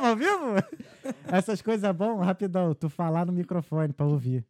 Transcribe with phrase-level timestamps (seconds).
[0.00, 0.54] Ao vivo?
[1.30, 4.46] Essas coisas é bom, rapidão, tu falar no microfone pra ouvir.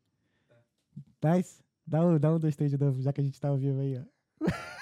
[1.22, 1.60] Nice?
[1.84, 3.80] Dá um, dá um, dois, três de novo, já que a gente tá ao vivo
[3.80, 4.02] aí, ó.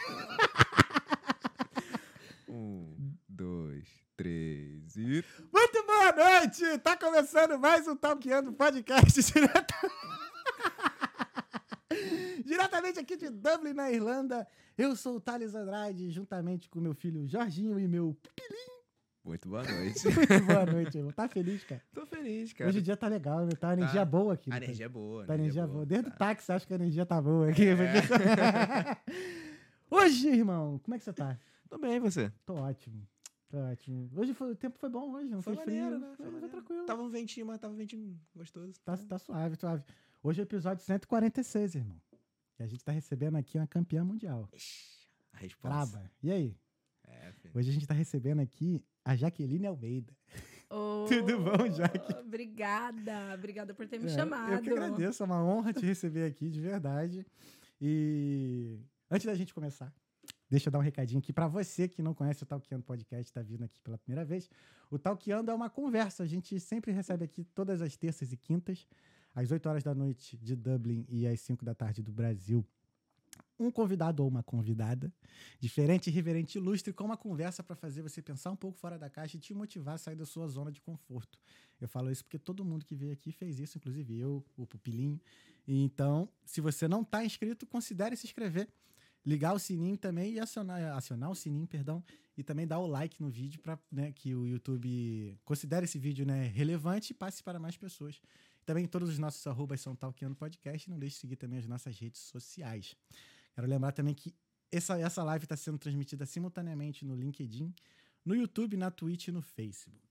[2.47, 5.25] Um, dois, três e.
[5.53, 6.79] Muito boa noite!
[6.79, 9.75] Tá começando mais um Talkando Podcast direto...
[12.45, 14.47] diretamente aqui de Dublin, na Irlanda.
[14.77, 18.80] Eu sou o Thales Andrade, juntamente com meu filho Jorginho e meu pupilinho.
[19.31, 20.05] Muito boa noite.
[20.07, 21.13] Muito boa noite, irmão.
[21.13, 21.81] Tá feliz, cara?
[21.95, 22.69] Tô feliz, cara.
[22.69, 23.53] Hoje o dia tá legal, né?
[23.53, 24.51] Tá uma energia boa aqui.
[24.51, 24.65] A né?
[24.67, 25.25] energia é boa.
[25.25, 25.87] Tá energia boa.
[25.87, 26.17] Desde o tá.
[26.17, 27.69] táxi, acho que a energia tá boa aqui.
[27.69, 28.97] É.
[29.89, 31.39] Hoje, irmão, como é que você tá?
[31.69, 32.33] Tô bem, e você?
[32.45, 33.07] Tô ótimo.
[33.49, 34.11] Tô ótimo.
[34.17, 35.99] Hoje foi, o tempo foi bom hoje, não foi, maneiro, frio.
[36.01, 36.15] né?
[36.17, 36.85] Foi, Foi foi tranquilo.
[36.87, 38.81] Tava um ventinho, mas tava um ventinho gostoso.
[38.85, 39.85] Tá, tá suave, suave.
[40.25, 42.01] Hoje é o episódio 146, irmão.
[42.59, 44.49] E a gente tá recebendo aqui uma campeã mundial.
[44.53, 45.69] Ixi, A resposta.
[45.69, 46.11] Braba.
[46.21, 46.57] E aí?
[47.07, 47.33] É.
[47.55, 50.13] Hoje a gente tá recebendo aqui a Jaqueline Almeida.
[50.69, 52.13] Ô, Tudo bom, Jaque?
[52.21, 54.53] Obrigada, obrigada por ter me É, chamado.
[54.53, 57.27] Eu que agradeço, é uma honra te receber aqui, de verdade.
[57.81, 58.79] E
[59.11, 59.93] antes da gente começar,
[60.49, 63.43] deixa eu dar um recadinho aqui para você que não conhece o Talkeando Podcast, está
[63.43, 64.49] vindo aqui pela primeira vez.
[64.91, 68.87] O Talkeando é uma conversa, a gente sempre recebe aqui todas as terças e quintas,
[69.35, 72.67] às 8 horas da noite de Dublin e às 5 da tarde do Brasil.
[73.61, 75.13] Um convidado ou uma convidada,
[75.61, 79.37] diferente, irreverente, ilustre, com uma conversa para fazer você pensar um pouco fora da caixa
[79.37, 81.39] e te motivar a sair da sua zona de conforto.
[81.79, 85.21] Eu falo isso porque todo mundo que veio aqui fez isso, inclusive eu, o Pupilinho.
[85.69, 88.67] Então, se você não está inscrito, considere se inscrever,
[89.25, 92.03] ligar o sininho também e acionar, acionar o sininho, perdão,
[92.37, 93.79] e também dar o like no vídeo para
[94.13, 98.21] que o YouTube considere esse vídeo né, relevante e passe para mais pessoas.
[98.65, 100.89] Também todos os nossos arrobas são Talkando Podcast.
[100.89, 102.97] Não deixe de seguir também as nossas redes sociais.
[103.55, 104.35] Quero lembrar também que
[104.71, 107.75] essa, essa live está sendo transmitida simultaneamente no LinkedIn,
[108.25, 110.11] no YouTube, na Twitch e no Facebook.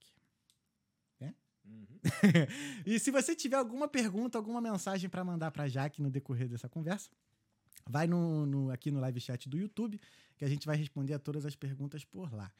[1.70, 2.00] Uhum.
[2.86, 6.68] e se você tiver alguma pergunta, alguma mensagem para mandar para Jaque no decorrer dessa
[6.68, 7.10] conversa,
[7.88, 10.00] vai no, no- aqui no live chat do YouTube,
[10.38, 12.52] que a gente vai responder a todas as perguntas por lá.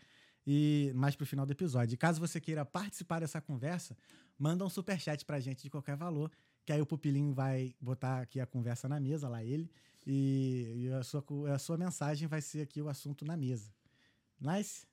[0.46, 1.94] E mais pro final do episódio.
[1.94, 3.98] E caso você queira participar dessa conversa,
[4.38, 6.32] manda um superchat pra gente de qualquer valor,
[6.66, 9.70] que aí o Pupilinho vai botar aqui a conversa na mesa, lá ele,
[10.12, 13.72] e, e a, sua, a sua mensagem vai ser aqui o assunto na mesa.
[14.42, 14.88] Nice?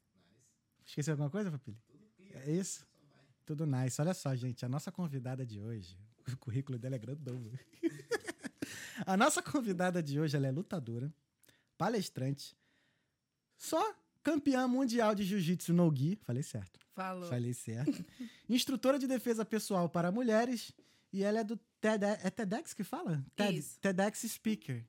[0.84, 1.80] Esqueceu alguma coisa, Pupilinho?
[2.34, 2.86] É isso?
[3.46, 3.98] Tudo nice.
[3.98, 5.98] Olha só, gente, a nossa convidada de hoje,
[6.30, 7.50] o currículo dela é grandão.
[9.06, 11.10] a nossa convidada de hoje, ela é lutadora,
[11.78, 12.54] palestrante,
[13.56, 17.26] só campeã mundial de jiu-jitsu no gi, falei certo, Falou.
[17.26, 18.04] falei certo,
[18.50, 20.72] instrutora de defesa pessoal para mulheres
[21.10, 23.24] e ela é do TED, é TEDx que fala?
[23.34, 23.80] TED, Isso.
[23.80, 24.84] TEDx Speaker.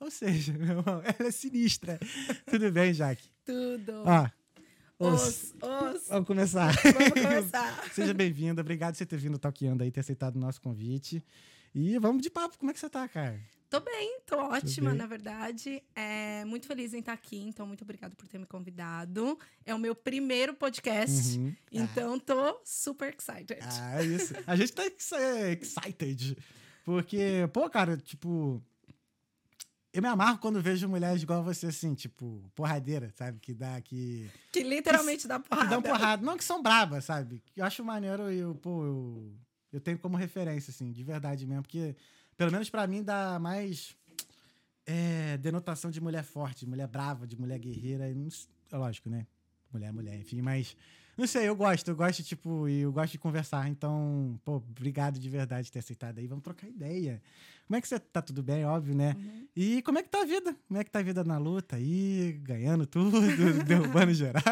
[0.00, 1.98] Ou seja, meu irmão, ela é sinistra.
[2.50, 3.28] Tudo bem, Jaque?
[3.44, 3.92] Tudo.
[4.04, 4.28] Ó,
[5.00, 6.08] os, os.
[6.08, 6.72] Vamos começar.
[6.82, 7.90] Vamos começar.
[7.92, 8.60] Seja bem-vinda.
[8.60, 11.24] Obrigado por você ter vindo talqueando aí, ter aceitado o nosso convite.
[11.74, 12.58] E vamos de papo.
[12.58, 13.40] Como é que você tá, cara?
[13.70, 14.98] Tô bem, tô ótima, bem?
[14.98, 15.82] na verdade.
[15.94, 19.38] É, muito feliz em estar aqui, então muito obrigada por ter me convidado.
[19.66, 21.54] É o meu primeiro podcast, Uhum.
[21.70, 23.58] então tô super excited.
[23.60, 24.32] Ah, é isso.
[24.46, 25.12] A gente tá ex-
[25.60, 26.38] excited.
[26.82, 28.62] Porque, pô, cara, tipo.
[29.92, 33.38] Eu me amarro quando vejo mulheres igual você, assim, tipo, porradeira, sabe?
[33.40, 34.30] Que dá, que.
[34.52, 35.70] Que literalmente dá Que porrada.
[35.70, 36.22] dão porrada.
[36.22, 37.42] Não que são brabas, sabe?
[37.56, 39.32] Eu acho maneiro e eu, pô, eu,
[39.72, 41.62] eu tenho como referência, assim, de verdade mesmo.
[41.62, 41.96] Porque,
[42.36, 43.96] pelo menos pra mim, dá mais
[44.86, 48.12] é, denotação de mulher forte, de mulher brava, de mulher guerreira.
[48.12, 48.28] não
[48.70, 49.26] é lógico, né?
[49.72, 50.76] Mulher, mulher, enfim, mas.
[51.18, 53.68] Não sei, eu gosto, eu gosto, tipo, e eu gosto de conversar.
[53.68, 56.28] Então, pô, obrigado de verdade por ter aceitado aí.
[56.28, 57.20] Vamos trocar ideia.
[57.66, 58.22] Como é que você tá?
[58.22, 59.16] Tudo bem, óbvio, né?
[59.18, 59.48] Uhum.
[59.56, 60.56] E como é que tá a vida?
[60.68, 62.38] Como é que tá a vida na luta aí?
[62.40, 63.20] Ganhando tudo,
[63.66, 64.42] derrubando geral.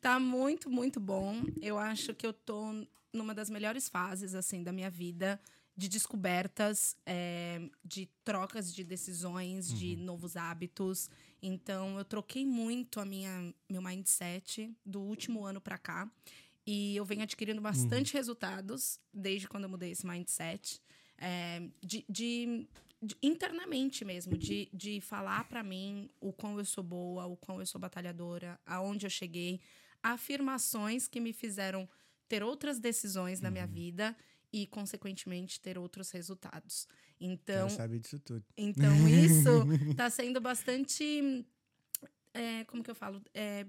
[0.00, 1.40] Tá muito, muito bom.
[1.62, 5.40] Eu acho que eu tô numa das melhores fases, assim, da minha vida.
[5.76, 11.08] De descobertas, é, de trocas de decisões, de novos hábitos.
[11.42, 16.10] Então, eu troquei muito a minha, meu mindset do último ano pra cá.
[16.66, 20.80] E eu venho adquirindo bastante resultados desde quando eu mudei esse mindset.
[21.18, 22.66] É, de, de-
[23.00, 27.60] de- internamente mesmo, de, de falar pra mim o quão eu sou boa, o quão
[27.60, 29.60] eu sou batalhadora, aonde eu cheguei,
[30.02, 31.88] afirmações que me fizeram
[32.28, 34.16] ter outras decisões na minha vida
[34.52, 36.88] e, consequentemente, ter outros resultados.
[37.20, 38.44] Então, Quero saber disso tudo.
[38.56, 39.50] então isso
[39.96, 41.44] tá sendo bastante.
[42.34, 43.22] é, como que eu falo?
[43.32, 43.66] É,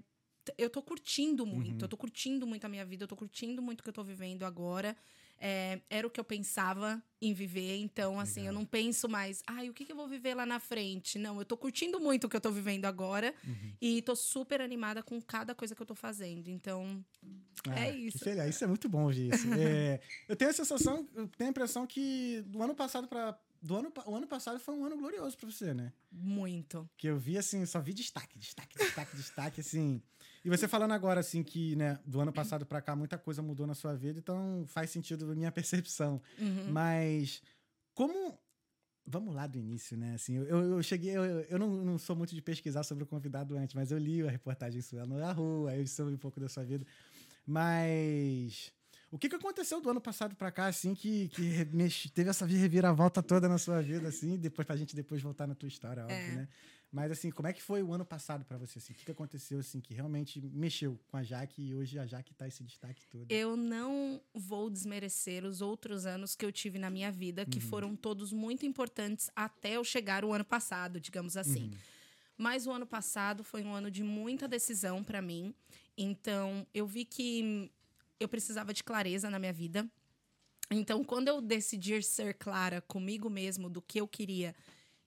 [0.57, 1.85] eu tô curtindo muito.
[1.85, 4.03] Eu tô curtindo muito a minha vida, eu tô curtindo muito o que eu tô
[4.03, 4.95] vivendo agora.
[5.39, 7.77] É, era o que eu pensava em viver.
[7.77, 8.53] Então, assim, Legal.
[8.53, 11.17] eu não penso mais, ai, o que, que eu vou viver lá na frente?
[11.17, 13.73] Não, eu tô curtindo muito o que eu tô vivendo agora Uhum.
[13.81, 16.47] e tô super animada com cada coisa que eu tô fazendo.
[16.49, 17.03] Então,
[17.69, 18.19] Ah, É isso.
[18.19, 18.55] feliz.
[18.55, 19.47] Isso é muito bom ouvir isso.
[19.53, 23.75] É, eu tenho a sensação, eu tenho a impressão que do ano passado para do
[23.75, 25.91] ano, o ano passado foi um ano glorioso pra você, né?
[26.11, 26.87] muito.
[26.95, 30.01] Que eu vi assim, só vi destaque, destaque, destaque, destaque, assim.
[30.47, 33.67] E você falando agora assim que, né, do ano passado pra cá muita coisa mudou
[33.67, 36.21] na sua vida, então faz sentido a minha percepção.
[36.39, 36.71] Uhum.
[36.71, 37.41] Mas
[37.93, 38.39] como
[39.09, 40.15] Vamos lá do início, né?
[40.15, 43.55] Assim, eu, eu cheguei, eu, eu não, não sou muito de pesquisar sobre o convidado
[43.55, 46.65] antes, mas eu li a reportagem sua na rua, eu soube um pouco da sua
[46.65, 46.85] vida.
[47.45, 48.73] Mas
[49.09, 53.23] o que, que aconteceu do ano passado pra cá, assim, que, que teve essa reviravolta
[53.23, 56.35] toda na sua vida, assim, depois pra gente depois voltar na tua história, óbvio, É.
[56.35, 56.47] né?
[56.97, 58.91] Mas assim, como é que foi o ano passado pra você, assim?
[58.91, 62.33] O que, que aconteceu, assim, que realmente mexeu com a Jaque e hoje a Jaque
[62.33, 63.27] tá esse destaque todo?
[63.29, 67.95] Eu não vou desmerecer os outros anos que eu tive na minha vida, que foram
[67.95, 71.71] todos muito importantes até eu chegar o ano passado, digamos assim.
[72.35, 75.53] Mas o ano passado foi um ano de muita decisão para mim.
[75.95, 77.71] Então, eu vi que
[78.19, 79.87] eu precisava de clareza na minha vida.
[80.71, 84.55] Então, quando eu decidi ser clara comigo mesmo do que eu queria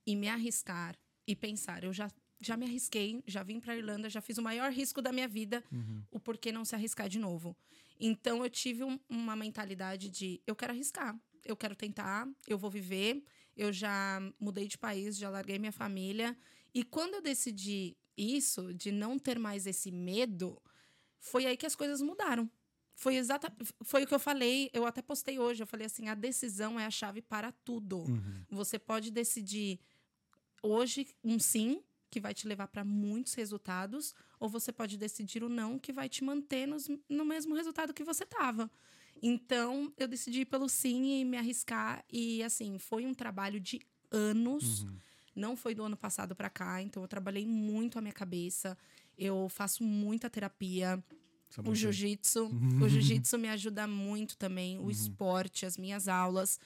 [0.07, 0.97] e me arriscar
[1.31, 2.11] e pensar, eu já
[2.43, 5.63] já me arrisquei, já vim para Irlanda, já fiz o maior risco da minha vida,
[6.11, 7.55] o porquê não se arriscar de novo.
[7.99, 12.71] Então, eu tive um- uma mentalidade de eu quero arriscar, eu quero tentar, eu vou
[12.71, 13.23] viver.
[13.55, 16.35] Eu já mudei de país, já larguei minha família.
[16.73, 20.59] E quando eu decidi isso, de não ter mais esse medo,
[21.19, 22.51] foi aí que as coisas mudaram.
[22.95, 23.53] Foi exata,
[23.85, 26.87] foi o que eu falei, eu até postei hoje, eu falei assim, a decisão é
[26.87, 27.99] a chave para tudo.
[27.99, 28.45] Uhum.
[28.51, 29.79] Você pode decidir
[30.63, 35.49] hoje um sim, que vai te levar para muitos resultados, ou você pode decidir o
[35.49, 38.71] não, que vai te manter nos, no mesmo resultado que você estava.
[39.23, 42.05] Então, eu decidi ir pelo sim e me arriscar.
[42.11, 43.81] E, assim, foi um trabalho de
[44.11, 44.87] anos.
[45.37, 46.83] Não foi do ano passado para cá.
[46.83, 48.77] Então, eu trabalhei muito a minha cabeça.
[49.17, 51.03] Eu faço muita terapia.
[51.51, 52.51] Só O jiu-jitsu.
[52.83, 54.79] O jiu-jitsu me ajuda muito também.
[54.79, 56.59] O esporte, as minhas aulas.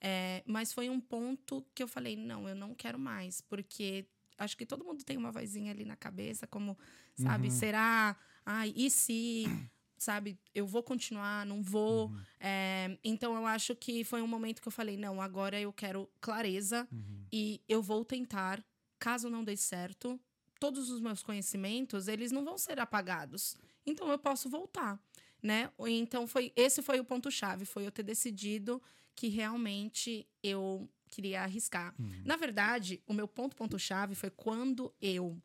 [0.00, 3.40] É, mas foi um ponto que eu falei: não, eu não quero mais.
[3.40, 4.06] Porque
[4.36, 6.78] acho que todo mundo tem uma vozinha ali na cabeça, como,
[7.16, 8.16] sabe, será?
[8.44, 9.44] Ai, e se?
[10.00, 12.12] Sabe, eu vou continuar, não vou.
[12.38, 16.08] É, então eu acho que foi um momento que eu falei: não, agora eu quero
[16.20, 16.86] clareza
[17.32, 18.64] e eu vou tentar.
[18.96, 20.20] Caso não dê certo,
[20.60, 23.56] todos os meus conhecimentos, eles não vão ser apagados.
[23.84, 25.00] Então eu posso voltar,
[25.42, 25.70] né?
[25.88, 28.80] Então foi esse foi o ponto chave, foi eu ter decidido
[29.18, 31.92] que realmente eu queria arriscar.
[32.24, 35.36] Na verdade, o meu ponto ponto chave foi quando eu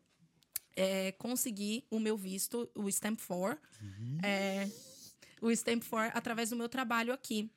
[0.76, 3.60] é, consegui o meu visto, o Stamp 4,
[4.22, 4.70] é,
[5.40, 7.50] o Stamp 4 através do meu trabalho aqui.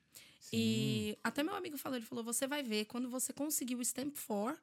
[0.52, 4.16] E até meu amigo falou, ele falou, você vai ver, quando você conseguir o Stamp
[4.26, 4.60] 4,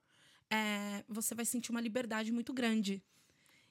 [0.50, 3.02] é, você vai sentir uma liberdade muito grande.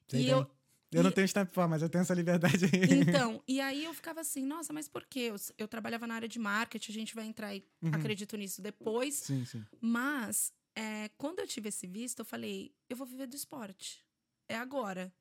[0.08, 0.46] Sei e bem.
[0.94, 3.00] Eu, Eu não e- tenho stamp for, mas eu tenho essa liberdade aí.
[3.00, 5.30] então, e aí eu ficava assim, nossa, mas por quê?
[5.30, 9.14] Eu, eu trabalhava na área de marketing, a gente vai entrar, e acredito nisso depois.
[9.14, 9.64] sim, sim.
[9.80, 14.04] Mas, é, quando eu tive esse visto, eu falei, eu vou viver do esporte.
[14.48, 15.12] É agora.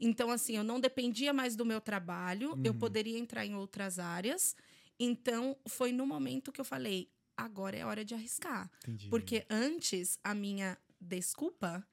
[0.00, 4.54] Então, assim, eu não dependia mais do meu trabalho, eu poderia entrar em outras áreas.
[4.98, 8.70] Então, foi no momento que eu falei, agora é hora de arriscar.
[8.84, 9.08] Entendi.
[9.08, 11.84] Porque antes, a minha desculpa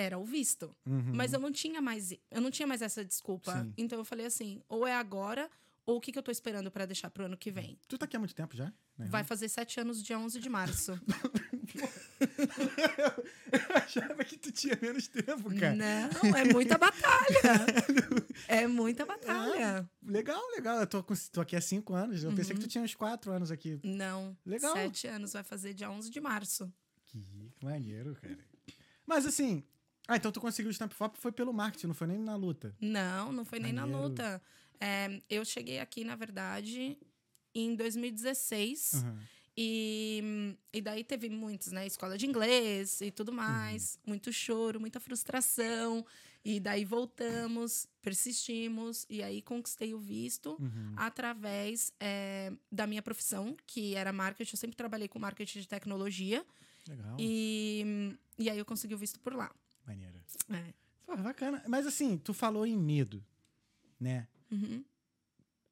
[0.00, 0.74] era o visto.
[0.86, 1.12] Uhum.
[1.12, 3.52] Mas eu não tinha mais, eu não tinha mais essa desculpa.
[3.62, 3.74] Sim.
[3.76, 5.50] Então eu falei assim, ou é agora,
[5.84, 7.76] ou o que, que eu tô esperando pra deixar pro ano que vem.
[7.88, 8.72] Tu tá aqui há muito tempo já?
[8.96, 10.92] Vai fazer sete anos dia 11 de março.
[13.52, 15.74] eu achava que tu tinha menos tempo, cara.
[15.74, 17.56] Não, é muita batalha.
[18.46, 19.88] é muita batalha.
[20.02, 20.78] Legal, legal.
[20.80, 22.22] Eu tô, com- tô aqui há cinco anos.
[22.22, 23.80] Eu pensei que tu tinha uns quatro anos aqui.
[23.82, 24.72] Não, Legal.
[24.74, 26.72] sete anos vai fazer dia 11 de março.
[27.06, 27.24] Que
[27.62, 28.38] maneiro, cara.
[29.06, 29.64] Mas assim.
[30.08, 32.74] Ah, então tu conseguiu o Stamp Fop foi pelo marketing, não foi nem na luta.
[32.80, 34.08] Não, não foi nem na Maneiro.
[34.08, 34.42] luta.
[34.80, 36.96] É, eu cheguei aqui, na verdade,
[37.54, 38.94] em 2016.
[38.94, 39.18] Aham.
[39.60, 41.84] E, e daí teve muitos, né?
[41.84, 43.98] Escola de inglês e tudo mais.
[44.06, 46.06] Muito choro, muita frustração.
[46.44, 49.04] E daí voltamos, persistimos.
[49.10, 50.92] E aí conquistei o visto Uhum.
[50.96, 54.54] através é, da minha profissão, que era marketing.
[54.54, 56.46] Eu sempre trabalhei com marketing de tecnologia.
[56.88, 57.16] Legal.
[57.18, 59.50] E, e aí eu consegui o visto por lá.
[59.88, 60.20] Maneiro.
[60.50, 60.72] É.
[61.06, 61.62] Pô, bacana.
[61.66, 63.24] Mas assim, tu falou em medo,
[63.98, 64.28] né?
[64.50, 64.84] Uhum.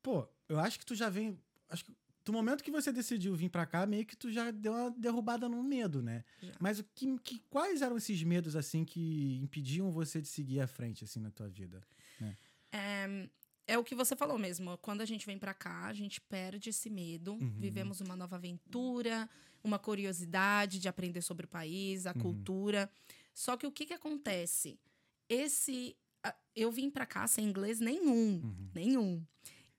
[0.03, 1.39] Pô, eu acho que tu já vem.
[1.69, 1.93] Acho que
[2.25, 5.49] do momento que você decidiu vir pra cá, meio que tu já deu uma derrubada
[5.49, 6.25] no medo, né?
[6.43, 6.55] Já.
[6.59, 10.67] Mas o que, que- quais eram esses medos, assim, que impediam você de seguir à
[10.67, 11.81] frente, assim, na tua vida?
[12.73, 13.29] É,
[13.67, 14.77] é o que você falou mesmo.
[14.79, 17.35] Quando a gente vem pra cá, a gente perde esse medo.
[17.35, 17.55] Uhum.
[17.61, 19.29] Vivemos uma nova aventura,
[19.63, 22.21] uma curiosidade de aprender sobre o país, a Uhum.
[22.21, 22.91] cultura.
[23.37, 24.81] Só que o que que acontece?
[25.29, 25.95] Esse
[26.55, 28.71] eu vim pra cá sem inglês nenhum, Uhum.
[28.75, 29.27] nenhum.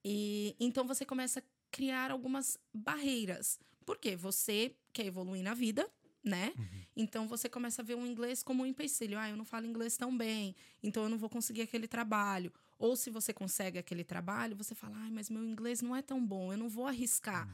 [0.06, 3.60] E então você começa a criar algumas barreiras.
[3.84, 4.16] Por quê?
[4.16, 5.90] Você quer evoluir na vida,
[6.24, 6.54] né?
[6.56, 6.66] Uhum.
[6.96, 9.18] Então você começa a ver o inglês como um empecilho.
[9.18, 12.54] Ah, eu não falo inglês tão bem, então eu não vou conseguir aquele trabalho.
[12.78, 16.24] Ou se você consegue aquele trabalho, você fala, ai, mas meu inglês não é tão
[16.24, 17.50] bom, eu não vou arriscar.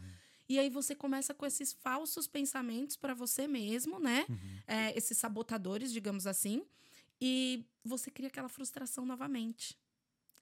[0.53, 4.25] E aí você começa com esses falsos pensamentos para você mesmo, né?
[4.67, 6.63] É, esses sabotadores, digamos assim.
[7.19, 9.77] E você cria aquela frustração novamente.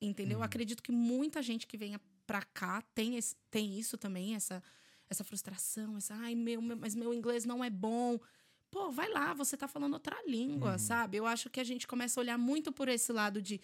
[0.01, 0.39] Entendeu?
[0.39, 4.61] Eu Acredito que muita gente que venha pra cá tem, esse- tem isso também, essa,
[5.09, 8.19] essa frustração, essa, ai, meu, meu- mas meu inglês não é bom.
[8.69, 11.17] Pô, vai lá, você tá falando outra língua, sabe?
[11.17, 13.61] Eu acho que a gente começa a olhar muito por esse lado de,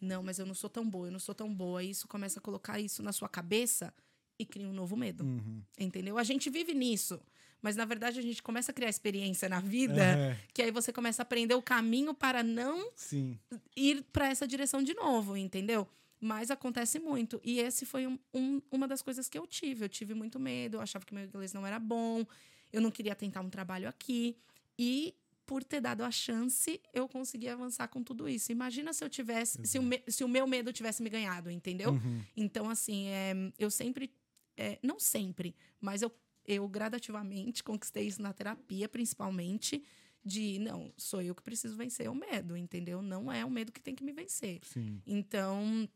[0.00, 1.82] não, mas eu não sou tão boa, eu não sou tão boa.
[1.82, 3.92] E isso começa a colocar isso na sua cabeça
[4.38, 5.24] e cria um novo medo.
[5.24, 5.62] Uhum.
[5.78, 6.16] Entendeu?
[6.18, 7.20] A gente vive nisso.
[7.60, 10.92] Mas, na verdade, a gente começa a criar experiência na vida, É, que aí você
[10.92, 13.36] começa a aprender o caminho para não sim.
[13.76, 15.88] ir para essa direção de novo, entendeu?
[16.20, 17.40] Mas acontece muito.
[17.42, 19.84] E esse foi um- um- uma das coisas que eu tive.
[19.84, 22.24] Eu tive muito medo, eu achava que meu inglês não era bom,
[22.72, 24.36] eu não queria tentar um trabalho aqui.
[24.78, 25.14] E
[25.44, 28.52] por ter dado a chance, eu consegui avançar com tudo isso.
[28.52, 31.90] Imagina se eu tivesse, se o, me- se o meu medo tivesse me ganhado, entendeu?
[31.92, 32.22] Uhum.
[32.36, 34.12] Então, assim, é, eu sempre.
[34.58, 36.12] É, não sempre, mas eu,
[36.44, 39.82] eu gradativamente conquistei isso na terapia, principalmente.
[40.24, 43.00] De, não, sou eu que preciso vencer o medo, entendeu?
[43.00, 44.60] Não é o medo que tem que me vencer.
[44.64, 45.00] Sim.
[45.06, 45.88] Então,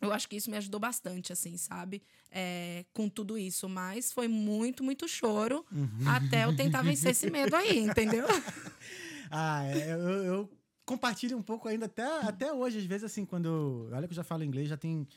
[0.00, 2.02] eu acho que isso me ajudou bastante, assim, sabe?
[2.30, 3.68] É, com tudo isso.
[3.68, 5.64] Mas foi muito, muito choro
[6.06, 8.26] até eu tentar vencer esse medo aí, entendeu?
[9.30, 13.46] Ah, é, eu, eu compartilho um pouco ainda até, até hoje, às vezes, assim, quando
[13.46, 13.90] eu.
[13.92, 15.08] Olha que eu já falo inglês, já tem.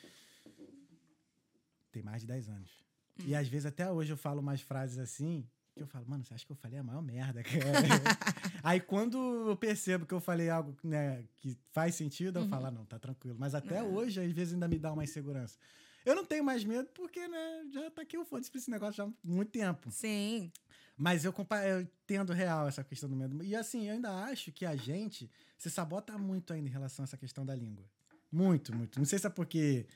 [1.92, 2.85] Tem mais de 10 anos.
[3.24, 6.34] E às vezes até hoje eu falo umas frases assim, que eu falo, mano, você
[6.34, 7.60] acha que eu falei a maior merda, cara?
[8.64, 9.18] Aí quando
[9.50, 12.98] eu percebo que eu falei algo né, que faz sentido, eu falo, ah, não, tá
[12.98, 13.36] tranquilo.
[13.38, 15.58] Mas até hoje, às vezes, ainda me dá uma insegurança.
[16.06, 18.94] Eu não tenho mais medo porque, né, já tá aqui o foda-se pra esse negócio
[18.94, 19.92] já há muito tempo.
[19.92, 20.52] Sim.
[20.96, 21.34] Mas eu,
[21.68, 23.44] eu entendo real essa questão do medo.
[23.44, 27.06] E assim, eu ainda acho que a gente se sabota muito ainda em relação a
[27.06, 27.84] essa questão da língua.
[28.32, 28.98] Muito, muito.
[28.98, 29.88] Não sei se é porque.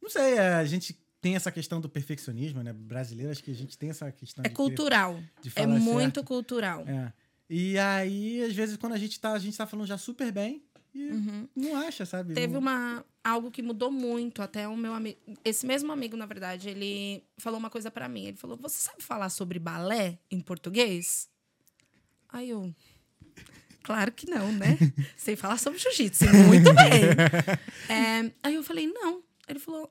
[0.00, 2.70] Não sei, a gente tem essa questão do perfeccionismo, né?
[2.74, 5.18] Brasileiro, acho que a gente tem essa questão É cultural.
[5.56, 6.24] É muito certo.
[6.26, 6.84] cultural.
[6.86, 7.10] É.
[7.48, 10.62] E aí, às vezes, quando a gente tá, a gente tá falando já super bem
[10.94, 11.48] e Uhum.
[11.56, 12.34] não acha, sabe?
[12.34, 16.68] Teve uma algo que mudou muito, até o meu amigo, esse mesmo amigo, na verdade,
[16.68, 18.26] ele falou uma coisa pra mim.
[18.26, 21.30] Ele falou: "Você sabe falar sobre balé em português?"
[22.28, 22.74] Aí eu
[23.82, 24.76] Claro que não, né?
[25.16, 27.02] Sei falar sobre jiu-jitsu, muito bem.
[27.88, 29.22] É, aí eu falei, não.
[29.48, 29.90] Ele falou,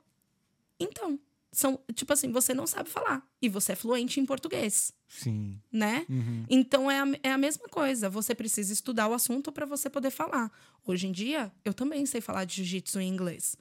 [0.84, 1.20] então,
[1.52, 3.26] são, tipo assim, você não sabe falar.
[3.42, 5.60] E você é fluente em português, Sim.
[5.72, 6.06] né?
[6.10, 6.46] Uhum.
[6.50, 8.10] Então é a, é a mesma coisa.
[8.10, 10.52] Você precisa estudar o assunto para você poder falar.
[10.86, 13.56] Hoje em dia, eu também sei falar de jiu-jitsu em inglês.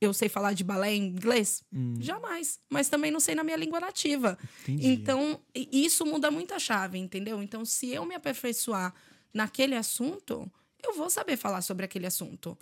[0.00, 1.64] Eu sei falar de balé em inglês?
[1.72, 2.60] Hum, Jamais.
[2.70, 4.38] Mas também não sei na minha língua nativa.
[4.62, 4.86] entendi.
[4.86, 7.42] Então, isso muda muito a chave, entendeu?
[7.42, 8.94] Então, se eu me aperfeiçoar
[9.34, 10.48] naquele assunto,
[10.84, 12.56] eu vou saber falar sobre aquele assunto.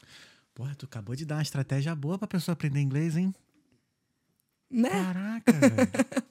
[0.55, 3.35] Porra, tu acabou de dar uma estratégia boa pra pessoa aprender inglês, hein?
[4.71, 4.91] Né?
[4.91, 6.31] Caraca, velho.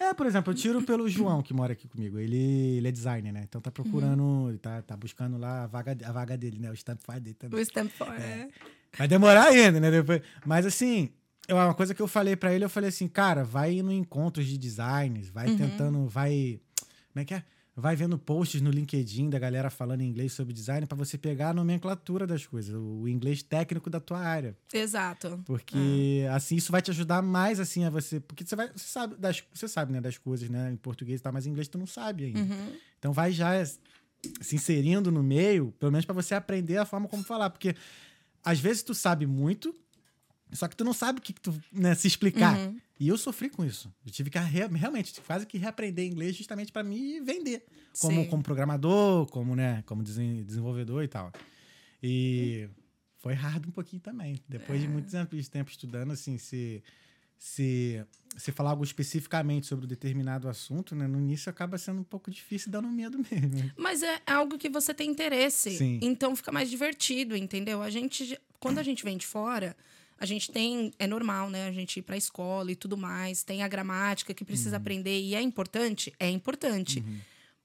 [0.00, 2.18] É, por exemplo, eu tiro pelo João, que mora aqui comigo.
[2.18, 2.36] Ele,
[2.76, 3.42] ele é designer, né?
[3.42, 6.70] Então tá procurando, ele tá, tá buscando lá a vaga, a vaga dele, né?
[6.70, 7.58] O Stampify dele também.
[7.58, 8.22] O Stanford.
[8.22, 8.48] É.
[8.96, 9.90] Vai demorar ainda, né?
[9.90, 10.22] Depois.
[10.46, 11.10] Mas assim,
[11.48, 14.46] eu, uma coisa que eu falei pra ele, eu falei assim, cara, vai no encontros
[14.46, 16.60] de designs, vai tentando, vai.
[17.12, 17.42] Como é que é?
[17.80, 21.54] Vai vendo posts no LinkedIn da galera falando inglês sobre design pra você pegar a
[21.54, 24.56] nomenclatura das coisas, o inglês técnico da tua área.
[24.74, 25.40] Exato.
[25.46, 29.14] Porque assim isso vai te ajudar mais assim a você, porque você vai, você sabe
[29.14, 31.86] das, você sabe, né, das coisas, né, em português tal, mas em inglês tu não
[31.86, 32.40] sabe ainda.
[32.40, 32.72] Uhum.
[32.98, 37.22] Então vai já se inserindo no meio, pelo menos pra você aprender a forma como
[37.22, 37.76] falar, porque
[38.42, 39.72] às vezes tu sabe muito,
[40.52, 42.56] só que tu não sabe o que, que tu né, se explicar.
[42.58, 42.78] Uhum.
[43.00, 43.92] E eu sofri com isso.
[44.04, 47.64] Eu tive que re- realmente quase que reaprender inglês justamente pra me vender
[48.00, 48.28] como, Sim.
[48.28, 51.30] como programador, como né, como desen- desenvolvedor e tal.
[52.02, 52.68] E
[53.18, 54.40] foi hard um pouquinho também.
[54.48, 54.82] Depois É.
[54.86, 56.82] de muitos anos de tempo estudando, assim, se
[57.40, 58.04] se
[58.36, 62.30] se falar algo especificamente sobre um determinado assunto, né, no início acaba sendo um pouco
[62.30, 63.70] difícil, dando medo mesmo.
[63.76, 65.76] Mas é algo que você tem interesse.
[65.76, 65.98] Sim.
[66.02, 67.80] Então fica mais divertido, entendeu?
[67.82, 69.76] A gente, quando a gente vem de fora,
[70.18, 70.92] a gente tem.
[70.98, 71.68] É normal, né?
[71.68, 73.42] A gente ir pra escola e tudo mais.
[73.42, 74.82] Tem a gramática que precisa Uhum.
[74.82, 76.12] aprender e é importante?
[76.18, 77.02] É importante.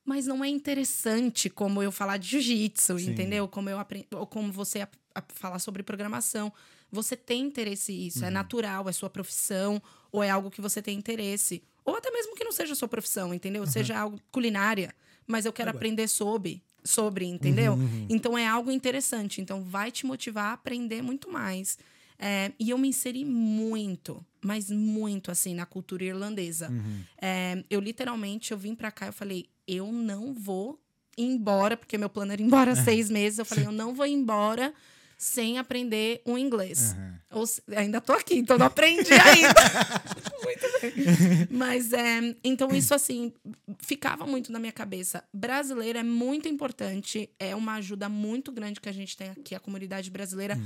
[0.06, 3.48] Mas não é interessante como eu falar de jiu-jitsu, entendeu?
[3.48, 6.52] Como eu aprendo, ou como você a- a- falar sobre programação.
[6.96, 9.82] você tem interesse nisso, é natural, é sua profissão,
[10.12, 11.64] ou é algo que você tem interesse.
[11.84, 13.66] Ou até mesmo que não seja sua profissão, entendeu?
[13.66, 14.94] Seja algo culinária,
[15.26, 15.80] mas eu quero Agora.
[15.80, 17.74] aprender sobre, sobre, entendeu?
[17.74, 18.08] Uhum, uhum.
[18.12, 19.42] Então é algo interessante.
[19.42, 21.80] Então vai te motivar a aprender muito mais.
[22.26, 26.70] É, e eu me inseri muito, mas muito assim na cultura irlandesa.
[26.70, 27.02] Uhum.
[27.22, 30.80] É, eu literalmente eu vim pra cá eu falei eu não vou
[31.18, 33.40] embora porque meu plano era ir embora seis meses.
[33.40, 34.74] Eu falei eu não vou embora
[35.18, 36.94] sem aprender o inglês.
[36.94, 37.20] Aham.
[37.32, 39.62] Ou ainda tô aqui, então não aprendi ainda.
[40.44, 41.48] muito bem.
[41.50, 43.34] Mas é, então isso assim
[43.80, 45.26] ficava muito na minha cabeça.
[45.34, 49.60] Brasileiro é muito importante, é uma ajuda muito grande que a gente tem aqui a
[49.60, 50.58] comunidade brasileira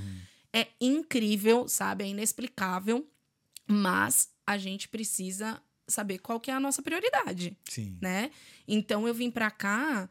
[0.58, 2.04] é incrível, sabe?
[2.04, 3.06] É inexplicável,
[3.68, 7.98] mas a gente precisa saber qual que é a nossa prioridade, Sim.
[8.02, 8.32] né?
[8.68, 10.10] Então eu vim pra cá,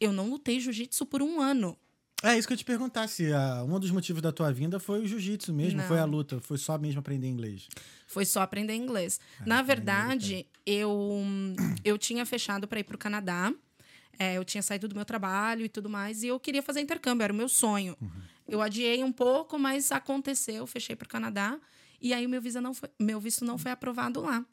[0.00, 1.76] eu não lutei jiu-jitsu por um ano.
[2.22, 5.00] É isso que eu te perguntar, se ah, um dos motivos da tua vinda foi
[5.00, 5.86] o jiu-jitsu mesmo, Não.
[5.86, 7.68] foi a luta, foi só mesmo aprender inglês.
[8.06, 9.20] Foi só aprender inglês.
[9.40, 11.22] Ah, Na verdade, eu,
[11.84, 13.52] eu tinha fechado para ir para o Canadá.
[14.18, 16.24] É, eu tinha saído do meu trabalho e tudo mais.
[16.24, 17.96] E eu queria fazer intercâmbio, era o meu sonho.
[18.00, 18.10] Uhum.
[18.48, 21.58] Eu adiei um pouco, mas aconteceu, fechei para o Canadá.
[22.00, 24.44] E aí meu, visa não foi, meu visto não foi aprovado lá.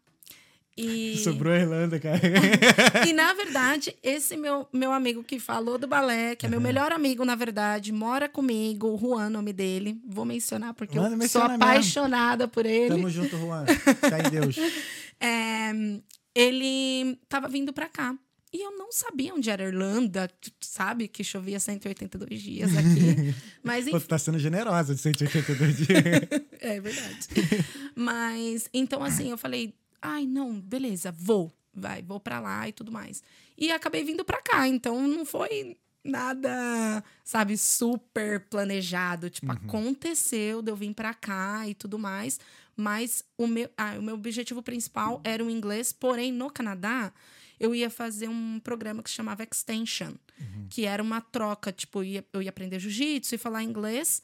[0.78, 2.20] E, Sobrou a Irlanda, cara.
[3.08, 6.92] e na verdade, esse meu, meu amigo que falou do balé, que é meu melhor
[6.92, 10.02] amigo, na verdade, mora comigo, o Juan, nome dele.
[10.06, 11.64] Vou mencionar porque Manda eu sou mencionar mesmo.
[11.64, 12.90] apaixonada por ele.
[12.90, 13.64] Tamo junto, Juan.
[14.02, 14.56] Tá em Deus.
[15.18, 15.72] É,
[16.36, 18.14] ele tava vindo pra cá.
[18.56, 20.32] E eu não sabia onde era a Irlanda,
[20.62, 21.10] sabe?
[21.10, 23.36] Que chovia 182 dias aqui.
[23.62, 25.90] Mas, enfim, tu tá sendo generosa de 182 dias.
[26.62, 27.28] é verdade.
[27.94, 31.52] Mas, então, assim, eu falei, ai, não, beleza, vou.
[31.74, 33.22] Vai, vou pra lá e tudo mais.
[33.58, 34.66] E acabei vindo pra cá.
[34.70, 39.30] Então, não foi nada, sabe, super planejado.
[39.30, 42.40] Tipo, aconteceu de eu vir pra cá e tudo mais.
[42.74, 45.92] Mas o meu, ah, o meu objetivo principal era o inglês.
[45.92, 47.12] Porém, no Canadá,
[47.60, 50.14] eu ia fazer um programa que se chamava Extension.
[50.70, 51.72] Que era uma troca.
[51.72, 54.22] Tipo, eu ia, eu ia aprender jiu-jitsu e falar inglês.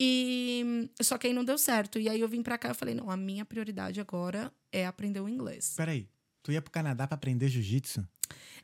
[0.00, 1.98] E só que aí não deu certo.
[1.98, 5.20] E aí eu vim pra cá e falei: não, a minha prioridade agora é aprender
[5.20, 5.74] o inglês.
[5.76, 6.08] Peraí,
[6.42, 8.06] tu ia pro Canadá pra aprender jiu-jitsu?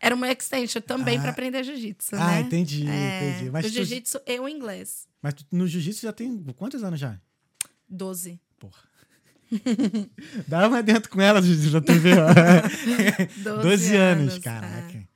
[0.01, 1.21] Era uma extension também Ah.
[1.23, 2.40] pra aprender jiu-jitsu, Ah, né?
[2.40, 3.51] entendi, É, entendi.
[3.51, 5.07] Mas, o tu, jiu-jitsu e o inglês.
[5.21, 7.21] mas tu, no jiu-jitsu já tem quantos anos já?
[7.88, 8.40] 12.
[8.59, 8.88] Porra.
[10.47, 12.29] Dá uma dentro com ela na TV, ó.
[13.43, 14.41] 12, 12 anos, é.
[14.41, 15.09] caraca.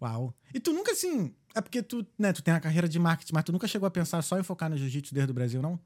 [0.00, 0.34] Uau.
[0.52, 1.32] E tu nunca, assim...
[1.54, 3.90] É porque tu, né, tu tem a carreira de marketing, mas tu nunca chegou a
[3.90, 5.80] pensar só em focar no jiu-jitsu desde o Brasil, não?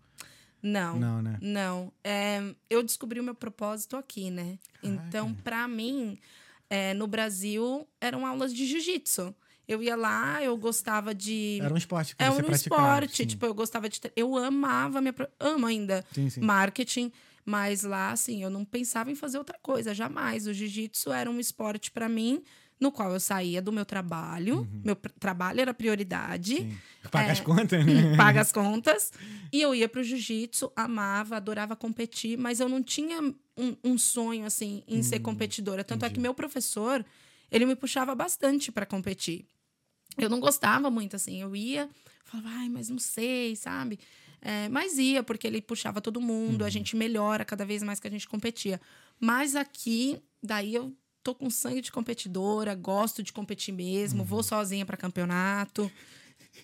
[0.62, 0.98] Não.
[0.98, 1.38] Não, né?
[1.40, 4.58] Não, é, eu descobri o meu propósito aqui, né?
[4.82, 6.18] Então, pra mim,
[6.68, 9.34] é, no Brasil, eram aulas de jiu-jitsu.
[9.66, 11.60] Eu ia lá, eu gostava de.
[11.62, 13.26] Era um esporte que é você um esporte, sim.
[13.26, 14.00] tipo, eu gostava de.
[14.16, 15.14] Eu amava minha.
[15.38, 16.40] Amo ainda Sim, sim.
[16.40, 17.12] marketing,
[17.44, 20.46] mas lá, assim, eu não pensava em fazer outra coisa, jamais.
[20.46, 22.42] O jiu-jitsu era um esporte pra mim,
[22.78, 26.70] no qual eu saía do meu trabalho, meu pr- trabalho era prioridade Uhum.
[26.70, 26.78] Sim.
[27.10, 27.32] Paga É.
[27.32, 28.16] as contas, né?
[28.16, 29.12] paga as contas.
[29.52, 33.20] E eu ia pro jiu-jitsu, amava, adorava competir, mas eu não tinha
[33.56, 35.82] um, um sonho, assim, em ser competidora.
[35.82, 36.14] Tanto é entendi.
[36.14, 37.04] que meu professor,
[37.50, 39.46] ele me puxava bastante para competir.
[40.18, 41.40] Eu não gostava muito, assim.
[41.40, 41.88] Eu ia,
[42.24, 43.98] falava, ai, mas não sei, sabe?
[44.42, 48.08] É, mas ia, porque ele puxava todo mundo, a gente melhora cada vez mais que
[48.08, 48.80] a gente competia.
[49.18, 54.86] Mas aqui, daí eu tô com sangue de competidora, gosto de competir mesmo, vou sozinha
[54.86, 55.90] para campeonato.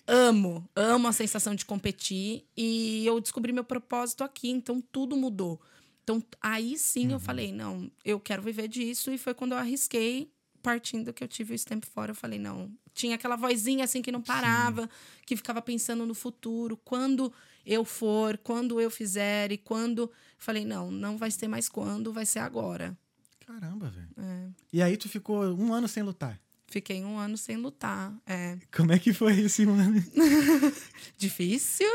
[0.07, 5.61] Amo, amo a sensação de competir e eu descobri meu propósito aqui, então tudo mudou.
[6.03, 10.31] Então aí sim eu falei, não, eu quero viver disso e foi quando eu arrisquei,
[10.63, 14.11] partindo que eu tive esse tempo fora, eu falei, não, tinha aquela vozinha assim que
[14.11, 14.89] não parava,
[15.25, 17.31] que ficava pensando no futuro, quando
[17.67, 22.25] eu for, quando eu fizer e quando, falei, não, não vai ser mais quando, vai
[22.25, 22.97] ser agora.
[23.45, 24.07] Caramba, velho.
[24.17, 26.39] É, E aí tu ficou um ano sem lutar.
[26.67, 28.57] fiquei um ano sem lutar, é.
[28.75, 30.03] Como é que foi esse ano?
[31.17, 31.87] difícil.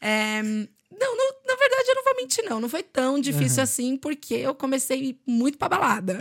[0.00, 2.60] É, não, não, na verdade, eu não vou mentir, não.
[2.60, 6.18] Não foi tão difícil assim, porque eu comecei muito pra balada.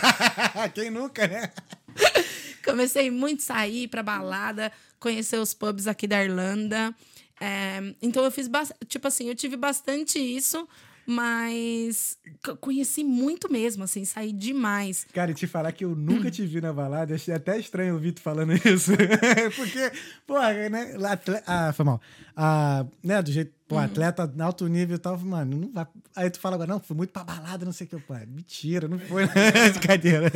[0.74, 1.50] Quem nunca, né?
[2.64, 6.94] comecei muito a sair pra balada, conhecer os pubs aqui da Irlanda.
[7.40, 8.48] É, então eu fiz.
[8.88, 10.66] Tipo assim, eu tive bastante isso,
[11.06, 12.18] mas
[12.60, 15.06] conheci muito mesmo, assim, saí demais.
[15.12, 18.12] Cara, e te falar que eu nunca te vi na balada, achei até estranho ouvir
[18.12, 18.92] tu falando isso.
[19.56, 19.90] Porque,
[20.26, 20.94] porra, né?
[20.98, 22.00] lá, atle- Ah, foi mal.
[22.36, 25.86] Ah, né, do jeito, pô, atleta alto nível e tal, mano, não vai.
[26.14, 27.96] Aí tu fala agora, não, fui muito pra balada, não sei o que.
[28.00, 29.24] Pô, mentira, não foi.
[29.72, 30.30] Brincadeira.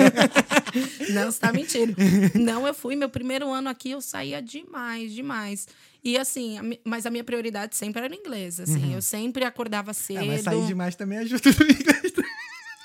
[1.11, 1.95] Não, você tá mentindo.
[2.35, 2.97] Não, eu fui.
[2.97, 5.69] Meu primeiro ano aqui, eu saía demais, demais.
[6.05, 8.87] E assim, mas a minha prioridade sempre era inglês, assim.
[8.87, 8.95] Uhum.
[8.95, 10.21] Eu sempre acordava cedo.
[10.21, 12.13] É, mas sair demais também ajuda no inglês.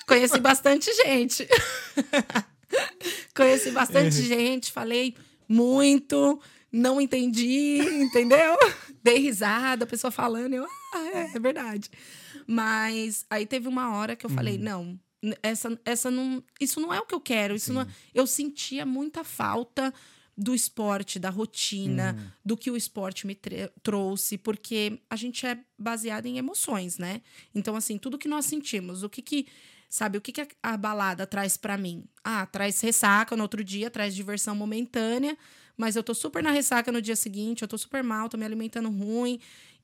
[0.07, 1.47] Conheci bastante gente.
[3.35, 4.25] Conheci bastante Uhum.
[4.25, 5.15] gente, falei
[5.47, 6.39] muito,
[6.71, 8.57] não entendi, entendeu?
[9.03, 11.89] Dei risada, a pessoa falando, eu, ah, é, é verdade.
[12.45, 14.35] Mas aí teve uma hora que eu Uhum.
[14.35, 14.99] falei, não,
[15.41, 18.85] essa, essa não, isso não é o que eu quero, isso não é- eu sentia
[18.85, 19.93] muita falta
[20.37, 22.27] do esporte, da rotina, Uhum.
[22.45, 23.35] do que o esporte me
[23.81, 27.21] trouxe, porque a gente é baseado em emoções, né?
[27.55, 29.47] Então, assim, tudo que nós sentimos, o que que,
[29.89, 32.03] sabe, o que que a, a balada traz pra mim?
[32.23, 35.35] Ah, traz ressaca no outro dia, traz diversão momentânea,
[35.75, 38.45] mas eu tô super na ressaca no dia seguinte, eu tô super mal, tô me
[38.45, 39.39] alimentando ruim.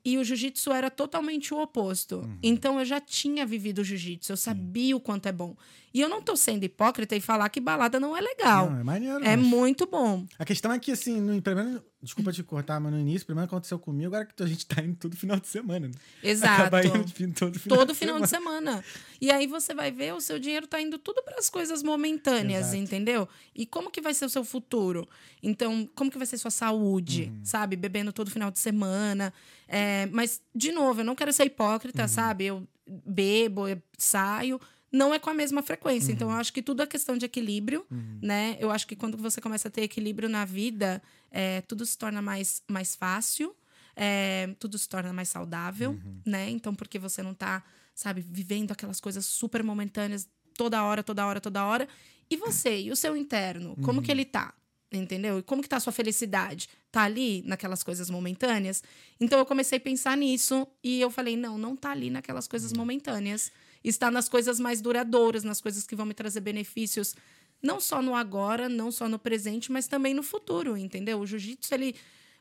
[0.05, 2.17] E o jiu-jitsu era totalmente o oposto.
[2.17, 2.37] Uhum.
[2.43, 5.55] Então eu já tinha vivido o jiu-jitsu, eu sabia o quanto é bom.
[5.93, 8.69] E eu não tô sendo hipócrita e falar que balada não é legal.
[8.71, 9.23] Não, é maneiro.
[9.23, 10.25] é mas- muito bom.
[10.37, 13.79] A questão é que, assim, no, primeiro, desculpa te cortar, mas no início, primeiro aconteceu
[13.79, 15.87] comigo, agora que a gente tá indo todo final de semana.
[15.87, 15.93] Né?
[16.21, 16.61] Exato.
[16.75, 18.25] Acaba indo todo final todo de final semana.
[18.25, 18.85] de semana.
[19.21, 22.67] E aí você vai ver, o seu dinheiro tá indo tudo para as coisas momentâneas,
[22.67, 22.77] Exato.
[22.83, 23.27] entendeu?
[23.55, 25.07] E como que vai ser o seu futuro?
[25.41, 27.45] Então, como que vai ser sua saúde, Uhum.
[27.45, 27.75] sabe?
[27.75, 29.33] Bebendo todo final de semana.
[29.67, 32.07] É, mas, de novo, eu não quero ser hipócrita, Uhum.
[32.09, 32.45] sabe?
[32.45, 34.59] Eu bebo, eu saio.
[34.93, 36.11] Não é com a mesma frequência.
[36.11, 36.35] Então, Uhum.
[36.35, 37.83] eu acho que tudo é questão de equilíbrio,
[38.21, 38.55] né?
[38.59, 41.01] Eu acho que quando você começa a ter equilíbrio na vida,
[41.31, 43.55] é, tudo se torna mais, mais fácil.
[43.95, 46.19] é, tudo se torna mais saudável, Uhum.
[46.25, 46.49] né?
[46.49, 50.27] Então, porque você não tá, sabe, vivendo aquelas coisas super momentâneas
[50.57, 51.87] toda hora, toda hora, toda hora.
[52.27, 54.03] E você, e o seu interno, como Uhum.
[54.03, 54.51] que ele tá?
[54.91, 55.37] Entendeu?
[55.37, 56.67] E como que tá a sua felicidade?
[56.91, 58.83] Tá ali naquelas coisas momentâneas?
[59.19, 62.71] Então eu comecei a pensar nisso e eu falei, não, não tá ali naquelas coisas
[62.71, 62.79] Uhum.
[62.79, 63.51] momentâneas.
[63.83, 67.15] Está nas coisas mais duradouras, nas coisas que vão me trazer benefícios
[67.61, 71.21] não só no agora, não só no presente, mas também no futuro, entendeu?
[71.21, 71.95] O jiu-jitsu, ele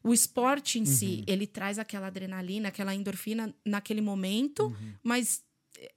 [0.04, 5.44] o esporte em si, ele traz aquela adrenalina, aquela endorfina naquele momento, mas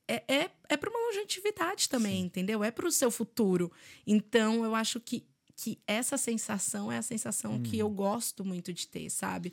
[0.07, 2.63] é, é, é para uma longevidade também, entendeu?
[2.63, 3.71] É para o seu futuro.
[4.05, 8.87] Então, eu acho que, que essa sensação é a sensação que eu gosto muito de
[8.87, 9.51] ter, sabe?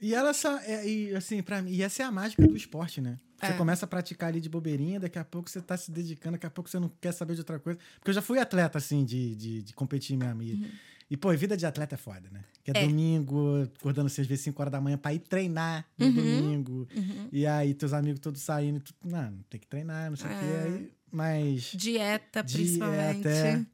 [0.00, 0.58] E ela só.
[0.58, 3.18] É, e, assim, pra mim, e essa é a mágica do esporte, né?
[3.42, 3.56] Você É.
[3.56, 6.50] começa a praticar ali de bobeirinha, daqui a pouco você tá se dedicando, daqui a
[6.50, 7.78] pouco você não quer saber de outra coisa.
[7.96, 10.42] Porque eu já fui atleta, assim, de, de, de competir mesmo.
[10.42, 10.72] E,
[11.10, 12.44] e, pô, vida de atleta é foda, né?
[12.62, 12.80] Que é, Uhum.
[12.80, 12.86] É.
[12.86, 16.12] domingo, acordando seis vezes 5 horas da manhã pra ir treinar no Uhum.
[16.12, 16.88] domingo.
[16.94, 17.28] Uhum.
[17.32, 18.78] E aí, teus amigos todos saindo.
[18.78, 20.38] e Tu, não, tem que treinar, não sei o É.
[20.38, 20.44] quê.
[20.78, 21.62] Aí, mas.
[21.74, 23.28] Dieta, Dieta, principalmente.
[23.28, 23.66] é.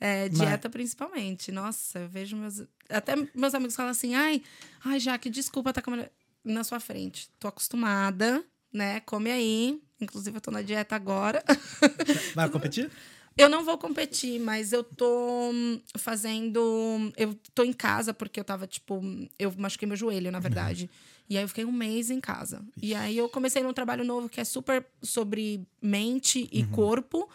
[0.00, 1.50] É, dieta, principalmente.
[1.50, 2.62] Nossa, eu vejo meus.
[2.88, 4.42] Até meus amigos falam assim: ai,
[4.84, 6.12] ai, Jaque, desculpa tá com a mulher
[6.44, 7.28] na sua frente.
[7.40, 9.00] Tô acostumada, né?
[9.00, 9.80] Come aí.
[10.00, 11.42] Inclusive, eu tô na dieta agora.
[12.34, 12.90] Vai competir?
[13.36, 17.12] Eu não vou competir, mas eu tô hum, fazendo.
[17.16, 19.00] Eu tô em casa porque eu tava, tipo.
[19.38, 20.90] Eu machuquei meu joelho, na verdade.
[21.30, 22.64] E aí eu fiquei um mês em casa.
[22.80, 27.28] E aí eu comecei num trabalho novo que é super sobre mente e corpo.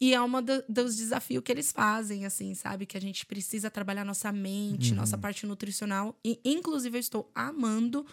[0.00, 2.86] E é uma dos desafios que eles fazem, assim, sabe?
[2.86, 6.16] Que a gente precisa trabalhar nossa mente, nossa parte nutricional.
[6.24, 8.06] E, inclusive, eu estou amando,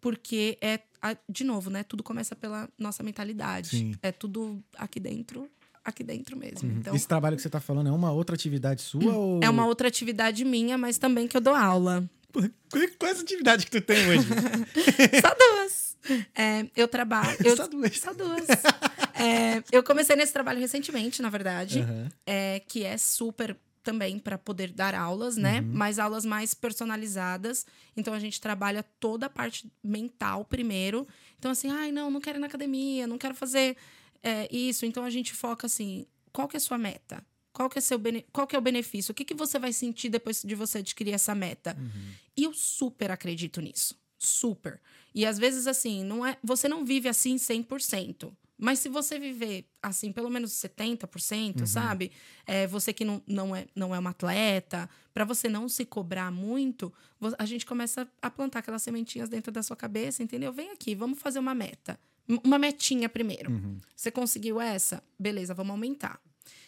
[0.00, 0.80] porque é,
[1.28, 1.82] de novo, né?
[1.82, 3.70] Tudo começa pela nossa mentalidade.
[3.70, 3.94] Sim.
[4.02, 5.48] É tudo aqui dentro,
[5.84, 6.70] aqui dentro mesmo.
[6.70, 9.40] Então, Esse trabalho que você tá falando é uma outra atividade sua ou.
[9.42, 12.08] é uma outra atividade minha, mas também que eu dou aula.
[12.32, 12.40] Pô,
[12.98, 14.28] Qual essa atividade que tu tem hoje?
[15.20, 15.96] Só duas.
[16.34, 17.36] É, eu trabalho.
[17.44, 17.98] Eu, Só duas.
[17.98, 18.46] Só duas.
[19.14, 22.08] É, eu comecei nesse trabalho recentemente, na verdade, Aham.
[22.26, 25.60] é, que é super também para poder dar aulas, né?
[25.60, 25.70] Uhum.
[25.72, 27.66] Mas aulas mais personalizadas.
[27.96, 31.06] Então a gente trabalha toda a parte mental primeiro.
[31.38, 33.76] Então, assim, ai, não, não quero ir na academia, não quero fazer
[34.22, 34.84] é, isso.
[34.84, 37.24] Então a gente foca assim: qual que é a sua meta?
[37.52, 39.10] Qual que é, seu bene- qual que é o benefício?
[39.12, 41.76] O que, que você vai sentir depois de você adquirir essa meta?
[42.36, 43.98] E eu super acredito nisso.
[44.18, 44.80] Super.
[45.14, 48.32] E às vezes, assim, não é, você não vive assim 100%.
[48.60, 52.12] Mas se você viver assim, pelo menos 70%, sabe?
[52.46, 56.30] É, você que não, não, é, não é uma atleta, para você não se cobrar
[56.30, 56.92] muito,
[57.38, 60.52] a gente começa a plantar aquelas sementinhas dentro da sua cabeça, entendeu?
[60.52, 61.98] Vem aqui, vamos fazer uma meta.
[62.44, 63.50] Uma metinha primeiro.
[63.50, 63.78] Uhum.
[63.96, 65.02] Você conseguiu essa?
[65.18, 66.20] Beleza, vamos aumentar.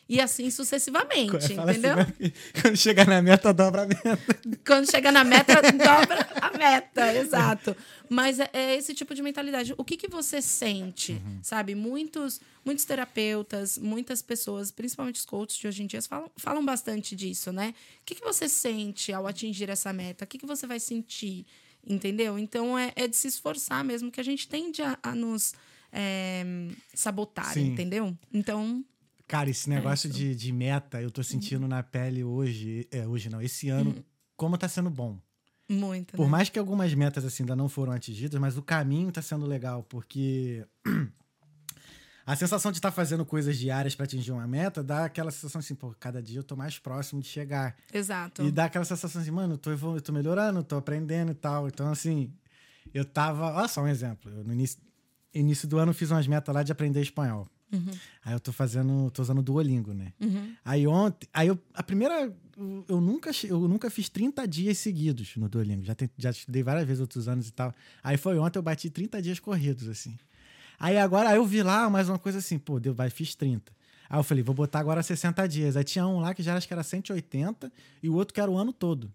[0.09, 1.95] E assim sucessivamente, Fala assim, entendeu?
[1.97, 4.19] vai- quando chegar na meta, dobra a meta.
[4.67, 7.75] Quando chega na meta, dobra a meta, exato.
[8.11, 9.73] Mas é, é esse tipo de mentalidade.
[9.79, 11.75] O que, que você sente, sabe?
[11.75, 17.17] Muitos, muitos terapeutas, muitas pessoas, principalmente os coaches de hoje em dia, falam, falam bastante
[17.17, 17.73] disso, né?
[18.03, 20.25] O que, que você sente ao atingir essa meta?
[20.25, 21.47] O que, que você vai sentir?
[21.87, 22.39] Entendeu?
[22.39, 25.55] Então, é, é de se esforçar mesmo, que a gente tende a, a nos
[25.91, 26.45] é,
[26.93, 27.69] sabotar, Sim.
[27.69, 28.17] entendeu?
[28.33, 28.85] Então,
[29.33, 30.19] Cara, esse negócio isso.
[30.19, 34.05] de, de meta, eu tô sentindo na pele hoje, é, hoje não, esse ano, Uhum.
[34.37, 35.19] como tá sendo bom.
[35.67, 36.15] Muito.
[36.15, 36.31] Por né?
[36.31, 39.85] mais que algumas metas assim ainda não foram atingidas, mas o caminho tá sendo legal,
[39.85, 40.67] porque
[42.27, 45.75] a sensação de estar fazendo coisas diárias para atingir uma meta dá aquela sensação assim,
[45.75, 47.75] pô, cada dia eu tô mais próximo de chegar.
[47.91, 48.43] Exato.
[48.43, 51.69] E dá aquela sensação assim, mano, eu tô, eu tô melhorando, tô aprendendo e tal.
[51.69, 52.31] Então, assim,
[52.93, 53.47] eu tava.
[53.55, 54.31] Olha só um exemplo.
[54.31, 54.79] Eu, no início,
[55.33, 57.49] início do ano eu fiz umas metas lá de aprender espanhol.
[57.73, 57.91] Uhum,
[58.25, 60.13] Aí eu tô fazendo, tô usando o Duolingo, né?
[60.21, 60.55] uhum.
[60.65, 62.33] Aí ontem, aí eu, a primeira,
[62.89, 65.85] eu- nunca, eu nunca fiz 30 dias seguidos no Duolingo.
[65.85, 67.75] Já, já estudei várias vezes outros anos e tal.
[68.03, 70.17] Aí foi ontem eu bati 30 dias corridos, assim.
[70.79, 73.73] Aí agora, aí eu vi lá mais uma coisa assim, pô, deu, vai, fiz 30.
[74.11, 75.77] Aí eu falei, vou botar agora 60 dias.
[75.77, 78.51] Aí tinha um lá que já acho que era 180 e o outro que era
[78.51, 79.11] o ano todo.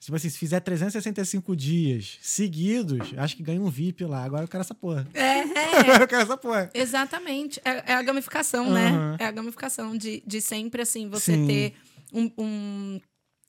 [0.00, 4.22] Tipo assim, se fizer 365 dias seguidos, acho que ganha um VIP lá.
[4.24, 5.06] Agora eu quero essa porra.
[5.12, 5.76] É, é.
[5.80, 6.70] Agora eu quero essa porra.
[6.72, 7.60] Exatamente.
[7.64, 8.74] É, é a gamificação, Aham.
[8.74, 9.16] né?
[9.18, 11.46] É a gamificação de, de sempre, assim, você Sim.
[11.46, 11.74] ter
[12.12, 12.30] um.
[12.38, 13.00] um-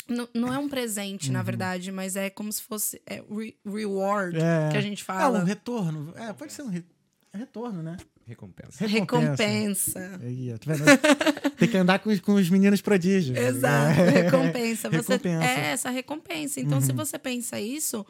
[0.07, 1.33] não, não é um presente, Uhum.
[1.33, 4.69] na verdade, mas é como se fosse é, re- reward É.
[4.71, 5.39] que a gente É fala.
[5.39, 6.11] um retorno.
[6.17, 6.83] É, pode ser um re-
[7.31, 7.95] é retorno, né?
[8.29, 8.85] Recompensa.
[8.87, 10.19] Recompensa.
[10.21, 11.49] Ó, tá?
[11.57, 13.37] Tem que andar com, os- com os meninos prodígios.
[13.37, 14.09] Exato, É.
[14.23, 14.89] recompensa.
[14.89, 15.43] Você, Recompensa.
[15.45, 16.59] É essa recompensa.
[16.61, 16.97] Então, se Uhum.
[16.97, 18.05] você pensa isso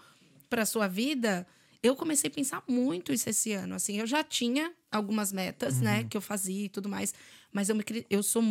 [0.49, 1.47] para sua vida,
[1.81, 3.75] eu comecei a pensar muito isso esse ano.
[3.75, 6.07] Assim, eu já tinha algumas metas, né, Uhum.
[6.09, 7.13] que eu fazia e tudo mais,
[7.51, 8.43] mas eu me eu sou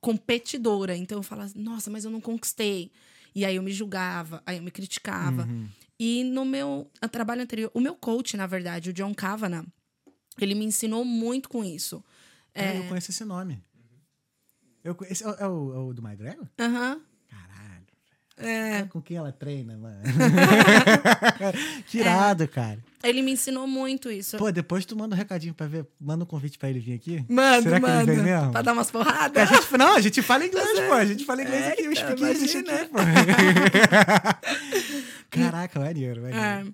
[0.00, 2.90] competidora, então eu falava, nossa, mas eu não conquistei.
[3.34, 5.42] E aí eu me julgava, aí eu me criticava.
[5.44, 5.68] Uhum.
[5.98, 9.66] E no meu trabalho anterior, o meu coach, na verdade, o John Kavanagh,
[10.44, 12.02] ele me ensinou muito com isso.
[12.54, 12.78] É, É.
[12.78, 13.60] Eu conheço esse nome.
[14.84, 16.46] Eu, esse é, o, é o- é o do McGregor?
[16.58, 17.00] Aham.
[17.28, 17.86] Caralho.
[18.38, 18.84] É.
[18.84, 20.00] Com quem ela treina, mano?
[21.86, 22.78] que irado, cara.
[23.02, 24.36] Ele me ensinou muito isso.
[24.38, 25.86] Pô, depois tu manda um recadinho pra ver.
[26.00, 27.24] Manda um convite pra ele vir aqui.
[27.28, 28.14] Manda, Será que ele manda.
[28.14, 28.52] vem mesmo?
[28.52, 29.48] Pra dar umas A porradas.
[29.48, 30.92] gente, não, a gente fala inglês, pô.
[30.94, 32.82] A gente fala inglês aqui, eu Eita, speak English imagina.
[32.82, 32.98] aqui, pô.
[35.30, 36.44] Caraca, maneiro, maneiro.
[36.44, 36.64] É.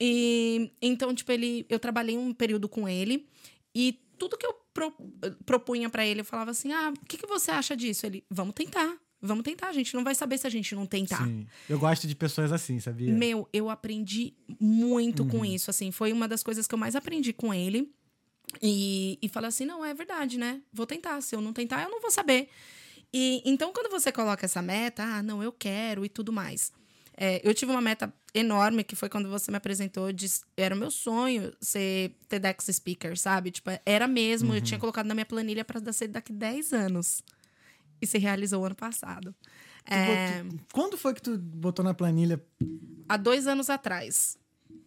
[0.00, 3.28] E então, tipo, ele, eu trabalhei um período com ele
[3.74, 4.94] e tudo que eu pro-
[5.44, 8.06] propunha pra ele, eu falava assim: ah, o que, que você acha disso?
[8.06, 9.68] Ele, vamos tentar, vamos tentar.
[9.68, 11.26] A gente não vai saber se a gente não tentar.
[11.26, 11.46] Sim.
[11.68, 13.12] Eu gosto de pessoas assim, sabia?
[13.12, 15.44] Meu, eu aprendi muito com Uhum.
[15.44, 15.90] isso, assim.
[15.90, 17.92] Foi uma das coisas que eu mais aprendi com ele.
[18.60, 20.60] E, e falei assim, não, é verdade, né?
[20.72, 21.20] Vou tentar.
[21.20, 22.48] Se eu não tentar, eu não vou saber.
[23.12, 26.72] E então, quando você coloca essa meta, ah, não, eu quero e tudo mais.
[27.22, 30.78] É, eu tive uma meta enorme, que foi quando você me apresentou, de, era o
[30.78, 33.50] meu sonho ser TEDx speaker, sabe?
[33.50, 37.22] Tipo, era mesmo, eu tinha colocado na minha planilha para ser daqui 10 anos.
[38.00, 39.34] E se realizou ano passado.
[39.84, 42.42] É, botou- Quando foi que tu botou na planilha?
[43.06, 44.38] há dois anos atrás.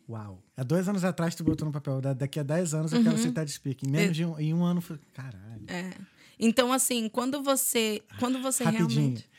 [0.10, 0.42] Uau.
[0.58, 2.02] Há dois anos atrás tu botou no papel.
[2.02, 3.04] da- Daqui a 10 anos eu Uhum.
[3.04, 3.88] quero ser TED Speaker.
[3.88, 5.00] Em menos de um, em um ano foi.
[5.14, 5.64] Caralho.
[5.68, 5.92] É.
[6.40, 8.02] Então, assim, quando você.
[8.20, 8.90] Quando você Rapidinho.
[8.90, 9.30] realmente.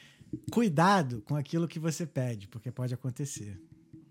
[0.50, 3.60] Cuidado com aquilo que você pede, porque pode acontecer.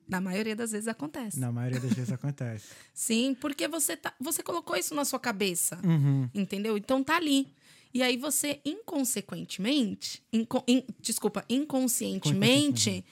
[0.08, 1.40] Na maioria das vezes acontece.
[1.40, 2.68] Na maioria das vezes acontece.
[2.94, 5.80] Sim, porque você, tá, você colocou isso na sua cabeça.
[5.84, 6.30] Uhum.
[6.34, 6.78] Entendeu?
[6.78, 7.48] Então tá ali.
[7.94, 10.22] E aí você, inconsequentemente.
[10.32, 13.06] inco- in- desculpa, inconscientemente.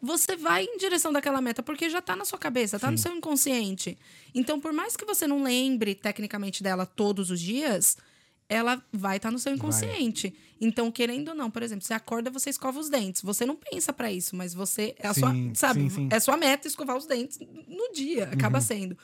[0.00, 3.02] Você vai em direção daquela meta, porque já tá na sua cabeça, tá no Sim.
[3.04, 3.98] seu inconsciente.
[4.34, 7.96] Então, por mais que você não lembre tecnicamente dela todos os dias,
[8.48, 10.34] ela vai estar no seu inconsciente.
[10.60, 13.22] Então, querendo ou não, por exemplo, você acorda, você escova os dentes.
[13.22, 15.80] Você não pensa pra isso, mas você é a sua, Sim, sabe?
[15.80, 16.08] sim, sim.
[16.10, 18.64] É sua meta escovar os dentes no dia, acaba Uhum.
[18.64, 18.98] sendo.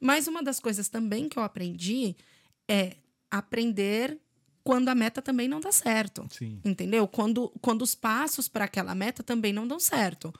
[0.00, 2.14] Mas uma das coisas também que eu aprendi
[2.68, 2.96] é
[3.30, 4.18] aprender
[4.62, 6.26] quando a meta também não dá certo.
[6.64, 7.06] Entendeu?
[7.06, 10.32] Quando, quando os passos para aquela meta também não dão certo.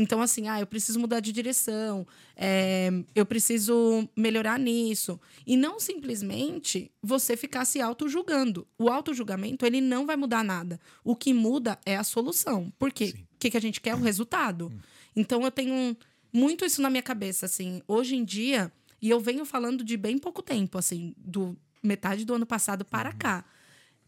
[0.00, 2.06] Então, assim, ah, eu preciso mudar de direção,
[2.36, 5.20] é, eu preciso melhorar nisso.
[5.44, 8.64] E não simplesmente você ficar se auto-julgando.
[8.78, 10.80] O auto-julgamento, ele não vai mudar nada.
[11.02, 12.72] O que muda é a solução.
[12.78, 13.12] Por quê?
[13.34, 13.96] O que, que a gente quer?
[13.96, 14.72] O resultado.
[15.16, 15.96] Então, eu tenho
[16.32, 17.82] muito isso na minha cabeça, assim.
[17.88, 22.34] Hoje em dia, e eu venho falando de bem pouco tempo, assim, do metade do
[22.34, 23.44] ano passado para cá.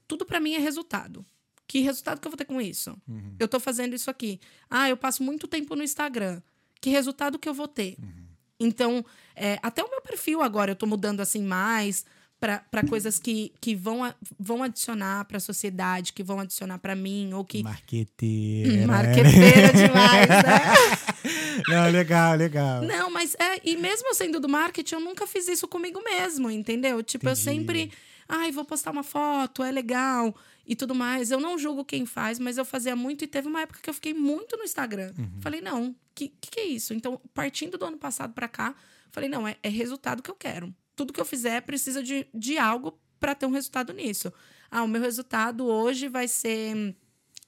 [0.06, 1.26] Tudo para mim é resultado.
[1.70, 2.98] Que resultado que eu vou ter com isso?
[3.06, 3.36] Uhum.
[3.38, 4.40] Eu tô fazendo isso aqui.
[4.68, 6.42] Ah, eu passo muito tempo no Instagram.
[6.80, 7.96] Que resultado que eu vou ter?
[8.58, 9.04] Então,
[9.36, 12.04] é, até o meu perfil agora eu tô mudando assim mais
[12.40, 16.96] para coisas que, que vão, a- vão adicionar para a sociedade, que vão adicionar para
[16.96, 17.62] mim, ou que.
[17.62, 18.86] Marqueteira.
[18.88, 20.74] Marqueteira demais, né?
[21.68, 22.82] Não, legal, legal.
[22.82, 23.60] Não, mas é.
[23.62, 27.00] E mesmo eu sendo do marketing, eu nunca fiz isso comigo mesmo, entendeu?
[27.02, 27.44] Tipo, eu Entendi.
[27.44, 27.92] sempre.
[28.28, 30.34] Ai, vou postar uma foto, é legal
[30.66, 31.30] e tudo mais.
[31.30, 33.94] Eu não julgo quem faz, mas eu fazia muito e teve uma época que eu
[33.94, 35.12] fiquei muito no Instagram.
[35.40, 36.94] Falei, não, que, que que é isso?
[36.94, 38.74] Então, partindo do ano passado pra cá,
[39.10, 40.74] falei, não, é, é resultado que eu quero.
[40.94, 44.32] Tudo que eu fizer precisa de, de algo pra ter um resultado nisso.
[44.70, 46.94] Ah, o meu resultado hoje vai ser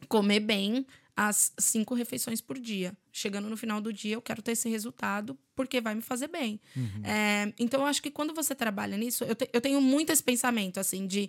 [0.09, 2.97] comer bem as cinco refeições por dia.
[3.13, 6.59] Chegando no final do dia, eu quero ter esse resultado porque vai me fazer bem.
[6.75, 7.05] Uhum.
[7.05, 10.23] É, então, eu acho que quando você trabalha nisso, eu, te- eu tenho muito esse
[10.23, 11.29] pensamento, assim, de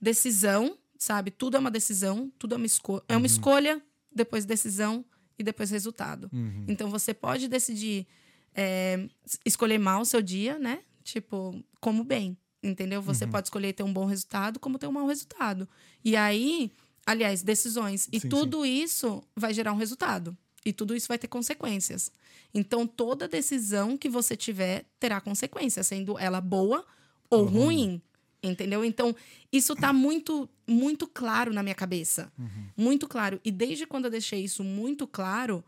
[0.00, 1.30] decisão, sabe?
[1.30, 3.80] Tudo é uma decisão, tudo é uma, esco é uma escolha,
[4.14, 5.04] depois decisão
[5.38, 6.28] e depois resultado.
[6.32, 6.64] Uhum.
[6.68, 8.06] Então, você pode decidir
[8.54, 10.80] é, es- escolher mal o seu dia, né?
[11.04, 13.00] Tipo, como bem, entendeu?
[13.00, 13.30] Você Uhum.
[13.30, 15.68] pode escolher ter um bom resultado, como ter um mau resultado.
[16.04, 16.72] E aí,
[17.06, 18.08] aliás, decisões.
[18.10, 18.28] E Sim, sim.
[18.28, 20.36] tudo isso vai gerar um resultado.
[20.64, 22.10] E tudo isso vai ter consequências.
[22.52, 26.84] Então, toda decisão que você tiver terá consequências, sendo ela boa
[27.30, 28.02] ou Ou ruim.
[28.42, 28.84] Entendeu?
[28.84, 29.14] Então,
[29.52, 32.32] isso tá muito, muito claro na minha cabeça.
[32.38, 32.66] Uhum.
[32.76, 33.40] Muito claro.
[33.44, 35.64] E desde quando eu deixei isso muito claro,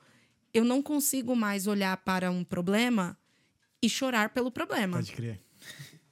[0.54, 3.16] eu não consigo mais olhar para um problema
[3.82, 4.98] e chorar pelo problema.
[4.98, 5.40] Pode crer.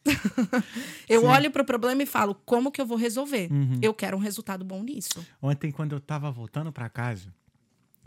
[1.08, 1.26] Eu Sim.
[1.26, 3.50] olho para o problema e falo, como que eu vou resolver?
[3.52, 3.78] Uhum.
[3.82, 5.26] Eu quero um resultado bom nisso.
[5.40, 7.34] Ontem, quando eu tava voltando pra casa,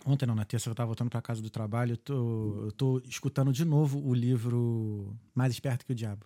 [0.06, 3.02] ontem não, na terça eu tava voltando pra casa do trabalho, eu tô, eu tô
[3.08, 6.26] escutando de novo o livro Mais Esperto que o Diabo.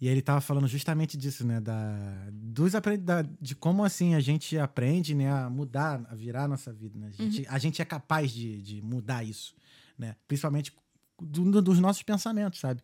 [0.00, 1.60] E ele tava falando justamente disso, né?
[1.60, 6.48] Da, dos da, de como assim a gente aprende né, a mudar, a virar a
[6.48, 6.96] nossa vida.
[6.98, 7.08] Né?
[7.08, 9.54] A, gente, a gente é capaz de, de mudar isso,
[9.98, 10.14] né?
[10.28, 10.72] Principalmente
[11.20, 12.80] do- dos nossos pensamentos, sabe?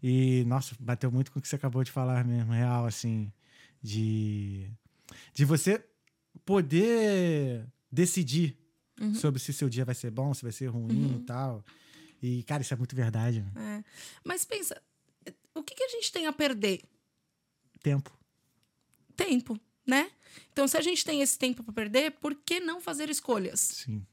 [0.00, 3.32] E, nossa, bateu muito com o que você acabou de falar mesmo, real, assim,
[3.82, 4.70] de,
[5.34, 5.84] de você
[6.44, 8.56] poder decidir
[9.00, 9.12] Uhum.
[9.12, 11.16] sobre se seu dia vai ser bom, se vai ser ruim Uhum.
[11.16, 11.64] e tal.
[12.22, 13.44] E, cara, isso é muito verdade.
[13.56, 13.82] É.
[14.24, 14.80] Mas pensa,
[15.54, 16.82] o que, que a gente tem a perder?
[17.82, 18.10] Tempo.
[19.16, 20.10] Tempo, né?
[20.52, 23.60] Então, se a gente tem esse tempo para perder, por que não fazer escolhas?
[23.60, 24.04] Sim.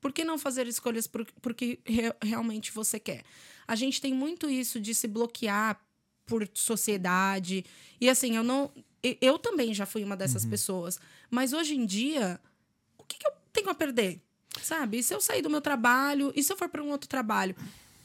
[0.00, 3.24] Por que não fazer escolhas por, porque re- realmente você quer?
[3.66, 5.80] A gente tem muito isso de se bloquear
[6.26, 7.64] por sociedade.
[8.00, 8.70] E assim, eu não.
[9.20, 10.98] Eu também já fui uma dessas pessoas.
[11.30, 12.40] Mas hoje em dia,
[12.98, 14.20] o que, que eu tenho a perder?
[14.62, 14.98] Sabe?
[14.98, 16.32] E se eu sair do meu trabalho?
[16.36, 17.56] E se eu for para um outro trabalho?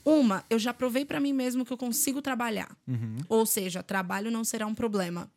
[0.09, 2.75] Uma, eu já provei para mim mesmo que eu consigo trabalhar.
[2.87, 3.17] Uhum.
[3.29, 5.31] Ou seja, trabalho não será um problema.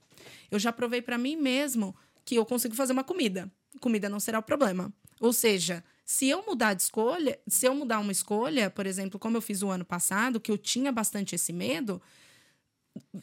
[0.51, 3.51] Eu já provei para mim mesmo que eu consigo fazer uma comida.
[3.81, 4.93] Comida não será o problema.
[5.21, 9.37] Ou seja, se eu mudar de escolha, se eu mudar uma escolha, por exemplo, como
[9.37, 12.01] eu fiz o ano passado, que eu tinha bastante esse medo,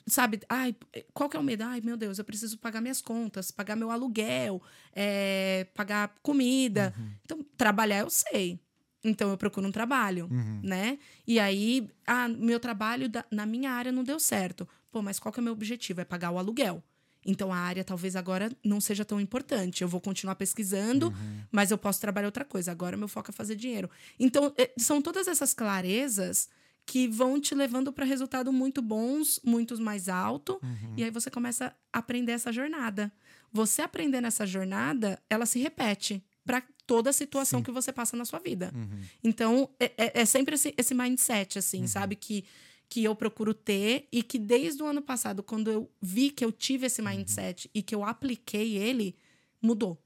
[0.08, 0.40] sabe?
[0.48, 0.76] Ai,
[1.14, 1.64] qual que é o medo?
[1.64, 4.62] Ai, meu Deus, eu preciso pagar minhas contas, pagar meu aluguel,
[4.94, 6.94] é, pagar comida.
[7.24, 8.60] Então, trabalhar eu sei.
[9.04, 10.60] Então, eu procuro um trabalho Uhum.
[10.64, 10.98] né?
[11.26, 14.68] E aí, ah, meu trabalho da- na minha área não deu certo.
[14.92, 16.02] Pô, mas qual que é o meu objetivo?
[16.02, 16.84] É pagar o aluguel.
[17.26, 19.82] Então a área talvez agora não seja tão importante.
[19.82, 21.42] Eu vou continuar pesquisando, Uhum.
[21.52, 22.72] mas eu posso trabalhar outra coisa.
[22.72, 23.90] Agora meu foco é fazer dinheiro.
[24.20, 26.50] Então, eh, são todas essas clarezas
[26.86, 30.94] que vão te levando para resultados muito bons, muito mais alto, Uhum.
[30.98, 33.12] e aí você começa a aprender essa jornada.
[33.52, 37.64] Você aprendendo essa jornada, ela se repete para toda a situação Sim.
[37.66, 38.72] que você passa na sua vida.
[38.76, 39.02] Uhum.
[39.24, 42.16] Então, é, é- é sempre esse, esse mindset, assim, sabe?
[42.16, 42.44] Que,
[42.90, 46.52] que eu procuro ter e que desde o ano passado, quando eu vi que eu
[46.52, 49.16] tive esse mindset e que eu apliquei ele,
[49.62, 50.02] mudou.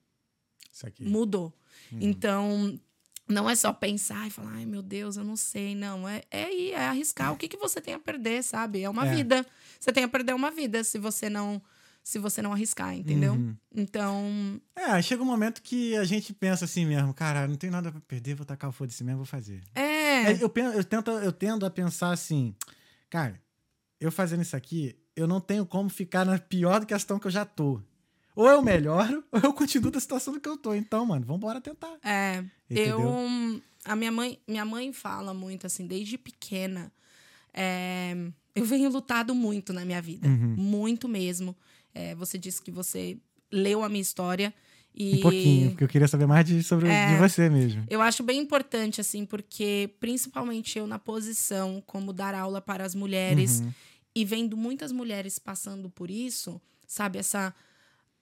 [0.72, 1.06] Isso aqui.
[1.06, 1.54] Mudou.
[2.02, 2.78] Então,
[3.30, 5.74] não é só pensar e falar, ai meu Deus, eu não sei.
[5.76, 7.32] Não, é, é ir, é arriscar.
[7.32, 8.82] O que, que você tem a perder, sabe?
[8.82, 9.16] É uma É.
[9.16, 9.46] vida.
[9.80, 11.62] Você tem a perder uma vida se você não.
[12.04, 13.34] Se você não arriscar, entendeu?
[13.34, 13.56] Uhum.
[13.74, 17.92] Então, É, chega um momento que a gente pensa assim mesmo, cara, não tem nada
[17.92, 19.62] pra perder, vou tacar o foda-se mesmo, vou fazer.
[19.74, 20.32] é.
[20.34, 22.54] É, eu, pen- eu, tento, eu tendo a pensar assim,
[23.10, 23.42] cara,
[24.00, 27.20] eu fazendo isso aqui, eu não tenho como ficar na pior do que a situação
[27.20, 27.82] que eu já tô.
[28.36, 30.74] Ou eu melhoro, ou eu continuo da situação que eu tô.
[30.74, 31.98] Então, mano, vambora tentar.
[32.04, 33.00] É, Entendeu?
[33.00, 36.92] eu a minha mãe, minha mãe fala muito assim, desde pequena.
[37.54, 38.16] é,
[38.56, 40.56] eu venho lutado muito na minha vida, Uhum.
[40.58, 41.56] muito mesmo.
[41.94, 43.18] É, você disse que você
[43.52, 44.54] leu a minha história
[44.96, 47.14] e Um pouquinho, porque eu queria saber mais de, sobre É.
[47.14, 47.84] de você mesmo.
[47.90, 52.94] eu acho bem importante assim, porque principalmente eu na posição como dar aula para as
[52.96, 53.72] mulheres Uhum.
[54.16, 57.54] e vendo muitas mulheres passando por isso, sabe, essa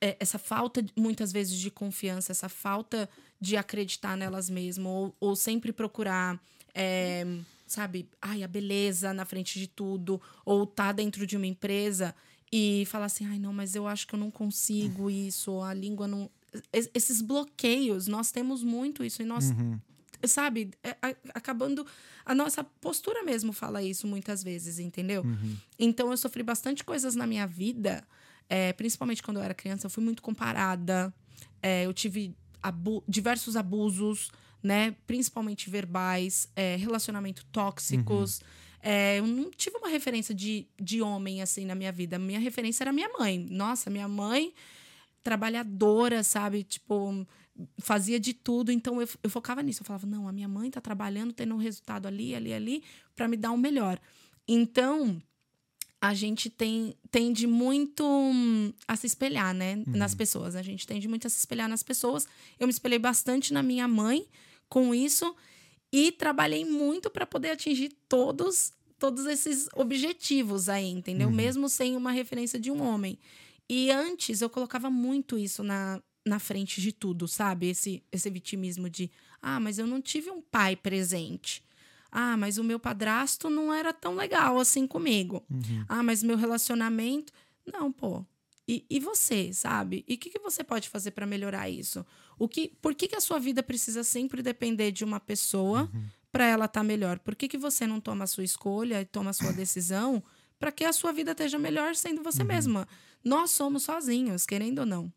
[0.04, 3.08] é, essa falta muitas vezes de confiança, essa falta
[3.40, 6.42] de acreditar nelas mesmas ou, ou sempre procurar
[6.74, 7.26] é,
[7.68, 12.16] sabe, ai, a beleza na frente de tudo ou tá dentro de uma empresa
[12.52, 16.08] e falar assim, ai, não, mas eu acho que eu não consigo isso, a língua
[16.08, 16.30] não
[16.74, 19.80] Es- esses bloqueios, nós temos muito isso e nós Uhum.
[20.26, 20.96] sabe, é,
[21.34, 21.86] acabando.
[22.26, 25.24] A nossa postura mesmo fala isso muitas vezes, entendeu?
[25.24, 25.56] Uhum.
[25.80, 28.06] Então eu sofri bastante coisas na minha vida,
[28.49, 31.14] é, principalmente quando eu era criança, eu fui muito comparada.
[31.64, 34.30] é, eu tive abu- diversos abusos,
[34.62, 34.93] né?
[35.08, 38.41] Principalmente verbais, é, relacionamento tóxicos.
[38.82, 42.18] É, eu não tive uma referência de, de homem assim na minha vida.
[42.18, 43.46] Minha referência era minha mãe.
[43.50, 44.54] Nossa, minha mãe
[45.24, 46.64] trabalhadora, sabe?
[46.64, 47.26] Tipo,
[47.80, 49.82] fazia de tudo, então eu, eu focava nisso.
[49.82, 52.84] Eu falava, não, a minha mãe tá trabalhando, tendo um resultado ali, ali, ali,
[53.16, 54.00] para me dar o melhor.
[54.48, 55.22] Então,
[56.02, 58.04] a gente tem, tende muito
[58.88, 59.84] a se espelhar, né, Uhum.
[59.96, 60.56] nas pessoas.
[60.56, 62.28] A gente tende muito a se espelhar nas pessoas.
[62.60, 64.26] Eu me espelhei bastante na minha mãe
[64.68, 65.36] com isso
[65.92, 71.28] e trabalhei muito para poder atingir todos todos esses objetivos aí, entendeu?
[71.28, 71.34] Uhum.
[71.34, 73.18] Mesmo sem uma referência de um homem.
[73.68, 77.68] E antes eu colocava muito isso na, na frente de tudo, sabe?
[77.68, 79.10] Esse, esse vitimismo de,
[79.42, 81.64] ah, mas eu não tive um pai presente.
[82.12, 85.44] Ah, mas o meu padrasto não era tão legal assim comigo.
[85.50, 85.84] Uhum.
[85.89, 87.34] Ah, mas meu relacionamento.
[87.66, 88.24] Não, pô.
[88.68, 90.05] E, e você, sabe?
[90.07, 92.05] E o que, que você pode fazer para melhorar isso?
[92.38, 96.03] O que, por que, que a sua vida precisa sempre depender de uma pessoa Uhum.
[96.32, 97.20] para ela estar melhor?
[97.20, 100.24] Por que, que você não toma a sua escolha e toma a sua decisão
[100.59, 102.47] para que a sua vida esteja melhor sendo você Uhum.
[102.47, 102.88] mesma?
[103.24, 105.12] Nós somos sozinhos, querendo ou não.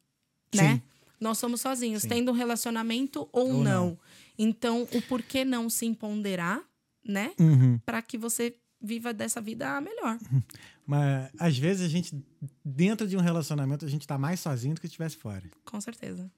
[0.55, 0.75] Né?
[0.77, 0.83] Sim.
[1.21, 2.09] Nós somos sozinhos, Sim.
[2.09, 3.63] tendo um relacionamento ou, Ou não.
[3.63, 3.99] não.
[4.39, 6.61] Então, o porquê não se empoderar,
[7.07, 7.33] né?
[7.39, 7.79] Uhum.
[7.87, 10.19] Para que você viva dessa vida melhor.
[10.87, 12.15] Mas às vezes a gente,
[12.65, 15.43] dentro de um relacionamento, a gente tá mais sozinho do que se estivesse fora.
[15.65, 16.31] Com certeza.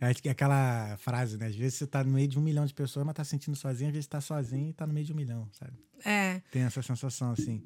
[0.00, 1.46] É aquela frase, né?
[1.46, 3.56] Às vezes você tá no meio de um milhão de pessoas, mas tá se sentindo
[3.56, 5.72] sozinho, às vezes tá sozinho e tá no meio de um milhão, sabe?
[6.04, 6.40] É.
[6.50, 7.62] Tem essa sensação assim.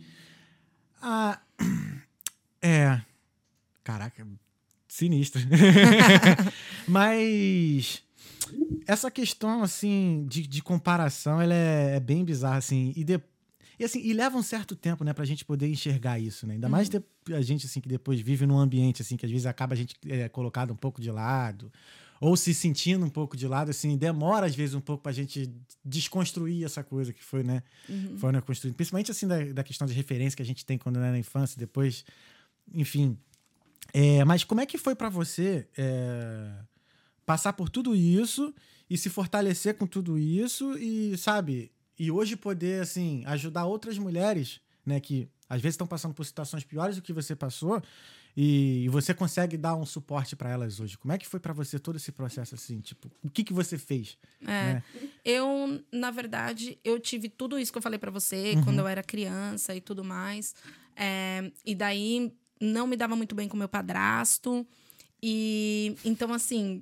[1.03, 1.41] Ah,
[2.63, 3.01] é.
[3.83, 4.27] Caraca,
[4.87, 5.41] sinistro.
[6.87, 8.03] Mas
[8.87, 12.93] essa questão, assim, de, de comparação, ela é, é bem bizarra, assim.
[12.95, 13.21] E, de-
[13.79, 14.01] e, assim.
[14.01, 16.55] e leva um certo tempo, né, pra gente poder enxergar isso, né?
[16.55, 17.03] Ainda mais de-
[17.33, 19.95] a gente, assim, que depois vive num ambiente, assim, que às vezes acaba a gente
[20.07, 21.71] é, colocado um pouco de lado.
[22.21, 25.49] Ou se sentindo um pouco de lado, assim, demora às vezes um pouco pra gente
[25.85, 27.63] desconstruir essa coisa que foi, né?
[27.89, 28.19] Uhum.
[28.19, 28.77] foram né, construídos.
[28.77, 31.57] Principalmente assim da, da questão de referência que a gente tem quando é na infância,
[31.57, 32.05] depois,
[32.75, 33.17] enfim.
[33.93, 36.51] É, mas como é que foi pra você é,
[37.25, 38.53] passar por tudo isso
[38.91, 44.61] e se fortalecer com tudo isso e, sabe, e hoje poder, assim, ajudar outras mulheres,
[44.85, 47.83] né, que às vezes estão passando por situações piores do que você passou
[48.37, 50.97] e, e você consegue dar um suporte pra elas hoje.
[50.97, 53.77] Como é que foi pra você todo esse processo, assim, tipo, o que que você
[53.79, 54.17] fez?
[54.43, 54.47] É.
[54.75, 54.83] né?
[55.25, 58.65] Eu, na verdade, eu tive tudo isso que eu falei pra você Uhum.
[58.65, 60.55] quando eu era criança e tudo mais.
[60.95, 64.67] É, e daí não me dava muito bem com meu padrasto.
[65.23, 66.81] E então, assim,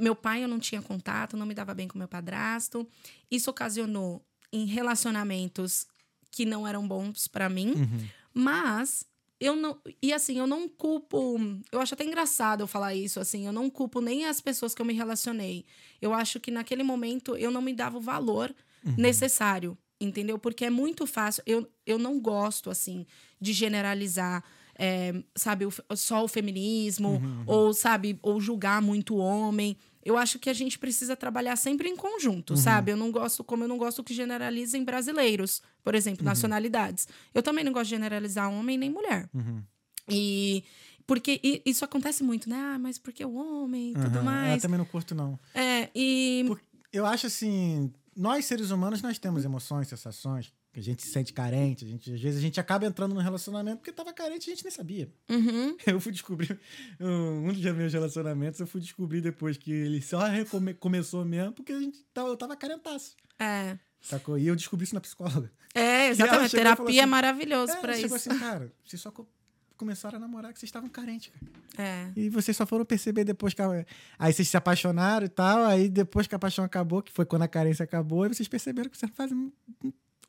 [0.00, 2.86] meu pai eu não tinha contato, não me dava bem com meu padrasto.
[3.30, 4.22] Isso ocasionou
[4.52, 5.86] em relacionamentos
[6.30, 7.70] que não eram bons pra mim.
[7.72, 8.06] Uhum.
[8.34, 9.04] Mas
[9.40, 9.78] eu não.
[10.02, 11.36] E assim, eu não culpo.
[11.72, 13.46] Eu acho até engraçado eu falar isso, assim.
[13.46, 15.64] Eu não culpo nem as pessoas que eu me relacionei.
[16.00, 18.94] Eu acho que naquele momento eu não me dava o valor Uhum.
[18.96, 20.38] necessário, entendeu?
[20.38, 21.42] Porque é muito fácil.
[21.44, 23.04] Eu, eu não gosto, assim,
[23.40, 24.44] de generalizar.
[24.80, 27.42] é, sabe, o só o feminismo, Uhum.
[27.48, 29.76] ou, sabe, ou julgar muito o homem.
[30.08, 32.56] Eu acho que a gente precisa trabalhar sempre em conjunto, Uhum.
[32.56, 32.92] sabe?
[32.92, 36.28] Eu não gosto, como eu não gosto que generalizem brasileiros, por exemplo, Uhum.
[36.30, 37.06] nacionalidades.
[37.34, 39.28] Eu também não gosto de generalizar homem nem mulher.
[39.34, 39.62] Uhum.
[40.08, 40.64] E
[41.06, 42.56] porque isso acontece muito, né?
[42.56, 44.18] Ah, mas porque o homem e tudo.
[44.18, 44.62] Eu mais.
[44.62, 45.38] também não curto, não.
[45.54, 46.60] É, e Por-
[46.92, 51.32] Eu acho assim, nós seres humanos, nós temos emoções, sensações, que a gente se sente
[51.32, 54.52] carente, a gente, às vezes a gente acaba entrando num relacionamento porque tava carente e
[54.52, 55.10] a gente nem sabia.
[55.28, 56.58] Uhum, Eu fui descobrir,
[57.00, 61.52] um um dos meus relacionamentos, eu fui descobrir depois que ele só recome- começou mesmo
[61.52, 63.76] porque a gente tava, eu tava carentaço, é.
[64.00, 64.38] sacou?
[64.38, 65.50] E eu descobri isso na psicóloga.
[65.74, 66.52] É, exatamente.
[66.52, 68.30] Terapia é assim- maravilhoso É, pra chegou isso.
[68.30, 69.28] assim, cara, vocês só co-
[69.76, 71.52] começaram a namorar que vocês estavam carentes, cara.
[71.88, 72.10] É.
[72.16, 73.62] E vocês só foram perceber depois que.
[73.62, 73.84] A...
[74.18, 75.64] Aí vocês se apaixonaram e tal.
[75.64, 78.90] Aí depois que a paixão acabou, que foi quando a carência acabou, aí vocês perceberam
[78.90, 79.52] que vocês não fazem.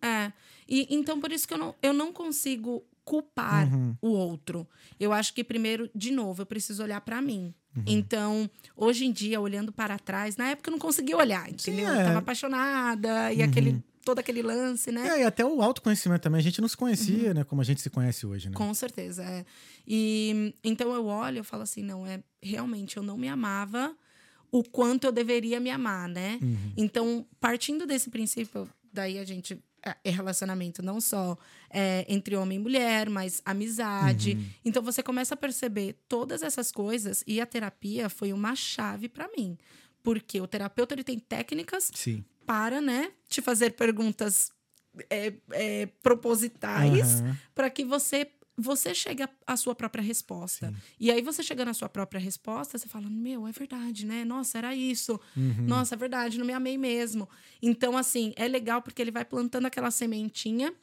[0.02, 0.32] É.
[0.68, 3.96] E então por isso que eu não, eu não consigo culpar Uhum.
[4.02, 4.68] o outro.
[5.00, 7.54] Eu acho que primeiro, de novo, eu preciso olhar pra mim.
[7.76, 7.84] Uhum.
[7.88, 11.88] Então, hoje em dia, olhando para trás, na época eu não conseguia olhar, entendeu?
[11.88, 12.04] Eu é.
[12.04, 13.44] tava apaixonada e Uhum.
[13.46, 15.08] aquele todo aquele lance, né?
[15.08, 16.40] É, e até o autoconhecimento também.
[16.40, 17.44] A gente não se conhecia, né?
[17.44, 18.56] Como a gente se conhece hoje, né?
[18.58, 18.68] Uhum.
[18.68, 19.46] Com certeza, é.
[19.88, 23.96] E então eu olho e falo assim, não, é realmente eu não me amava
[24.52, 26.40] o quanto eu deveria me amar, né?
[26.42, 26.74] Uhum.
[26.78, 29.60] Então, partindo desse princípio, daí a gente
[30.04, 31.38] é relacionamento não só
[31.70, 34.34] é, entre homem e mulher, mas amizade.
[34.34, 34.46] Uhum.
[34.66, 39.30] Então você começa a perceber todas essas coisas e a terapia foi uma chave para
[39.36, 39.58] mim,
[40.04, 42.24] porque o terapeuta ele tem técnicas Sim.
[42.46, 44.52] para, né, te fazer perguntas
[45.10, 47.38] é, é, propositais Aham.
[47.54, 48.28] para que você
[48.60, 50.68] você chegue à- sua própria resposta.
[50.70, 50.76] Sim.
[51.00, 54.24] E aí você chegando à sua própria resposta, você fala: "Meu, é verdade, né?
[54.26, 55.20] Nossa, era isso.
[55.36, 55.66] Uhum.
[55.68, 57.28] Nossa, é verdade, não me amei mesmo".
[57.62, 60.74] Então assim, é legal porque ele vai plantando aquela sementinha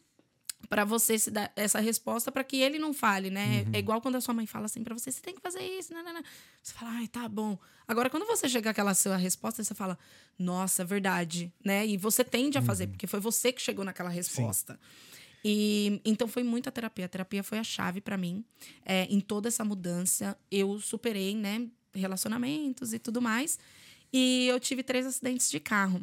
[0.68, 3.64] para você se dar essa resposta para que ele não fale, né?
[3.72, 5.93] É igual quando a sua mãe fala assim para você, você tem que fazer isso,
[5.95, 6.22] não, não, não.
[6.62, 7.57] Você fala, ai, tá bom.
[7.87, 9.97] Agora, quando você chega àquela sua resposta, você fala,
[10.39, 11.87] nossa, verdade, né?
[11.87, 14.81] E você tende a fazer, porque foi você que chegou naquela resposta.
[15.49, 17.05] E então foi muita terapia.
[17.05, 18.45] A terapia foi a chave para mim.
[18.85, 23.57] É, em toda essa mudança, eu superei, né, relacionamentos e tudo mais.
[24.13, 26.03] E eu tive três acidentes de carro.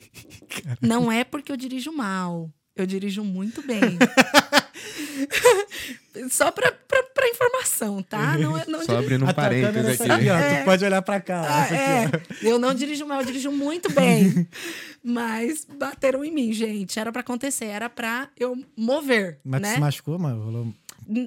[0.80, 2.50] Não é porque eu dirijo mal.
[2.74, 3.80] Eu dirijo muito bem.
[6.30, 8.38] Só pra, pra, pra informação, tá?
[8.38, 10.10] Não, é- não Só abrindo um parênteses aqui.
[10.10, 10.36] aqui, ó.
[10.38, 10.60] É.
[10.60, 11.42] Tu pode olhar pra cá.
[11.48, 12.10] Ah, é.
[12.42, 14.48] Eu não dirijo mal, eu dirijo muito bem.
[15.04, 16.98] Mas bateram em mim, gente.
[16.98, 19.74] Era pra acontecer, era pra eu mover, Mas tu né?
[19.74, 20.42] se machucou, mano?
[20.44, 20.74] Rolou-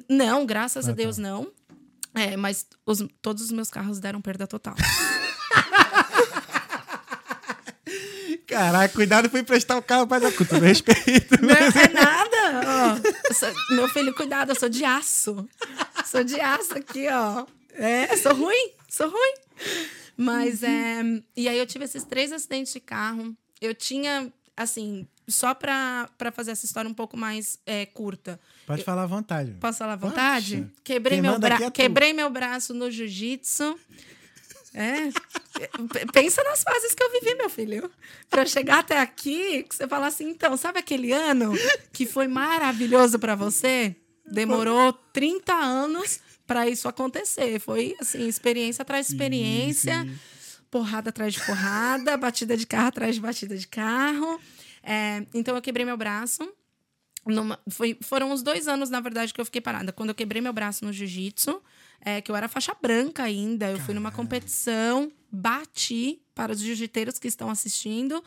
[0.10, 1.22] Não, graças Ah, a Deus tá.
[1.22, 1.47] não.
[2.16, 4.76] É, mas os- todos os meus carros deram perda total.
[8.50, 11.39] Caraca, cuidado, fui emprestar o carro para com todo respeito.
[11.41, 12.62] Não é nada.
[12.66, 13.10] ó.
[13.30, 15.47] Eu sou- meu filho, cuidado, eu sou de aço.
[16.06, 17.45] Sou de aço aqui, ó.
[17.74, 19.34] É, sou ruim, sou ruim.
[20.18, 21.02] Mas é.
[21.38, 23.36] E aí eu tive esses três acidentes de carro.
[23.62, 28.39] Eu tinha, assim, só pra, pra fazer essa história um pouco mais é, curta.
[28.66, 29.52] Pode falar à vontade.
[29.60, 30.58] Posso falar à vontade?
[30.58, 30.72] Poxa.
[30.84, 31.56] Quebrei Quem meu, bra...
[31.62, 31.72] é.
[31.72, 33.80] Quebrei meu braço no jiu-jitsu.
[34.74, 35.09] É.
[36.13, 37.91] Pensa nas fases que eu vivi, meu filho.
[38.30, 41.53] Pra eu chegar até aqui, que você falar assim, então, sabe aquele ano
[41.91, 43.95] que foi maravilhoso pra você?
[44.26, 47.59] Demorou 30 anos pra isso acontecer.
[47.59, 50.61] Foi, assim, experiência atrás de experiência Sim, sim.
[50.70, 54.39] porrada atrás de porrada, batida de carro atrás de batida de carro.
[54.84, 56.47] É, então eu quebrei meu braço.
[57.26, 59.91] Numa- foi- foram os dois anos, na verdade, que eu fiquei parada.
[59.91, 61.61] Quando eu quebrei meu braço no jiu-jitsu,
[62.02, 63.70] é, que eu era faixa branca ainda.
[63.70, 68.24] Eu fui numa competição, bati para os jiu-jiteiros que estão assistindo.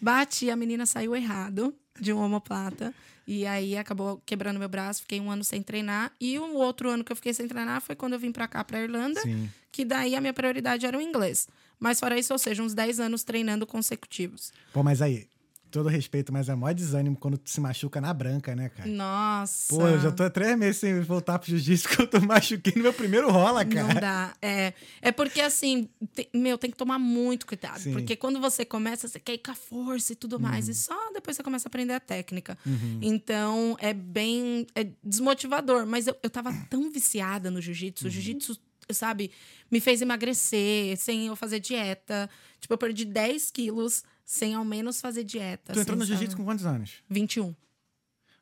[0.00, 2.92] Bati, a menina saiu errado de um homoplata.
[3.26, 6.12] E aí acabou quebrando meu braço, fiquei um ano sem treinar.
[6.20, 8.64] E o outro ano que eu fiquei sem treinar foi quando eu vim pra cá,
[8.64, 9.48] pra Irlanda Sim.
[9.70, 11.48] que daí a minha prioridade era o inglês.
[11.78, 14.52] Mas fora isso, ou seja, uns 10 anos treinando consecutivos.
[14.72, 15.26] Pô, mas aí,
[15.72, 18.88] todo respeito, mas é mó desânimo quando tu se machuca na branca, né, cara?
[18.88, 19.74] Nossa.
[19.74, 22.74] Pô, eu já tô há três meses sem voltar pro jiu-jitsu que eu tô machuquei
[22.76, 24.00] no meu primeiro rola, Não cara.
[24.00, 24.34] dá.
[24.40, 27.80] É, é porque, assim, te- meu, tem que tomar muito cuidado.
[27.80, 27.92] Sim.
[27.92, 30.68] Porque quando você começa, você quer ir com a força e tudo mais.
[30.68, 32.56] E só depois você começa a aprender a técnica.
[32.66, 32.98] Uhum.
[33.02, 35.86] Então, é bem é desmotivador.
[35.86, 38.04] Mas eu, eu tava tão viciada no jiu-jitsu.
[38.04, 38.12] O Uhum.
[38.12, 38.58] jiu-jitsu,
[38.90, 39.30] sabe,
[39.70, 42.28] me fez emagrecer sem eu fazer dieta.
[42.60, 45.74] Tipo, eu perdi 10 quilos sem ao menos fazer dieta.
[45.74, 47.02] Tu entrou no jiu-jitsu com quantos anos?
[47.10, 47.54] 21.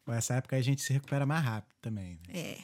[0.05, 2.21] Pô, essa época a gente se recupera mais rápido também.
[2.29, 2.39] Né?
[2.41, 2.59] É.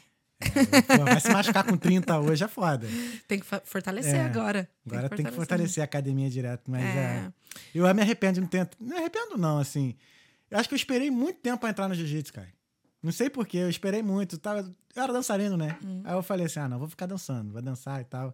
[0.97, 2.87] Pô, vai se machucar com 30 hoje é foda.
[3.27, 4.25] Tem que fortalecer É.
[4.25, 4.71] agora.
[4.87, 6.87] Agora tem que fortalecer a academia direto, mas é.
[6.87, 7.33] É.
[7.75, 8.69] Eu me arrependo de não ter.
[8.79, 9.97] Não me arrependo, não, assim.
[10.49, 12.49] Eu acho que eu esperei muito tempo pra entrar no jiu-jitsu, cara.
[13.03, 14.37] Não sei porquê, eu esperei muito.
[14.37, 14.61] Eu, tava...
[14.95, 15.77] eu era dançarino, né?
[15.85, 16.03] Hum.
[16.05, 18.33] Aí eu falei assim: ah, não, vou ficar dançando, vou dançar e tal.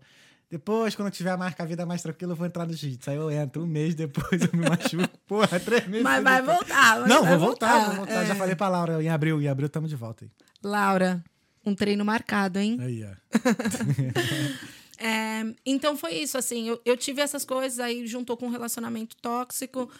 [0.52, 3.08] Depois, quando eu tiver mais a vida mais tranquila, eu vou entrar no jiu-jitsu.
[3.08, 5.08] Aí eu entro, um mês depois eu me machuco.
[5.26, 6.02] Porra, três meses.
[6.02, 6.58] Mas vai depois.
[6.58, 7.00] voltar.
[7.00, 8.22] mas Não, vai vou voltar, vou voltar.
[8.22, 8.26] É.
[8.26, 9.40] Já falei pra Laura em abril.
[9.40, 10.30] Em abril tamo de volta aí.
[10.62, 11.24] Laura,
[11.64, 12.76] um treino marcado, hein?
[12.82, 13.12] Aí, ó.
[15.04, 19.16] É, então foi isso, assim, eu, eu tive essas coisas, aí juntou com um relacionamento
[19.16, 19.90] tóxico.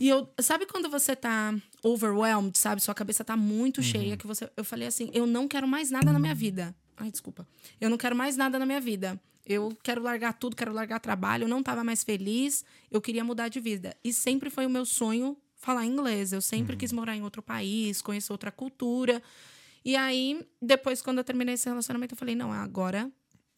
[0.00, 1.54] E eu, sabe quando você tá
[1.84, 2.82] overwhelmed, sabe?
[2.82, 4.50] Sua cabeça tá muito cheia, que você.
[4.56, 6.74] Eu falei assim, eu não quero mais nada na minha vida.
[6.96, 7.46] Ai, desculpa.
[7.80, 9.20] Eu não quero mais nada na minha vida.
[9.46, 11.44] Eu quero largar tudo, quero largar trabalho.
[11.44, 13.94] Eu não tava mais feliz, eu queria mudar de vida.
[14.02, 16.32] E sempre foi o meu sonho falar inglês.
[16.32, 19.22] Eu sempre quis morar em outro país, conhecer outra cultura.
[19.84, 23.10] E aí, depois, quando eu terminei esse relacionamento, eu falei, não, agora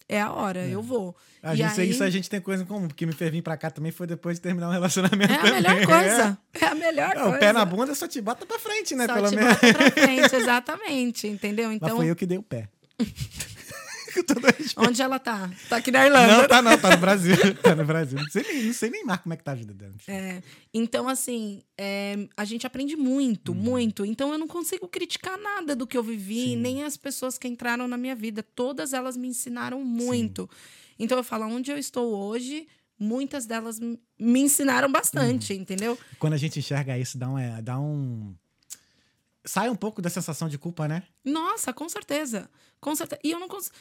[0.08, 1.16] é a hora, eu vou.
[1.42, 3.56] A gente, aí- Isso a gente tem coisa em comum, porque me fez vir pra
[3.56, 5.32] cá também foi depois de terminar um relacionamento.
[5.32, 5.54] É a também.
[5.62, 6.38] melhor coisa.
[6.52, 7.28] É, a melhor É, coisa.
[7.36, 9.06] o pé na bunda só te bota pra frente, né?
[9.06, 9.52] Só pelo te menos.
[9.54, 11.66] bota pra frente, exatamente, entendeu?
[11.68, 12.68] Mas Então, foi eu que dei o pé.
[14.76, 15.50] Onde ela tá?
[15.68, 16.36] Tá aqui na Irlanda.
[16.42, 17.36] Não, tá não, tá no Brasil.
[17.62, 18.18] Tá no Brasil.
[18.18, 19.94] Não sei nem, não sei nem mais como é que tá a vida dela.
[20.08, 20.42] É,
[20.72, 23.58] então, assim, é, a gente aprende muito, Uhum.
[23.58, 24.04] muito.
[24.04, 26.56] Então, eu não consigo criticar nada do que eu vivi, Sim.
[26.56, 28.42] nem as pessoas que entraram na minha vida.
[28.42, 30.48] Todas elas me ensinaram muito.
[30.98, 32.66] Então, eu falo, onde eu estou hoje,
[32.98, 35.60] muitas delas me ensinaram bastante, Uhum.
[35.60, 35.98] entendeu?
[36.18, 38.34] Quando a gente enxerga isso, dá um, é, dá um.
[39.44, 41.04] Sai um pouco da sensação de culpa, né?
[41.24, 42.50] Nossa, com certeza.
[42.80, 43.20] Com certeza.
[43.22, 43.74] E eu não consigo.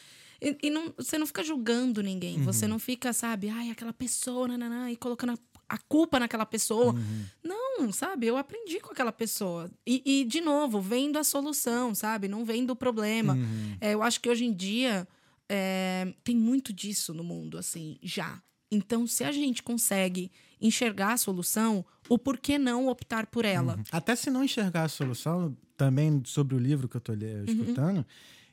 [0.45, 2.37] E, e não, você não fica julgando ninguém.
[2.37, 2.43] Uhum.
[2.43, 6.93] Você não fica, sabe, ai, aquela pessoa, nananã, e colocando a, a culpa naquela pessoa.
[6.93, 7.25] Uhum.
[7.43, 8.27] Não, sabe?
[8.27, 9.71] Eu aprendi com aquela pessoa.
[9.87, 12.27] E, e, de novo, vendo a solução, sabe?
[12.27, 13.33] Não vendo o problema.
[13.33, 13.77] Uhum.
[13.81, 15.07] É, eu acho que hoje em dia
[15.49, 18.39] é, tem muito disso no mundo, assim, já.
[18.71, 20.31] Então, se a gente consegue
[20.61, 23.77] enxergar a solução, o porquê não optar por ela?
[23.77, 23.83] Uhum.
[23.91, 27.43] Até se não enxergar a solução, também sobre o livro que eu estou Uhum.
[27.45, 28.05] escutando,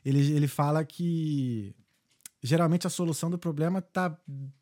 [0.03, 1.73] ele, ele fala que
[2.43, 4.15] geralmente a solução do problema está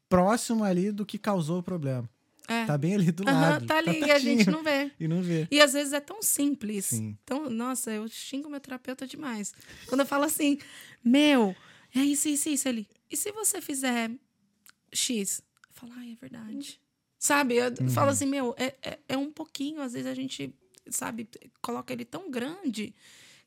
[0.07, 2.07] próximo ali do que causou o problema.
[2.47, 2.65] É.
[2.65, 3.65] Tá bem ali do Aham, lado.
[3.65, 4.91] tá ali e a gente não vê.
[4.99, 5.47] E não vê.
[5.49, 6.85] E às vezes é tão simples.
[6.85, 7.17] Sim.
[7.23, 9.53] Então, nossa, eu xingo meu terapeuta demais.
[9.87, 10.57] Quando eu falo assim,
[11.03, 11.55] meu,
[11.95, 12.67] é isso, isso, isso.
[12.67, 14.11] Ele, e se você fizer
[14.93, 15.41] X?
[15.69, 16.79] Eu falo, ai, é verdade.
[17.17, 17.55] Sabe?
[17.55, 17.89] Eu Uhum.
[17.89, 20.53] falo assim, meu, é, é, é um pouquinho, às vezes a gente,
[20.89, 21.29] sabe,
[21.61, 22.93] coloca ele tão grande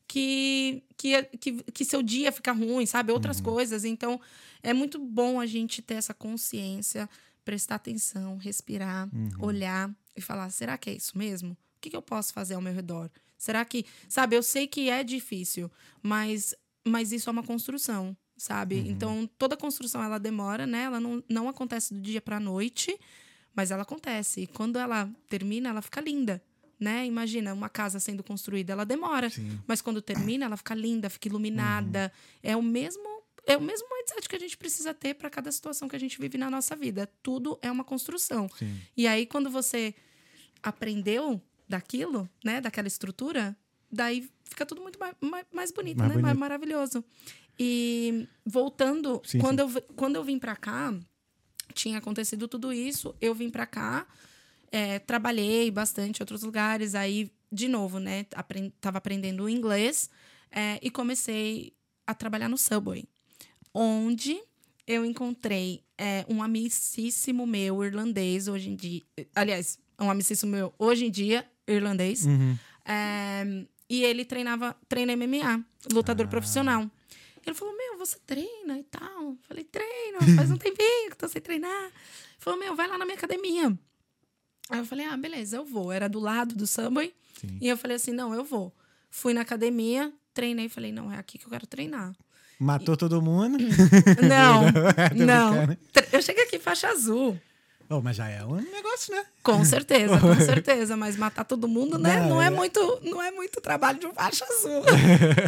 [0.07, 3.11] que, que, que, que seu dia fica ruim, sabe?
[3.11, 3.83] Outras coisas.
[3.83, 4.19] Então,
[4.61, 7.09] é muito bom a gente ter essa consciência,
[7.43, 11.53] prestar atenção, respirar, olhar e falar: será que é isso mesmo?
[11.53, 13.09] O que, que eu posso fazer ao meu redor?
[13.37, 13.85] Será que.
[14.07, 15.69] Sabe, eu sei que é difícil,
[16.01, 18.77] mas, mas isso é uma construção, sabe?
[18.87, 20.83] Então, toda construção ela demora, né?
[20.83, 22.97] Ela não, não acontece do dia para noite,
[23.55, 24.41] mas ela acontece.
[24.41, 26.41] E quando ela termina, ela fica linda.
[26.79, 27.05] Né?
[27.05, 29.59] Imagina uma casa sendo construída, ela demora, Sim.
[29.65, 32.11] mas quando termina, ela fica linda, fica iluminada.
[32.43, 33.15] É o mesmo
[33.47, 36.19] é o mesmo mindset que a gente precisa ter para cada situação que a gente
[36.19, 37.07] vive na nossa vida.
[37.21, 38.49] Tudo é uma construção.
[38.57, 38.75] Sim.
[38.97, 39.93] E aí, quando você
[40.63, 43.55] aprendeu daquilo, né, daquela estrutura,
[43.91, 46.15] daí fica tudo muito mais, mais, mais bonito, Mais né?
[46.15, 46.39] Mais bonito.
[46.39, 47.03] maravilhoso.
[47.57, 49.75] E voltando, Sim, quando, sim.
[49.77, 50.93] Eu, quando eu vim para cá,
[51.73, 54.07] tinha acontecido tudo isso, eu vim para cá,
[54.75, 60.09] é, trabalhei bastante em outros lugares, aí, de novo, né, apren tava aprendendo inglês
[60.51, 61.71] é, e comecei
[62.05, 63.05] a trabalhar no Subway,
[63.73, 64.37] onde
[64.87, 69.01] eu encontrei é, um amicíssimo meu irlandês hoje em dia,
[69.35, 72.57] aliás, um amicíssimo meu hoje em dia irlandês, Uhum.
[72.85, 75.63] é, e ele treinava, treina MMA,
[75.93, 76.29] lutador Ah.
[76.29, 76.89] profissional.
[77.45, 79.37] Ele falou, meu, você treina e tal.
[79.47, 81.83] Falei, treino, faz um tempinho que tô sem treinar.
[81.85, 81.93] Ele
[82.39, 83.77] falou, meu, vai lá na minha academia.
[84.69, 85.91] Aí eu falei, ah, beleza, eu vou.
[85.91, 87.13] Era do lado do Subway.
[87.39, 87.57] Sim.
[87.61, 88.73] E eu falei assim, não, eu vou.
[89.11, 92.13] Fui na academia, treinei, falei, não, é aqui que eu quero treinar.
[92.59, 93.57] Matou todo mundo.
[94.25, 95.51] Não, Tô não.
[95.51, 95.77] brincando.
[95.91, 97.37] Tre- Eu cheguei aqui faixa azul.
[97.89, 99.25] Oh, mas já é um negócio, né?
[99.43, 100.95] Com certeza, com certeza.
[100.97, 102.21] Mas matar todo mundo, né?
[102.21, 104.83] Não, Não, é, é- muito, não é muito trabalho de um faixa azul.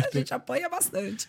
[0.05, 1.27] A gente apanha bastante.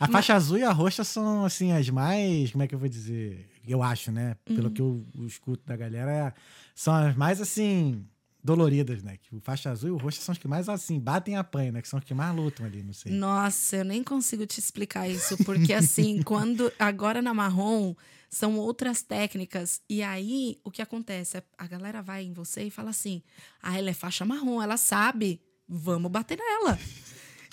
[0.00, 2.50] A faixa azul e a roxa são, assim, as mais.
[2.50, 3.46] Como é que eu vou dizer?
[3.68, 4.36] Eu acho, né?
[4.48, 4.56] Uhum.
[4.56, 6.34] Pelo que eu, eu escuto da galera,
[6.74, 8.04] são as mais, assim,
[8.42, 9.18] doloridas, né?
[9.18, 11.72] Que o faixa azul e o roxa são os que mais, assim, batem e apanham,
[11.72, 11.82] né?
[11.82, 13.12] Que são os que mais lutam ali, não sei.
[13.12, 17.94] Nossa, eu nem consigo te explicar isso, porque assim, quando agora na marrom
[18.30, 19.80] são outras técnicas.
[19.88, 21.42] E aí o que acontece?
[21.56, 23.22] A galera vai em você e fala assim:
[23.62, 26.78] "Ah, ela é faixa marrom, ela sabe, vamos bater nela".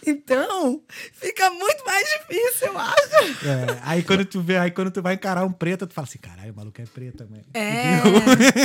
[0.07, 0.81] Então,
[1.13, 3.45] fica muito mais difícil, eu acho.
[3.47, 6.19] É, aí quando tu vê, aí quando tu vai encarar um preto, tu fala assim,
[6.19, 7.41] caralho, o maluco é preto também.
[7.53, 7.99] É,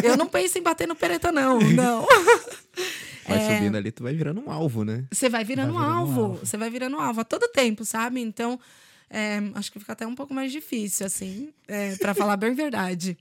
[0.05, 2.07] eu não penso em bater no pereta não, não.
[3.27, 3.55] Vai É.
[3.57, 5.05] subindo ali, tu vai virando um alvo, né?
[5.13, 8.21] Você vai virando, Vai virando um alvo, você vai virando alvo a todo tempo, sabe?
[8.21, 8.59] Então,
[9.09, 13.17] é, acho que fica até um pouco mais difícil, assim, é, para falar bem verdade.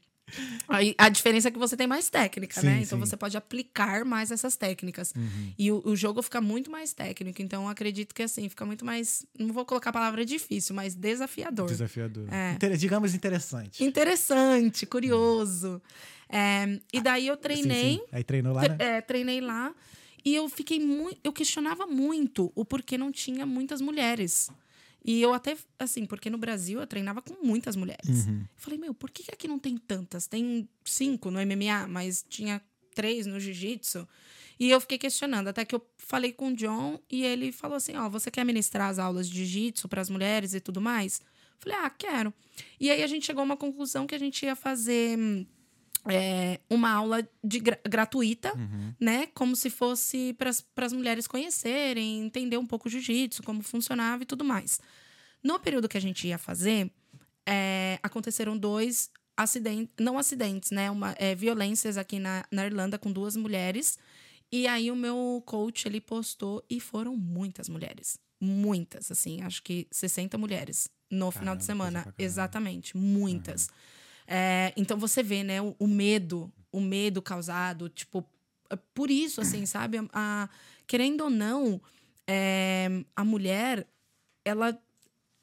[0.97, 2.73] A diferença é que você tem mais técnica, Sim, né?
[2.77, 2.95] Então sim.
[2.95, 3.05] Uhum.
[3.05, 5.13] você pode aplicar mais essas técnicas.
[5.57, 7.41] E o, o jogo fica muito mais técnico.
[7.41, 9.25] Então, eu acredito que assim, fica muito mais.
[9.37, 11.67] Não vou colocar a palavra difícil, mas desafiador.
[11.67, 12.27] Desafiador.
[12.31, 12.53] É.
[12.53, 13.83] Inter- digamos interessante.
[13.83, 15.81] Interessante, curioso.
[16.29, 17.95] É, e daí eu treinei.
[17.95, 18.01] sim.
[18.11, 18.75] Aí treinou lá, né?
[18.79, 19.73] É, treinei lá
[20.23, 21.19] e eu fiquei muito.
[21.23, 24.49] Eu questionava muito o porquê não tinha muitas mulheres.
[25.03, 28.27] E eu até, assim, porque no Brasil eu treinava com muitas mulheres.
[28.27, 28.41] Uhum.
[28.41, 30.27] Eu falei, meu, por que, aqui não tem tantas?
[30.27, 32.61] Tem cinco no MMA, mas tinha
[32.93, 34.07] três no jiu-jitsu.
[34.59, 37.95] E eu fiquei questionando, até que eu falei com o John e ele falou assim:
[37.95, 41.21] Ó, você quer ministrar as aulas de jiu-jitsu para as mulheres e tudo mais?
[41.21, 42.33] Eu falei, ah, quero.
[42.79, 45.45] E aí a gente chegou a uma conclusão que a gente ia fazer hum,
[46.11, 48.93] é, uma aula de gra- gratuita, Uhum.
[48.99, 49.27] né?
[49.33, 50.49] Como se fosse para
[50.85, 54.79] as mulheres conhecerem, entender um pouco o jiu-jitsu, como funcionava e tudo mais.
[55.43, 56.91] No período que a gente ia fazer,
[57.47, 60.91] é, aconteceram dois acidentes, não acidentes, né?
[60.91, 63.97] Uma, é, violências aqui na, na Irlanda com duas mulheres.
[64.51, 68.19] E aí o meu coach, ele postou e foram muitas mulheres.
[68.41, 72.15] Muitas, assim, acho que 60 mulheres no final Caramba, de coisa semana.
[72.17, 73.69] Exatamente, muitas.
[74.31, 78.23] É, então você vê, né, o, o medo, o medo causado, tipo,
[78.69, 79.97] é por isso, assim, sabe?
[79.97, 80.49] A, a-
[80.85, 81.81] querendo ou não,
[82.27, 83.87] é, a mulher,
[84.45, 84.79] ela.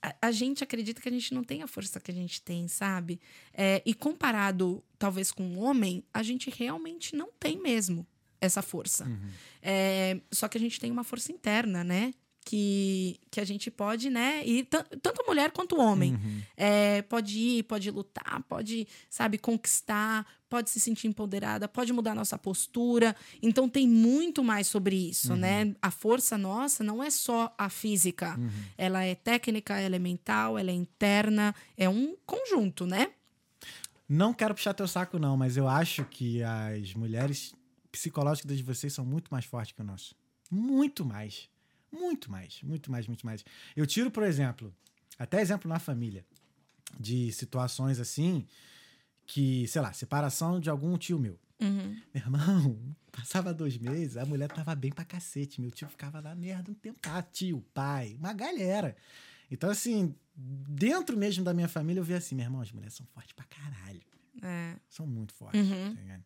[0.01, 2.68] A, a gente acredita que a gente não tem a força que a gente tem,
[2.68, 3.20] sabe?
[3.53, 8.07] É, e comparado, talvez, com o homem, a gente realmente não tem mesmo
[8.41, 9.05] essa força.
[9.05, 9.30] Uhum.
[9.61, 12.12] É, só que a gente tem uma força interna, né?
[12.49, 14.47] Que, que a gente pode, né?
[14.47, 16.14] E tan- tanto mulher quanto homem.
[16.14, 16.40] Uhum.
[16.57, 22.38] É, pode ir, pode lutar, pode, sabe, conquistar, pode se sentir empoderada, pode mudar nossa
[22.38, 23.16] postura.
[23.42, 25.74] Então tem muito mais sobre isso, né?
[25.82, 28.38] A força nossa não é só a física.
[28.78, 33.09] Ela é técnica, ela é mental, ela é interna, é um conjunto, né?
[34.09, 37.53] Não quero puxar teu saco, não, mas eu acho que as mulheres
[37.90, 40.14] psicológicas de vocês são muito mais fortes que o nosso.
[40.49, 41.49] Muito mais.
[41.93, 42.62] Muito mais.
[42.62, 43.45] Muito mais, muito mais.
[43.74, 44.74] Eu tiro, por exemplo,
[45.18, 46.24] até exemplo na família,
[46.99, 48.47] de situações assim,
[49.26, 51.39] que, sei lá, separação de algum tio meu.
[51.61, 52.01] Uhum.
[52.12, 52.78] Meu irmão,
[53.11, 55.61] passava dois meses, a mulher tava bem pra cacete.
[55.61, 56.99] Meu tio ficava na merda um tempo.
[57.09, 58.95] Ah, tio, pai, uma galera.
[59.51, 63.07] Então, assim, dentro mesmo da minha família, eu vi assim, meu irmão, as mulheres são
[63.07, 64.03] fortes pra caralho.
[64.43, 64.76] É.
[64.91, 65.95] São muito fortes, Uhum.
[65.95, 66.24] tá ligado?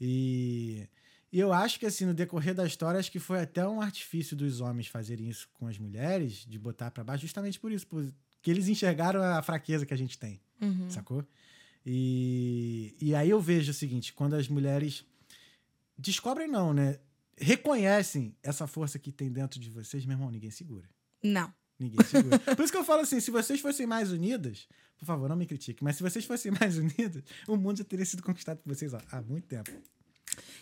[0.00, 0.86] E,
[1.32, 4.36] e eu acho que, assim, no decorrer da história, acho que foi até um artifício
[4.36, 8.50] dos homens fazerem isso com as mulheres, de botar pra baixo, justamente por isso, porque
[8.50, 10.90] eles enxergaram a fraqueza que a gente tem Uhum.
[10.90, 11.24] sacou?
[11.86, 15.04] E, e aí eu vejo o seguinte, quando as mulheres
[15.96, 16.98] descobrem não, né?
[17.36, 20.88] Reconhecem essa força que tem dentro de vocês, meu irmão, ninguém segura.
[21.22, 21.52] Não.
[21.78, 22.38] Ninguém segura.
[22.56, 24.66] Por isso que eu falo assim, se vocês fossem mais unidas,
[24.98, 28.04] por favor, não me critique, mas se vocês fossem mais unidas, o mundo já teria
[28.04, 29.70] sido conquistado por vocês ó, há muito tempo.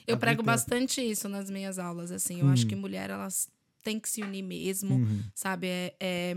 [0.06, 2.40] Eu prego bastante isso nas minhas aulas, assim.
[2.40, 3.48] Eu acho que mulher, elas
[3.82, 5.22] têm que se unir mesmo, Uhum.
[5.34, 5.66] sabe?
[5.68, 6.36] É, é,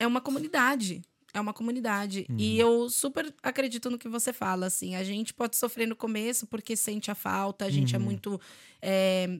[0.00, 1.02] é uma comunidade.
[1.32, 2.26] É uma comunidade.
[2.36, 2.82] E Uhum.
[2.84, 4.96] eu super acredito no que você fala, assim.
[4.96, 8.04] A gente pode sofrer no começo porque sente a falta, a gente é Uhum.
[8.04, 8.40] muito
[8.82, 9.38] é,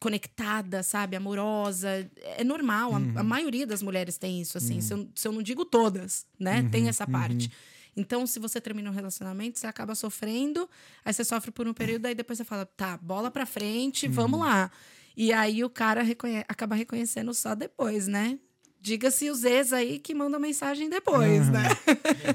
[0.00, 1.16] conectada, sabe?
[1.16, 2.08] Amorosa.
[2.36, 2.94] É normal.
[2.94, 3.20] a-.
[3.20, 4.80] A, maioria das mulheres tem isso, assim.
[4.80, 6.66] Se, eu, se eu não digo todas, né?
[6.70, 7.50] Tem essa parte.
[7.98, 10.68] Então, se você termina um relacionamento, você acaba sofrendo,
[11.04, 14.12] aí você sofre por um período, aí depois você fala, tá, bola pra frente, Uhum.
[14.12, 14.70] vamos lá.
[15.16, 18.38] E aí o cara reconhe- acaba reconhecendo só depois, né?
[18.80, 21.52] Diga-se os ex aí que mandam mensagem depois, Uhum.
[21.52, 21.64] né?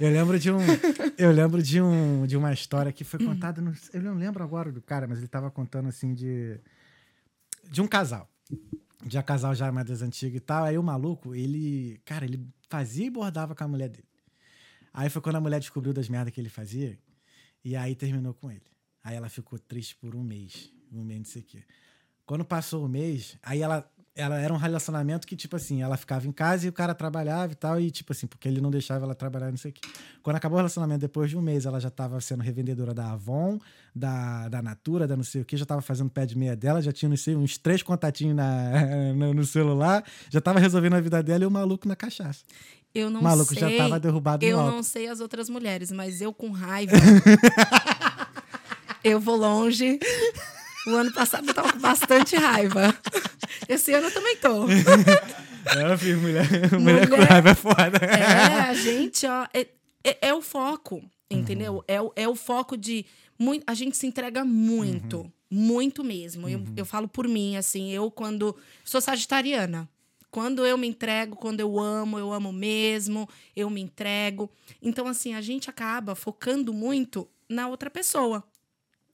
[0.01, 0.57] Eu lembro de um,
[1.17, 4.69] eu lembro de um, de uma história que foi contada, no, eu não lembro agora
[4.69, 6.59] do cara, mas ele tava contando assim de
[7.71, 8.29] de um casal.
[9.07, 10.65] Já casal já mais das antigas e tal.
[10.65, 14.03] Aí o maluco, ele, cara, ele fazia e bordava com a mulher dele.
[14.93, 16.99] Aí foi quando a mulher descobriu das merdas que ele fazia
[17.63, 18.61] e aí terminou com ele.
[19.03, 21.63] Aí ela ficou triste por um mês, um mês não sei o quê.
[22.25, 26.27] Quando passou o mês, aí ela ela era um relacionamento que, tipo assim, ela ficava
[26.27, 29.05] em casa e o cara trabalhava e tal, e tipo assim, porque ele não deixava
[29.05, 29.81] ela trabalhar, não sei o quê.
[30.21, 33.57] Quando acabou o relacionamento, depois de um mês, ela já tava sendo revendedora da Avon,
[33.95, 36.79] da, da Natura, da não sei o quê, já tava fazendo pé de meia dela,
[36.79, 41.01] já tinha, não sei, uns três contatinhos na, no, no celular, já tava resolvendo a
[41.01, 42.43] vida dela e o maluco na cachaça.
[42.93, 43.59] Eu não maluco sei.
[43.59, 46.95] já tava derrubado Eu não sei as outras mulheres, mas eu com raiva.
[49.03, 49.99] eu vou longe.
[50.87, 52.95] O ano passado eu tava com bastante raiva.
[53.67, 54.65] Esse ano eu também tô.
[55.65, 56.45] É, filho, mulher,
[56.77, 57.97] mulher, com Mulher- raiva é foda.
[58.05, 59.65] É, a gente, ó, é,
[60.03, 61.75] é, é o foco, entendeu?
[61.75, 61.81] Uhum.
[61.87, 63.05] É, o, é o foco de.
[63.39, 65.31] Muito, a gente se entrega muito, Uhum.
[65.49, 66.49] muito mesmo.
[66.49, 68.53] Eu, eu falo por mim, assim, eu quando.
[68.83, 69.87] Sou sagitariana.
[70.33, 74.49] Quando eu me entrego, quando eu amo, eu amo mesmo, eu me entrego.
[74.81, 78.43] Então, assim, a gente acaba focando muito na outra pessoa.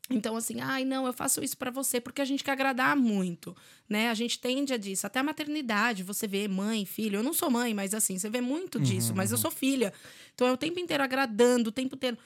[0.09, 3.53] Então, assim, ai, não, eu faço isso pra você porque a gente quer agradar muito,
[3.89, 4.09] né?
[4.09, 5.05] A gente tende a disso.
[5.05, 7.17] Até a maternidade, você vê mãe, filho.
[7.17, 9.91] Eu não sou mãe, mas assim, você vê muito disso, mas eu sou filha.
[10.33, 12.17] Então, é o tempo inteiro agradando, o tempo inteiro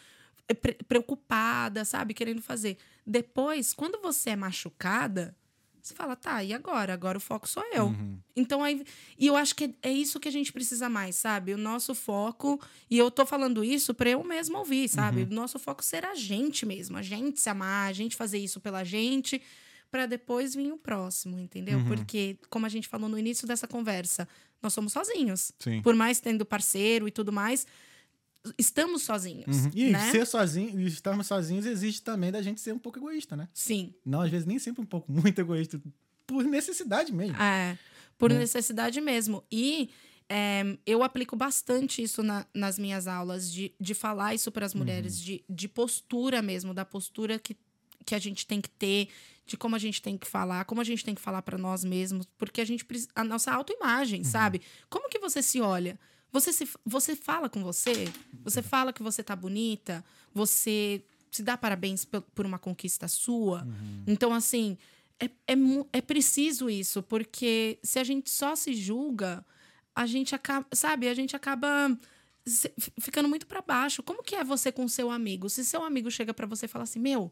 [0.48, 2.14] eh, pre- preocupada, sabe?
[2.14, 2.78] Querendo fazer.
[3.08, 5.36] Depois, quando você é machucada,
[5.84, 6.94] você fala, tá, e agora?
[6.94, 7.88] Agora o foco sou eu.
[7.88, 8.18] Uhum.
[8.36, 8.86] Então, aí,
[9.20, 11.54] e eu acho que é, é isso que a gente precisa mais, sabe?
[11.54, 12.58] O nosso foco,
[12.90, 15.24] e eu tô falando isso pra eu mesmo ouvir, sabe?
[15.24, 18.62] O nosso foco ser a gente mesmo, a gente se amar, a gente fazer isso
[18.62, 19.42] pela gente,
[19.92, 21.84] pra depois vir o próximo, entendeu?
[21.86, 24.26] Porque, como a gente falou no início dessa conversa,
[24.62, 25.52] nós somos sozinhos.
[25.60, 25.82] Sim.
[25.82, 27.68] Por mais tendo parceiro e tudo mais,
[28.58, 29.66] estamos sozinhos.
[29.66, 29.72] Uhum.
[29.74, 30.12] E né?
[30.12, 33.48] ser sozinho, e estarmos sozinhos exige também da gente ser um pouco egoísta, né?
[33.54, 33.94] Sim.
[34.06, 35.82] Não, às vezes nem sempre um pouco muito egoísta,
[36.28, 37.36] por necessidade mesmo.
[37.42, 37.78] É,
[38.18, 38.40] por Né?
[38.40, 39.44] necessidade mesmo.
[39.52, 39.90] E
[40.30, 44.74] é, eu aplico bastante isso na- nas minhas aulas, de, de falar isso para as
[44.74, 45.24] mulheres, Uhum.
[45.26, 47.56] de, de postura mesmo, da postura que,
[48.06, 49.10] que a gente tem que ter,
[49.46, 51.84] de como a gente tem que falar, como a gente tem que falar para nós
[51.84, 53.10] mesmos, porque a gente precisa.
[53.14, 54.24] A nossa autoimagem, Uhum.
[54.26, 54.62] sabe?
[54.90, 56.00] Como que você se olha?
[56.34, 58.12] Você, se, você fala com você?
[58.44, 60.04] Você fala que você tá bonita?
[60.34, 63.64] Você se dá parabéns por uma conquista sua?
[63.64, 64.04] Uhum.
[64.08, 64.76] Então, assim,
[65.20, 65.56] é, é,
[65.94, 69.46] é preciso isso, porque se a gente só se julga,
[69.96, 71.96] a gente acaba, sabe, a gente acaba
[73.00, 74.02] ficando muito pra baixo.
[74.04, 75.50] Como que é você com seu amigo?
[75.50, 77.32] Se seu amigo chega pra você e fala assim: "Meu,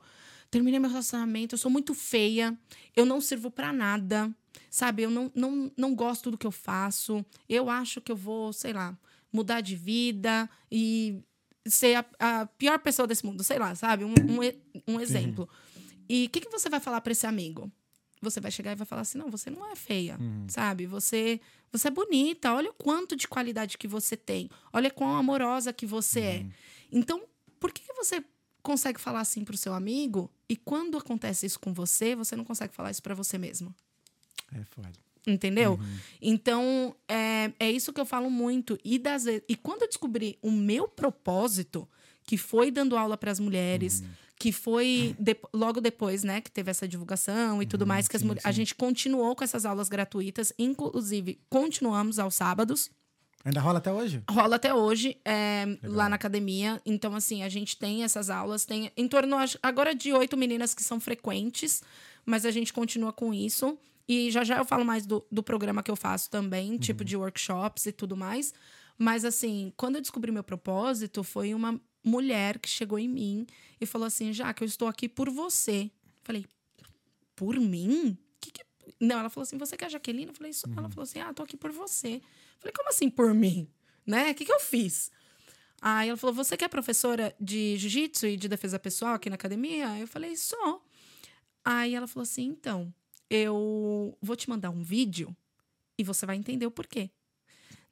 [0.49, 2.57] terminei meu relacionamento, eu sou muito feia,
[2.95, 4.31] eu não sirvo pra nada.
[4.69, 5.03] Sabe?
[5.03, 7.25] Eu não, não, não gosto do que eu faço.
[7.47, 8.97] Eu acho que eu vou, sei lá,
[9.31, 11.21] mudar de vida e
[11.65, 12.05] ser a,
[12.41, 14.03] a pior pessoa desse mundo, sei lá, sabe?
[14.03, 15.47] Um, um, um exemplo.
[16.09, 17.71] E o que, que você vai falar para esse amigo?
[18.21, 20.85] Você vai chegar e vai falar assim: não, você não é feia, sabe?
[20.85, 21.41] Você,
[21.71, 22.53] você é bonita.
[22.53, 24.49] Olha o quanto de qualidade que você tem.
[24.71, 26.45] Olha quão amorosa que você é.
[26.91, 27.23] Então,
[27.59, 28.23] por que, que você
[28.61, 32.75] consegue falar assim pro seu amigo e quando acontece isso com você, você não consegue
[32.75, 33.73] falar isso para você mesmo?
[34.53, 34.91] É foda.
[35.25, 35.79] Entendeu?
[36.21, 38.77] Então, é, é isso que eu falo muito.
[38.83, 41.87] E, das, e quando eu descobri o meu propósito,
[42.25, 44.03] que foi dando aula para as mulheres,
[44.39, 48.23] que foi de- logo depois, né, que teve essa divulgação e tudo mais, que as
[48.23, 48.55] sim, a sim.
[48.55, 52.89] gente continuou com essas aulas gratuitas, inclusive continuamos aos sábados.
[53.45, 54.23] Ainda rola até hoje?
[54.29, 56.81] Rola até hoje é, lá na academia.
[56.85, 58.65] Então, assim, a gente tem essas aulas.
[58.65, 61.81] Tem em torno, agora, de oito meninas que são frequentes,
[62.23, 63.77] mas a gente continua com isso.
[64.13, 67.15] E já já eu falo mais do, do programa que eu faço também, tipo de
[67.15, 68.53] workshops e tudo mais.
[68.97, 73.47] Mas, assim, quando eu descobri meu propósito, foi uma mulher que chegou em mim
[73.79, 75.89] e falou assim: Já que eu estou aqui por você.
[76.23, 76.45] Falei,
[77.37, 78.17] por mim?
[78.41, 78.65] Que que...
[78.99, 80.27] Não, ela falou assim: Você quer a Jaqueline?
[80.27, 80.67] Eu falei, isso.
[80.75, 82.21] Ela falou assim: Ah, tô aqui por você.
[82.59, 83.65] Falei, como assim por mim?
[84.05, 84.31] Né?
[84.31, 85.09] O que, que eu fiz?
[85.81, 89.35] Aí ela falou: Você que é professora de jiu-jitsu e de defesa pessoal aqui na
[89.35, 89.97] academia?
[89.97, 90.85] Eu falei: Sou.
[91.63, 92.93] Aí ela falou assim: Então,
[93.31, 95.33] eu vou te mandar um vídeo
[95.97, 97.09] e você vai entender o porquê.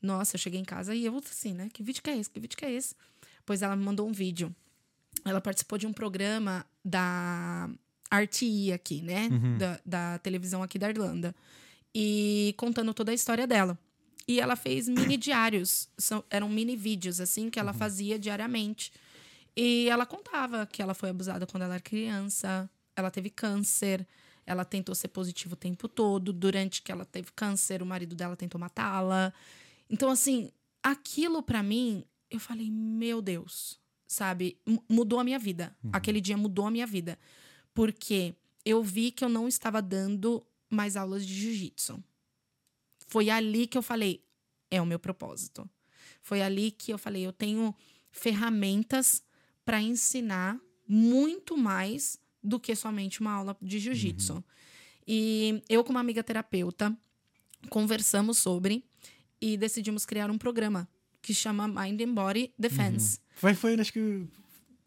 [0.02, 1.70] Nossa, eu cheguei em casa e eu assim, né?
[1.72, 2.30] Que vídeo que é esse?
[2.30, 2.94] Que vídeo que é esse?
[3.46, 4.54] Pois ela me mandou um vídeo.
[5.24, 7.70] Ela participou de um programa da
[8.14, 9.30] RTI aqui, né?
[9.58, 11.34] Da, da televisão aqui da Irlanda.
[11.96, 13.80] E contando toda a história dela.
[14.28, 15.88] E ela fez mini diários.
[15.98, 18.92] São, eram mini vídeos, assim, que ela fazia diariamente.
[19.56, 22.70] E ela contava que ela foi abusada quando ela era criança.
[22.94, 24.06] Ela teve câncer.
[24.50, 26.34] Ela tentou ser positiva o tempo todo.
[26.34, 29.32] Durante que ela teve câncer, o marido dela tentou matá-la.
[29.88, 34.58] Então, assim, aquilo pra mim, eu falei, meu Deus, sabe?
[34.66, 35.76] M- Mudou a minha vida.
[35.94, 37.18] Aquele dia mudou a minha vida.
[37.76, 38.34] Porque
[38.66, 42.04] eu vi que eu não estava dando mais aulas de jiu-jitsu.
[43.08, 44.24] Foi ali que eu falei,
[44.72, 45.70] é o meu propósito.
[46.22, 47.76] Foi ali que eu falei, eu tenho
[48.12, 49.24] ferramentas
[49.64, 54.44] para ensinar muito mais do que somente uma aula de jiu-jitsu.
[55.08, 56.96] E eu, com uma amiga terapeuta,
[57.70, 58.84] conversamos sobre
[59.42, 60.88] e decidimos criar um programa
[61.22, 63.20] que chama Mind and Body Defense.
[63.36, 64.26] Foi, foi, acho que.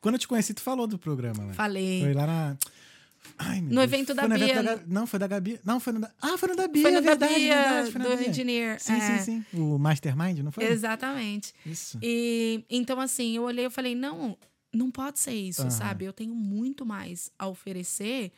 [0.00, 1.52] Quando eu te conheci, tu falou do programa, né?
[1.52, 2.00] Falei.
[2.02, 2.56] Foi lá na.
[3.38, 3.82] Ai, No Deus.
[3.84, 4.62] evento da no evento Bia.
[4.62, 5.60] Gabi- Não, foi da Gabi.
[5.64, 6.10] Não, foi no da.
[6.20, 8.16] Ah, foi no da Bia, Foi no é da verdade, Bia, verdade, foi na do
[8.16, 8.28] Bia.
[8.28, 8.80] Engineer.
[8.80, 9.18] Sim, é.
[9.18, 9.58] sim, sim.
[9.60, 10.64] O Mastermind, não foi?
[10.64, 11.54] Exatamente.
[11.64, 11.98] Isso.
[12.02, 14.36] E então, assim, eu olhei e falei, não,
[14.72, 15.70] não pode ser isso, Aham.
[15.70, 16.04] sabe?
[16.04, 18.32] Eu tenho muito mais a oferecer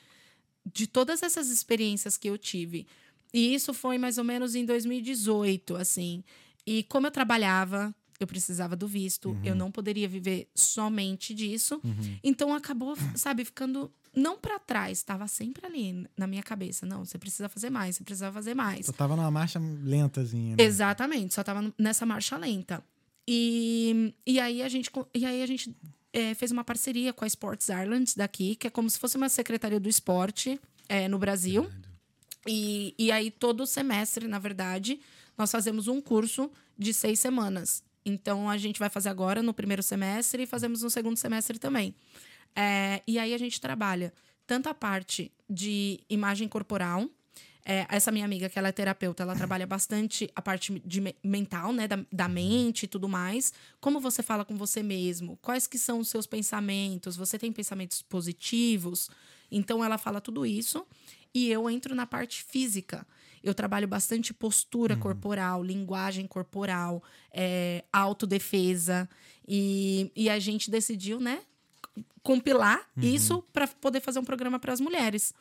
[0.72, 2.87] de todas essas experiências que eu tive.
[3.32, 6.22] E isso foi mais ou menos em 2018, assim.
[6.66, 11.80] E como eu trabalhava, eu precisava do visto, eu não poderia viver somente disso.
[12.22, 16.87] Então acabou, sabe, ficando não para trás, estava sempre ali na minha cabeça.
[16.87, 18.87] Não, você precisa fazer mais, você precisa fazer mais.
[18.87, 20.57] Eu tava numa marcha lentazinha.
[20.57, 20.62] Né?
[20.62, 22.82] Exatamente, só tava nessa marcha lenta.
[23.26, 25.74] E, e aí a gente, e aí a gente
[26.15, 29.29] é, fez uma parceria com a Sports Ireland daqui, que é como se fosse uma
[29.29, 31.69] secretaria do esporte é, no Brasil.
[32.47, 35.01] E, e aí, todo semestre, na verdade,
[35.37, 36.49] nós fazemos um curso
[36.79, 37.83] de seis semanas.
[38.07, 41.95] Então, a gente vai fazer agora no primeiro semestre e fazemos no segundo semestre também.
[42.55, 44.12] É, e aí, a gente trabalha
[44.47, 47.09] tanto a parte de imagem corporal.
[47.65, 51.17] É, essa minha amiga, que ela é terapeuta, ela trabalha bastante a parte de me-
[51.25, 51.89] mental, né?
[51.89, 53.53] Da, da mente e tudo mais.
[53.81, 55.39] Como você fala com você mesmo?
[55.41, 57.17] Quais que são os seus pensamentos?
[57.17, 59.09] Você tem pensamentos positivos?
[59.51, 60.87] Então, ela fala tudo isso.
[61.33, 63.07] E eu entro na parte física.
[63.43, 67.03] Eu trabalho bastante postura corporal, linguagem corporal,
[67.33, 69.09] é, autodefesa.
[69.47, 71.41] E, e a gente decidiu, né,
[72.23, 75.35] compilar isso para poder fazer um programa para as mulheres.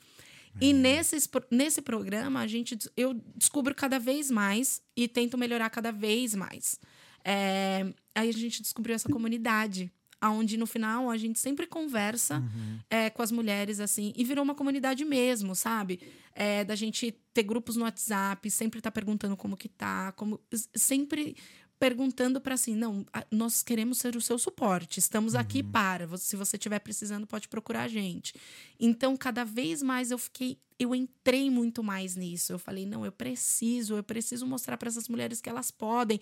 [0.62, 5.70] E nesses, pro- nesse programa, a gente, eu descubro cada vez mais e tento melhorar
[5.70, 6.80] cada vez mais.
[7.24, 9.92] É, aí a gente descobriu essa comunidade,
[10.22, 12.42] onde no final a gente sempre conversa
[12.90, 16.00] é, com as mulheres, assim, e virou uma comunidade mesmo, sabe?
[16.36, 20.40] É, da gente ter grupos no WhatsApp, sempre tá perguntando como que tá, como
[20.76, 21.36] sempre
[21.84, 26.38] perguntando para assim, não, nós queremos ser o seu suporte, estamos aqui para, vo- se
[26.38, 28.34] você estiver precisando, pode procurar a gente.
[28.80, 32.54] Então, cada vez mais eu fiquei, eu entrei muito mais nisso.
[32.54, 36.22] Eu falei, não, eu preciso, eu preciso mostrar para essas mulheres que elas podem,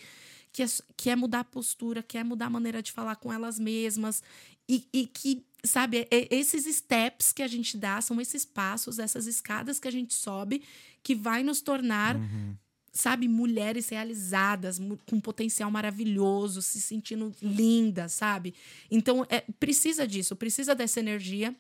[0.52, 0.66] que é,
[0.98, 4.24] que é mudar a postura, que é mudar a maneira de falar com elas mesmas.
[4.68, 9.28] E, e que, sabe, é- esses steps que a gente dá são esses passos, essas
[9.28, 10.64] escadas que a gente sobe,
[11.04, 12.56] que vai nos tornar Uhum.
[12.92, 14.80] Sabe, mulheres realizadas,
[15.10, 18.54] com potencial maravilhoso, se sentindo lindas, sabe?
[18.90, 21.56] Então, é, precisa disso, precisa dessa energia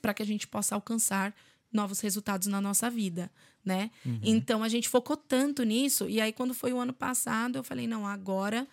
[0.00, 1.34] para que a gente possa alcançar
[1.72, 3.28] novos resultados na nossa vida,
[3.64, 3.90] né?
[4.22, 7.86] Então, a gente focou tanto nisso, e aí, quando foi o ano passado, eu falei,
[7.86, 8.68] não, agora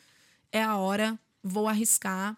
[0.52, 2.38] é a hora, vou arriscar.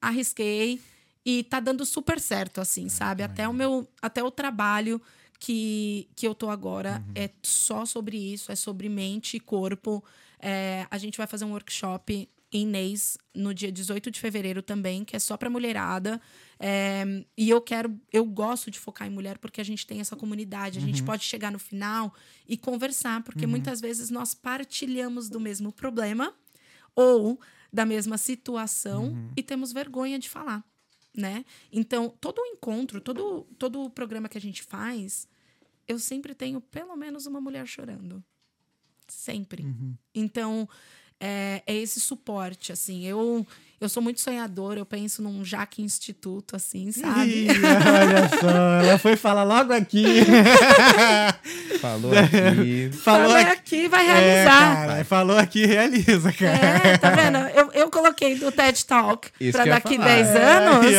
[0.00, 0.80] Arrisquei
[1.24, 3.22] e tá dando super certo, assim, sabe?
[3.22, 5.02] Até o meu, até o trabalho
[5.38, 10.02] que, que eu tô agora é só sobre isso, é sobre mente e corpo.
[10.38, 15.04] É, a gente vai fazer um workshop em Inês no dia 18 de fevereiro também,
[15.04, 16.20] que é só pra mulherada.
[16.58, 17.04] É,
[17.36, 20.78] e eu quero, eu gosto de focar em mulher porque a gente tem essa comunidade.
[20.78, 22.12] A gente pode chegar no final
[22.48, 26.34] e conversar, porque muitas vezes nós partilhamos do mesmo problema
[26.94, 27.38] ou
[27.72, 30.64] da mesma situação e temos vergonha de falar,
[31.18, 31.44] né?
[31.72, 35.26] Então, todo encontro, todo, todo o programa que a gente faz,
[35.88, 38.22] eu sempre tenho pelo menos uma mulher chorando.
[39.08, 39.66] Sempre.
[40.14, 40.68] Então,
[41.18, 43.04] é, é esse suporte, assim.
[43.04, 43.44] Eu,
[43.80, 47.46] eu sou muito sonhadora, eu penso num Jaque Instituto, assim, sabe?
[47.46, 48.48] Ih, olha só,
[48.86, 50.04] ela foi falar logo aqui.
[51.80, 52.90] Falou aqui.
[52.92, 53.88] falou Falou aqui.
[53.88, 54.74] vai É, realizar.
[54.74, 56.56] cara, falou aqui, realiza, cara.
[56.88, 57.38] É, tá vendo?
[57.78, 60.06] Eu, coloquei do TED Talk para daqui falar.
[60.06, 60.86] 10 É, anos.
[60.86, 60.94] aí,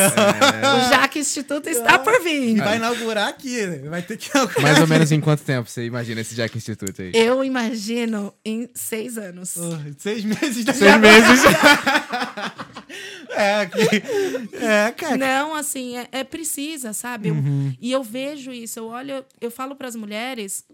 [0.64, 0.76] ó.
[0.76, 2.56] O Jaque Instituto está por E vir.
[2.58, 4.62] vai inaugurar aqui, vai ter que inaugurar.
[4.62, 7.12] Mais ou menos em quanto tempo você imagina esse Jack Instituto aí?
[7.14, 9.56] Eu imagino em seis anos.
[9.56, 11.40] Oh, seis meses Seis meses.
[13.30, 15.16] É, que- é, cara.
[15.16, 17.28] Não, assim, é, é precisa, sabe?
[17.28, 17.74] Eu- Uhum.
[17.80, 20.64] e eu vejo isso, eu olho, eu falo para as mulheres,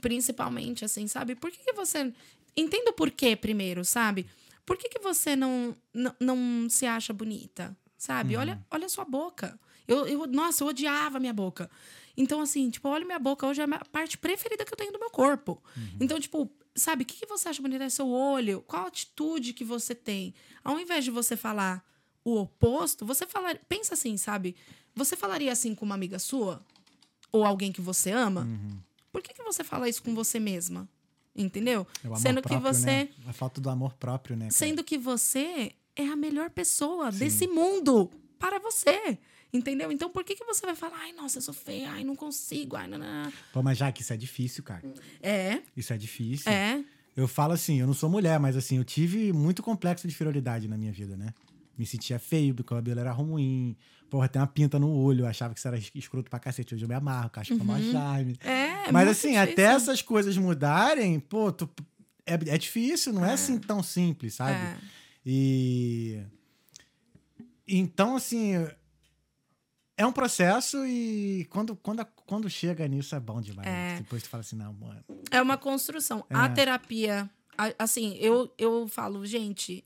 [0.00, 1.34] principalmente, assim, sabe?
[1.34, 2.12] Por que, que você.
[2.56, 4.26] Entenda o porquê primeiro, sabe?
[4.64, 7.76] Por que, que você não, não, não se acha bonita?
[7.96, 8.34] Sabe?
[8.34, 8.40] Uhum.
[8.40, 9.58] Olha, olha a sua boca.
[9.86, 11.70] Eu, eu, nossa, eu odiava minha boca.
[12.16, 14.92] Então, assim, tipo, olha minha boca, hoje é a minha parte preferida que eu tenho
[14.92, 15.62] do meu corpo.
[15.76, 15.96] Uhum.
[16.00, 17.82] Então, tipo, sabe, o que, que você acha bonito?
[17.82, 18.62] É seu olho?
[18.66, 20.34] Qual a atitude que você tem?
[20.62, 21.84] Ao invés de você falar
[22.24, 23.56] o oposto, você falar.
[23.68, 24.54] Pensa assim, sabe?
[24.94, 26.60] Você falaria assim com uma amiga sua?
[27.32, 28.42] Ou alguém que você ama?
[28.42, 28.78] Uhum.
[29.12, 30.88] Por que, que você fala isso com você mesma?
[31.42, 31.86] Entendeu?
[32.04, 32.86] É Sendo que próprio, você.
[32.86, 33.08] né?
[33.26, 34.46] A falta do amor próprio, né?
[34.46, 34.52] cara?
[34.52, 39.18] Sendo que você é a melhor pessoa desse mundo para você.
[39.52, 39.90] Entendeu?
[39.90, 42.76] Então por que, que você vai falar, ai, nossa, eu sou feia, ai, não consigo,
[42.76, 44.82] ai, não, não, não." Pô, mas já que isso é difícil, cara.
[45.20, 46.50] É, Isso é difícil.
[46.50, 46.84] é.
[47.16, 50.68] Eu falo assim, eu não sou mulher, mas assim, eu tive muito complexo de inferioridade
[50.68, 51.34] na minha vida, né?
[51.80, 53.74] Me sentia feio, porque o cabelo era ruim.
[54.10, 56.74] Porra, tem uma pinta no olho, eu achava que isso era es- escroto pra cacete.
[56.74, 58.36] Hoje eu me amarro, acho que é mó charme.
[58.40, 59.52] É, mas assim, difícil.
[59.52, 61.70] até essas coisas mudarem, pô, tu-
[62.26, 64.52] é, é difícil, não é, assim tão simples, sabe?
[64.58, 64.76] É.
[65.24, 66.22] E.
[67.66, 68.52] Então, assim.
[69.96, 73.68] É um processo e quando, quando, quando chega nisso é bom demais.
[73.68, 73.96] É.
[73.98, 75.02] Depois tu fala assim, não, mano.
[75.30, 76.24] É uma construção.
[76.30, 76.34] É.
[76.36, 77.28] A terapia,
[77.78, 79.84] assim, eu, eu falo, gente,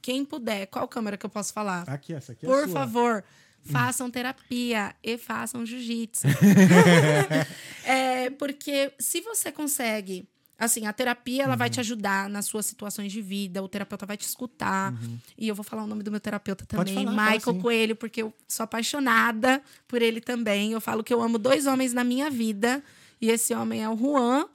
[0.00, 1.84] quem puder, qual câmera que eu posso falar?
[1.88, 2.72] Aqui, essa aqui é Por sua.
[2.80, 3.24] favor,
[3.64, 6.26] façam terapia e façam jiu-jitsu.
[7.84, 10.26] é, porque se você consegue.
[10.58, 11.72] Assim, a terapia ela vai Uhum.
[11.72, 14.94] te ajudar nas suas situações de vida, o terapeuta vai te escutar.
[15.36, 16.78] E eu vou falar o nome do meu terapeuta Uhum.
[16.84, 17.58] Também, falar, fala Michael.
[17.60, 20.70] Coelho, porque eu sou apaixonada por ele também.
[20.70, 22.80] Eu falo que eu amo dois homens na minha vida,
[23.20, 24.46] e esse homem é o Juan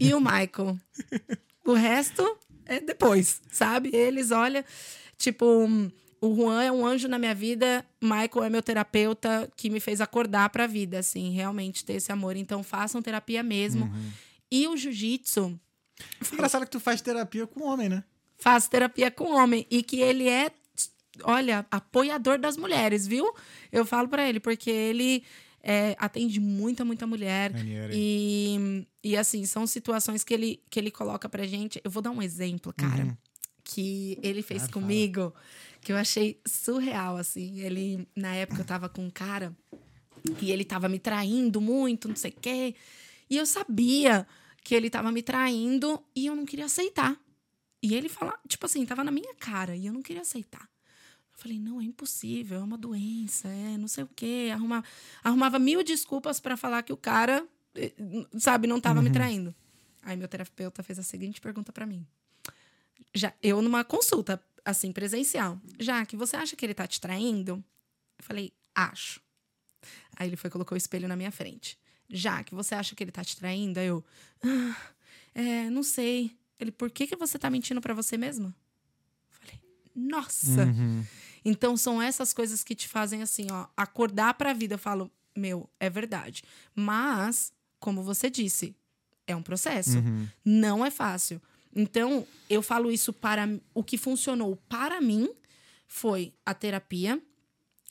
[0.00, 0.76] e o Michael.
[1.66, 2.36] O resto
[2.66, 3.90] é depois, sabe?
[3.92, 4.64] Eles, olha,
[5.16, 5.44] tipo,
[6.20, 10.00] o Juan é um anjo na minha vida, Michael é meu terapeuta que me fez
[10.00, 12.36] acordar pra vida, assim, realmente ter esse amor.
[12.36, 13.86] Então, façam terapia mesmo.
[13.86, 14.10] Uhum.
[14.50, 15.58] E o jiu-jitsu,
[16.32, 18.02] Engraçado que tu faz terapia com homem, né?
[18.36, 20.50] faz terapia com homem e que ele é,
[21.22, 23.32] olha, apoiador das mulheres, viu?
[23.72, 25.24] Eu falo pra ele, porque ele
[25.66, 27.52] é, atende muita, muita mulher.
[27.94, 31.80] E, e assim, são situações que ele, que ele coloca pra gente.
[31.82, 33.16] Eu vou dar um exemplo, cara, Uhum.
[33.64, 34.72] que ele fez fala.
[34.72, 35.34] comigo,
[35.80, 37.60] que eu achei surreal, assim.
[37.60, 39.56] Ele, na época, eu tava com um cara
[40.40, 42.74] e ele tava me traindo muito, não sei o quê.
[43.30, 44.26] E eu sabia
[44.62, 47.18] que ele tava me traindo e eu não queria aceitar.
[47.82, 50.68] E ele fala, tipo assim, tava na minha cara e eu não queria aceitar.
[51.44, 54.48] Falei, não, é impossível, é uma doença, é não sei o quê.
[54.50, 54.82] Arruma,
[55.22, 57.92] arrumava mil desculpas pra falar que o cara, eh,
[58.38, 59.54] sabe, não tava me traindo.
[60.02, 62.06] Aí meu terapeuta fez a seguinte pergunta pra mim.
[63.14, 65.60] Já, eu numa consulta, assim, presencial.
[65.78, 67.62] Já que você acha que ele tá te traindo?
[68.18, 69.20] Eu falei, acho.
[70.16, 71.78] Aí ele foi colocou o espelho na minha frente.
[72.08, 73.78] Já que você acha que ele tá te traindo?
[73.78, 74.02] Aí eu,
[74.42, 74.76] ah,
[75.34, 76.34] é, não sei.
[76.58, 78.46] Ele, por que, que você tá mentindo pra você mesma?
[79.30, 79.60] Eu falei,
[79.94, 80.64] nossa.
[80.64, 81.04] Uhum.
[81.44, 84.74] Então são essas coisas que te fazem assim, ó, acordar pra vida.
[84.74, 86.42] Eu falo, meu, é verdade.
[86.74, 88.74] Mas como você disse,
[89.26, 89.98] é um processo.
[89.98, 90.26] Uhum.
[90.44, 91.40] Não é fácil.
[91.76, 95.28] Então, eu falo isso para o que funcionou para mim
[95.86, 97.20] foi a terapia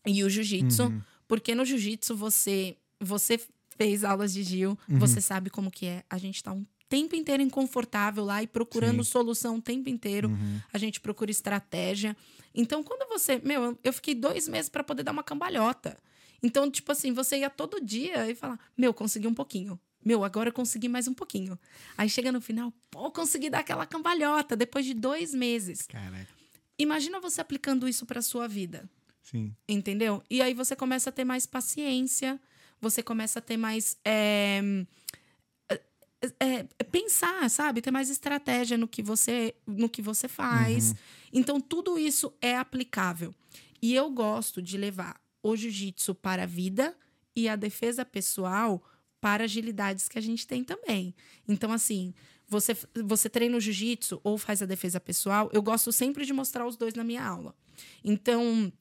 [0.05, 1.01] e o jiu-jitsu, Uhum.
[1.27, 3.37] porque no jiu-jitsu você você
[3.77, 4.97] fez aulas de Gil, Uhum.
[4.99, 6.03] você sabe como que é.
[6.09, 9.11] A gente tá um tempo inteiro inconfortável lá e procurando Sim.
[9.11, 10.29] solução o tempo inteiro.
[10.29, 10.59] Uhum.
[10.71, 12.15] A gente procura estratégia.
[12.53, 13.39] Então, quando você.
[13.43, 15.97] Meu, eu- fiquei dois meses para poder dar uma cambalhota.
[16.41, 19.79] Então, tipo assim, você ia todo dia e falar: Meu, consegui um pouquinho.
[20.05, 21.57] Meu, agora eu consegui mais um pouquinho.
[21.97, 25.87] Aí chega no final, pô, consegui dar aquela cambalhota depois de dois meses.
[25.87, 26.27] Caraca.
[26.77, 28.89] Imagina você aplicando isso para sua vida,
[29.21, 29.55] Sim.
[29.69, 30.21] entendeu?
[30.29, 32.37] E aí você começa a ter mais paciência,
[32.81, 33.95] você começa a ter mais.
[34.03, 34.61] é,
[36.39, 37.81] é, é, pensar, sabe?
[37.81, 40.95] Ter mais estratégia no que você, no que você faz.
[41.31, 43.33] Então, tudo isso é aplicável.
[43.81, 46.95] E eu gosto de levar o jiu-jitsu para a vida
[47.35, 48.81] e a defesa pessoal
[49.19, 51.13] para agilidades que a gente tem também.
[51.47, 52.13] Então, assim,
[52.47, 56.65] você, você treina o jiu-jitsu ou faz a defesa pessoal, eu gosto sempre de mostrar
[56.65, 57.55] os dois na minha aula.
[58.03, 58.71] Então,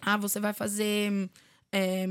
[0.00, 1.30] ah, você vai fazer
[1.72, 2.06] é,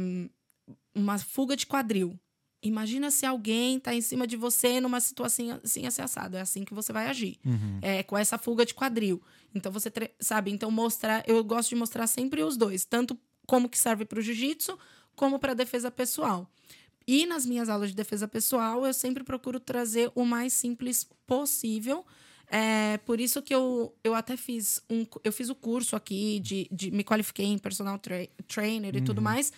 [0.93, 2.17] uma fuga de quadril.
[2.61, 6.03] Imagina se alguém tá em cima de você numa situação assim, assim.
[6.33, 7.37] É assim que você vai agir.
[7.45, 7.79] Uhum.
[7.81, 9.21] É, com essa fuga de quadril.
[9.55, 13.79] Então você sabe, então mostrar, eu gosto de mostrar sempre os dois, tanto como que
[13.79, 14.77] serve para o jiu-jitsu,
[15.15, 16.47] como para defesa pessoal.
[17.07, 22.05] E nas minhas aulas de defesa pessoal, eu sempre procuro trazer o mais simples possível.
[22.51, 26.67] É, por isso que eu, eu até fiz um eu fiz o curso aqui de,
[26.71, 29.53] de me qualifiquei em personal tra- trainer e tudo mais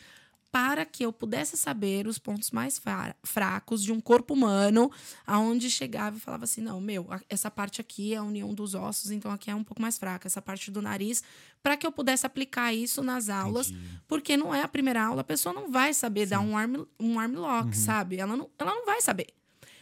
[0.52, 4.92] para que eu pudesse saber os pontos mais fra- fracos de um corpo humano,
[5.26, 9.12] aonde chegava e falava assim: não, meu, essa parte aqui é a união dos ossos,
[9.12, 11.24] então aqui é um pouco mais fraca, essa parte do nariz,
[11.64, 14.02] para que eu pudesse aplicar isso nas aulas, Entendi.
[14.08, 17.18] porque não é a primeira aula, a pessoa não vai saber dar um arm, um
[17.20, 18.18] arm lock, sabe?
[18.18, 19.28] Ela não, ela não vai saber.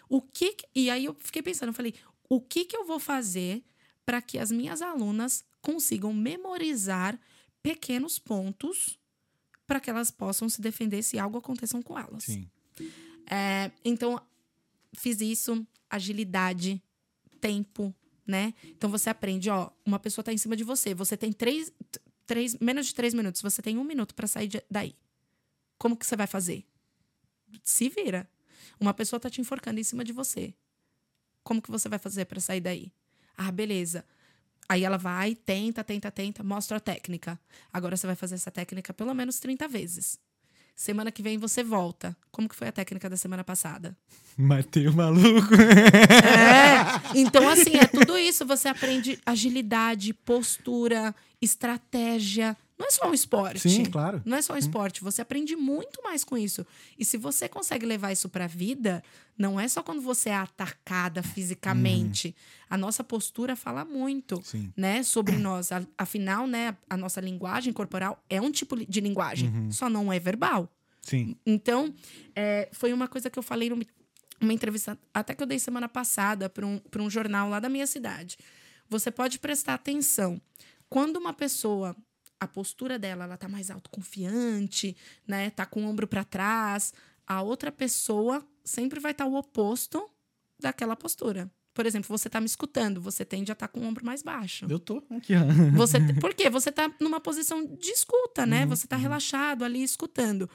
[0.08, 1.94] O que- e aí eu fiquei pensando, eu falei,
[2.30, 3.64] o que que eu vou fazer
[4.06, 7.20] para que as minhas alunas consigam memorizar
[7.62, 8.98] pequenos pontos
[9.70, 12.24] para que elas possam se defender se algo aconteça com elas.
[12.24, 12.50] Sim.
[13.30, 14.20] É, então,
[14.98, 16.82] fiz isso, agilidade,
[17.40, 17.94] tempo,
[18.26, 18.56] né?
[18.64, 21.72] Então você aprende, ó, uma pessoa tá em cima de você, você tem três,
[22.26, 24.96] três menos de três minutos, você tem um minuto para sair de- daí.
[25.78, 26.66] Como que você vai fazer?
[27.64, 28.28] Se vira.
[28.80, 30.52] Uma pessoa tá te enforcando em cima de você.
[31.44, 32.92] Como que você vai fazer para sair daí?
[33.38, 34.04] Ah, beleza.
[34.70, 37.40] Aí ela vai, tenta, tenta, tenta, mostra a técnica.
[37.74, 40.20] Agora você vai fazer essa técnica pelo menos 30 vezes.
[40.76, 42.16] Semana que vem você volta.
[42.32, 43.98] Como que foi a técnica da semana passada?
[44.38, 45.54] Matei o maluco.
[45.56, 47.18] É.
[47.20, 48.46] Então, assim, é tudo isso.
[48.46, 52.56] Você aprende agilidade, postura, estratégia.
[52.80, 53.70] Não é só um esporte.
[53.70, 54.22] Sim, claro.
[54.26, 55.04] Não é só um esporte.
[55.04, 56.66] Você aprende muito mais com isso.
[56.98, 59.04] E se você consegue levar isso pra vida,
[59.38, 62.34] não é só quando você é atacada fisicamente.
[62.70, 64.42] A nossa postura fala muito.
[64.46, 64.72] Sim.
[64.78, 65.72] Né, sobre nós.
[65.74, 70.18] A- Afinal, né, a nossa linguagem corporal é um tipo de linguagem, só não é
[70.20, 70.72] verbal.
[71.02, 71.36] Sim.
[71.46, 71.94] Então,
[72.36, 73.84] é, foi uma coisa que eu falei numa
[74.42, 77.68] uma entrevista, até que eu dei semana passada para um, pra um jornal lá da
[77.68, 78.38] minha cidade.
[78.88, 80.40] Você pode prestar atenção.
[80.90, 81.94] Quando uma pessoa,
[82.40, 84.96] a postura dela, ela tá mais autoconfiante,
[85.28, 85.50] né?
[85.50, 86.94] Tá com o ombro para trás,
[87.28, 90.10] a outra pessoa sempre vai estar o oposto
[90.60, 91.52] daquela postura.
[91.74, 94.66] Por exemplo, você tá me escutando, você tende a estar com o ombro mais baixo.
[94.70, 95.78] Eu tô aqui, ó.
[95.78, 96.50] Você, por quê?
[96.50, 98.66] Você tá numa posição de escuta, né?
[98.66, 100.50] Você tá relaxado ali escutando.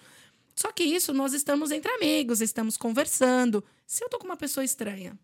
[0.55, 3.65] Só que isso nós estamos entre amigos, estamos conversando.
[3.87, 5.19] Se eu tô com uma pessoa estranha,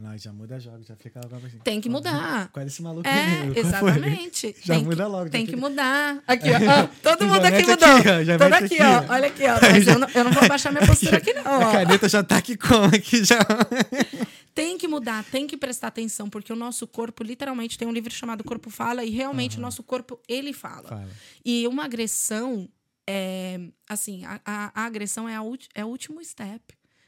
[0.00, 1.58] Não, já muda jogo, já fica logo assim.
[1.58, 2.48] tem que mudar.
[2.50, 3.58] Qual é esse maluco É, foi?
[3.58, 4.56] exatamente.
[4.62, 5.24] Já tem muda que, logo.
[5.26, 6.22] já Tem que mudar.
[6.26, 6.82] Aqui, ó.
[6.82, 7.88] ó, todo Já mundo aqui mudou.
[7.96, 9.12] aqui, ó, já Todo aqui, aqui, ó.
[9.12, 9.58] Olha aqui, ó.
[9.60, 11.42] Mas eu não, eu não vou baixar minha postura aqui, não.
[11.46, 11.72] A ó.
[11.72, 13.38] caneta já tá aqui como aqui já.
[14.54, 18.12] Tem que mudar, tem que prestar atenção, porque o nosso corpo, literalmente, tem um livro
[18.12, 20.88] chamado Corpo Fala, e realmente o nosso corpo, ele fala.
[20.88, 21.08] Fala.
[21.44, 22.68] E uma agressão
[23.08, 23.58] é
[23.88, 25.42] assim, a, a- a agressão é, a
[25.74, 26.62] é o último step,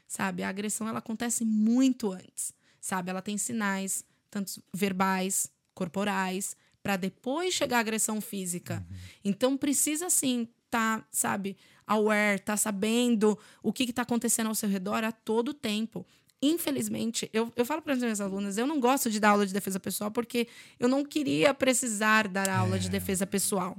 [0.07, 0.41] sabe?
[0.43, 2.51] A agressão ela acontece muito antes,
[2.85, 3.09] sabe?
[3.09, 8.85] Ela tem sinais, tanto verbais, corporais, para depois chegar a agressão física.
[9.23, 11.57] Então precisa assim, tá, sabe,
[11.87, 16.05] aware, tá sabendo o que está acontecendo ao seu redor a todo tempo.
[16.39, 19.53] Infelizmente, eu, eu falo para as minhas alunas, eu não gosto de dar aula de
[19.53, 20.47] defesa pessoal porque
[20.79, 23.75] eu não queria precisar dar aula de defesa pessoal.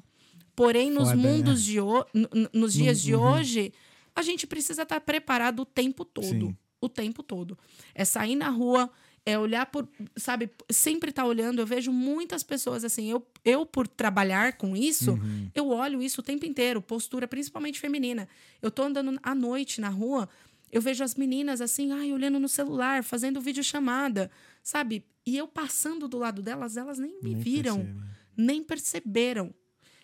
[0.56, 1.28] Porém, nos Foda, né?
[1.28, 3.72] mundos de ho- n- n- nos dias de hoje,
[4.16, 6.26] a gente precisa estar preparado o tempo todo.
[6.48, 6.56] Sim.
[6.86, 7.58] O tempo todo.
[7.94, 8.90] É sair na rua,
[9.24, 11.60] é olhar por, sabe, sempre estar olhando.
[11.60, 15.50] Eu vejo muitas pessoas assim, eu, eu por trabalhar com isso, Uhum.
[15.54, 18.28] eu olho isso o tempo inteiro, postura principalmente feminina.
[18.62, 20.28] Eu tô andando à noite na rua,
[20.72, 24.28] Eu vejo as meninas assim, ai, olhando no celular, fazendo videochamada,
[24.64, 25.04] sabe?
[25.24, 28.00] E eu passando do lado delas, elas nem me Nem viram, percebe.
[28.36, 29.54] nem perceberam.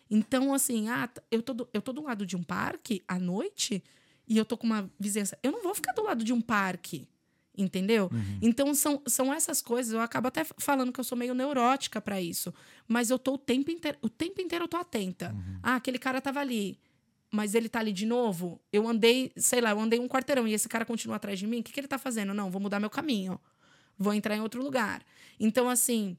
[0.09, 3.82] Então, assim, ah, eu tô, do, eu tô do lado de um parque à noite
[4.28, 5.38] e eu tô com uma vizinhança.
[5.42, 7.08] Eu não vou ficar do lado de um parque,
[7.56, 8.08] entendeu?
[8.12, 8.38] Uhum.
[8.40, 9.92] Então, são, são essas coisas.
[9.92, 12.52] Eu acabo até falando que eu sou meio neurótica para isso.
[12.86, 13.98] Mas eu tô o tempo inteiro.
[14.00, 15.32] O tempo inteiro eu tô atenta.
[15.32, 15.58] Uhum.
[15.62, 16.78] Ah, aquele cara tava ali.
[17.30, 18.60] Mas ele tá ali de novo.
[18.72, 21.60] Eu andei, sei lá, eu andei um quarteirão e esse cara continua atrás de mim.
[21.60, 22.34] O que, que ele tá fazendo?
[22.34, 23.40] Não, vou mudar meu caminho.
[23.98, 25.02] Vou entrar em outro lugar.
[25.40, 26.16] Então, assim,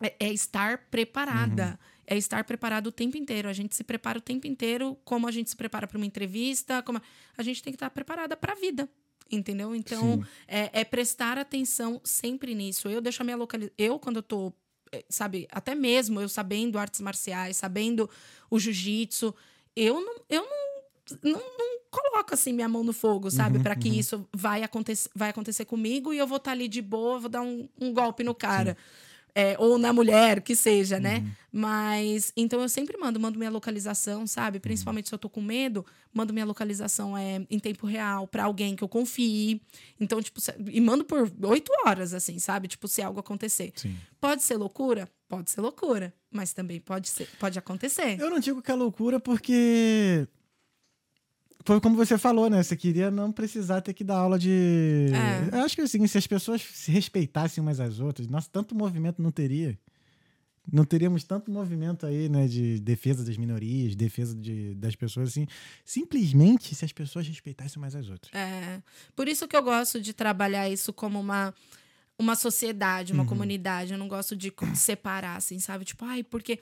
[0.00, 1.78] é, é estar preparada.
[2.10, 3.48] É estar preparado o tempo inteiro.
[3.48, 6.82] A gente se prepara o tempo inteiro, como a gente se prepara para uma entrevista,
[6.82, 7.02] como a,
[7.38, 8.88] a gente tem que estar preparada para a vida.
[9.30, 9.76] Entendeu?
[9.76, 10.24] Então, Sim.
[10.48, 12.88] é, é prestar atenção sempre nisso.
[12.88, 13.74] Eu deixo a minha localização.
[13.78, 14.52] Eu, quando eu tô,
[14.90, 18.10] eh, sabe, até mesmo eu sabendo artes marciais, sabendo
[18.50, 19.32] o jiu-jitsu,
[19.76, 23.58] eu não, eu não, não, não coloco assim minha mão no fogo, sabe?
[23.58, 23.94] Uhum, Pra que uhum.
[23.94, 27.42] isso vai acontecer, vai acontecer comigo e eu vou estar ali de boa, vou dar
[27.42, 28.76] um, um golpe no cara.
[29.40, 31.18] É, ou na mulher, que seja, né?
[31.18, 31.30] Uhum.
[31.52, 34.58] Mas então eu sempre mando, mando minha localização, sabe?
[34.58, 34.62] Uhum.
[34.62, 38.76] Principalmente se eu tô com medo, mando minha localização é, em tempo real pra alguém
[38.76, 39.60] que eu confie.
[39.98, 42.68] Então, tipo, e mando por oito horas, assim, sabe?
[42.68, 43.72] Tipo, se algo acontecer.
[43.74, 43.96] Sim.
[44.20, 45.08] Pode ser loucura?
[45.28, 46.12] Pode ser loucura.
[46.30, 48.20] Mas também pode, ser, pode acontecer.
[48.20, 50.28] Eu não digo que é loucura porque.
[51.64, 52.62] Foi como você falou, né?
[52.62, 55.08] Você queria não precisar ter que dar aula de.
[55.52, 55.56] É.
[55.56, 59.20] Eu acho que assim, se as pessoas se respeitassem umas às outras, nossa, tanto movimento
[59.20, 59.78] não teria.
[60.72, 65.46] Não teríamos tanto movimento aí, né, de defesa das minorias, defesa de, das pessoas, assim.
[65.84, 68.32] Simplesmente se as pessoas respeitassem umas às outras.
[68.32, 68.80] É.
[69.16, 71.52] Por isso que eu gosto de trabalhar isso como uma,
[72.18, 73.92] uma sociedade, uma comunidade.
[73.92, 75.84] Eu não gosto de separar, assim, sabe?
[75.84, 76.60] Tipo, ai, porque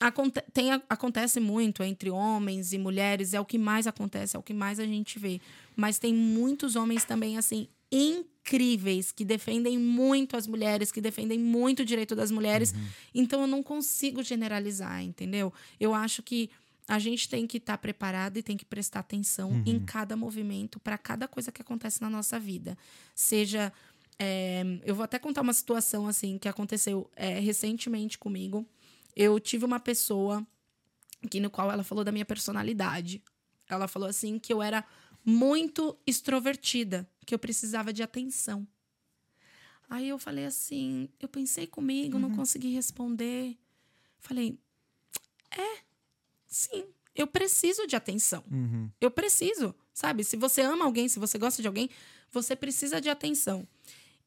[0.00, 4.42] aconte tem, acontece muito entre homens e mulheres, é o que mais acontece, é o
[4.42, 5.40] que mais a gente vê.
[5.76, 11.80] Mas tem muitos homens também, assim, incríveis, que defendem muito as mulheres, que defendem muito
[11.80, 12.74] o direito das mulheres.
[13.14, 15.52] Então eu não consigo generalizar, entendeu?
[15.78, 16.48] Eu acho que
[16.88, 20.98] a gente tem que estar preparado e tem que prestar atenção em cada movimento para
[20.98, 22.76] cada coisa que acontece na nossa vida.
[23.14, 23.72] Seja.
[24.18, 28.66] é, eu vou até contar uma situação assim que aconteceu é, recentemente comigo.
[29.14, 30.46] Eu tive uma pessoa
[31.28, 33.22] que no qual ela falou da minha personalidade.
[33.68, 34.84] Ela falou assim que eu era
[35.24, 38.66] muito extrovertida, que eu precisava de atenção.
[39.88, 43.58] Aí eu falei assim, eu pensei comigo, não consegui responder.
[44.20, 44.58] Falei,
[45.50, 45.78] é,
[46.46, 46.84] sim,
[47.14, 48.44] eu preciso de atenção.
[48.50, 48.88] Uhum.
[49.00, 50.22] Eu preciso, sabe?
[50.22, 51.90] Se você ama alguém, se você gosta de alguém,
[52.30, 53.66] você precisa de atenção.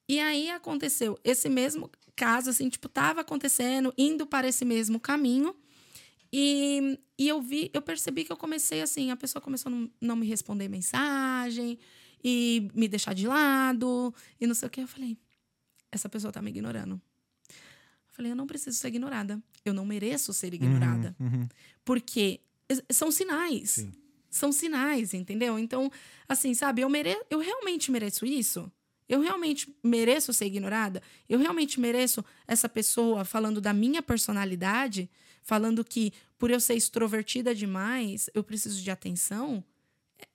[0.08, 5.56] E aí aconteceu esse mesmo caso, assim, tipo, tava acontecendo, indo para esse mesmo caminho.
[6.32, 9.92] E, e eu vi, eu percebi que eu comecei assim, a pessoa começou a não,
[10.02, 11.78] não me responder mensagem
[12.24, 14.82] e me deixar de lado e não sei o que.
[14.82, 15.18] Eu falei,
[15.92, 17.00] essa pessoa tá me ignorando.
[17.50, 19.42] Eu falei, eu não preciso ser ignorada.
[19.64, 21.16] Eu não mereço ser ignorada.
[21.20, 21.48] Uhum, uhum.
[21.86, 22.42] Porque
[22.92, 23.72] são sinais.
[23.72, 23.94] Sim.
[24.30, 25.60] São sinais, entendeu?
[25.60, 25.92] Então,
[26.28, 27.16] assim, sabe, eu, mere...
[27.30, 28.72] eu realmente mereço isso?
[29.08, 31.02] Eu realmente mereço ser ignorada?
[31.28, 35.10] Eu realmente mereço essa pessoa falando da minha personalidade,
[35.42, 39.64] falando que por eu ser extrovertida demais, eu preciso de atenção?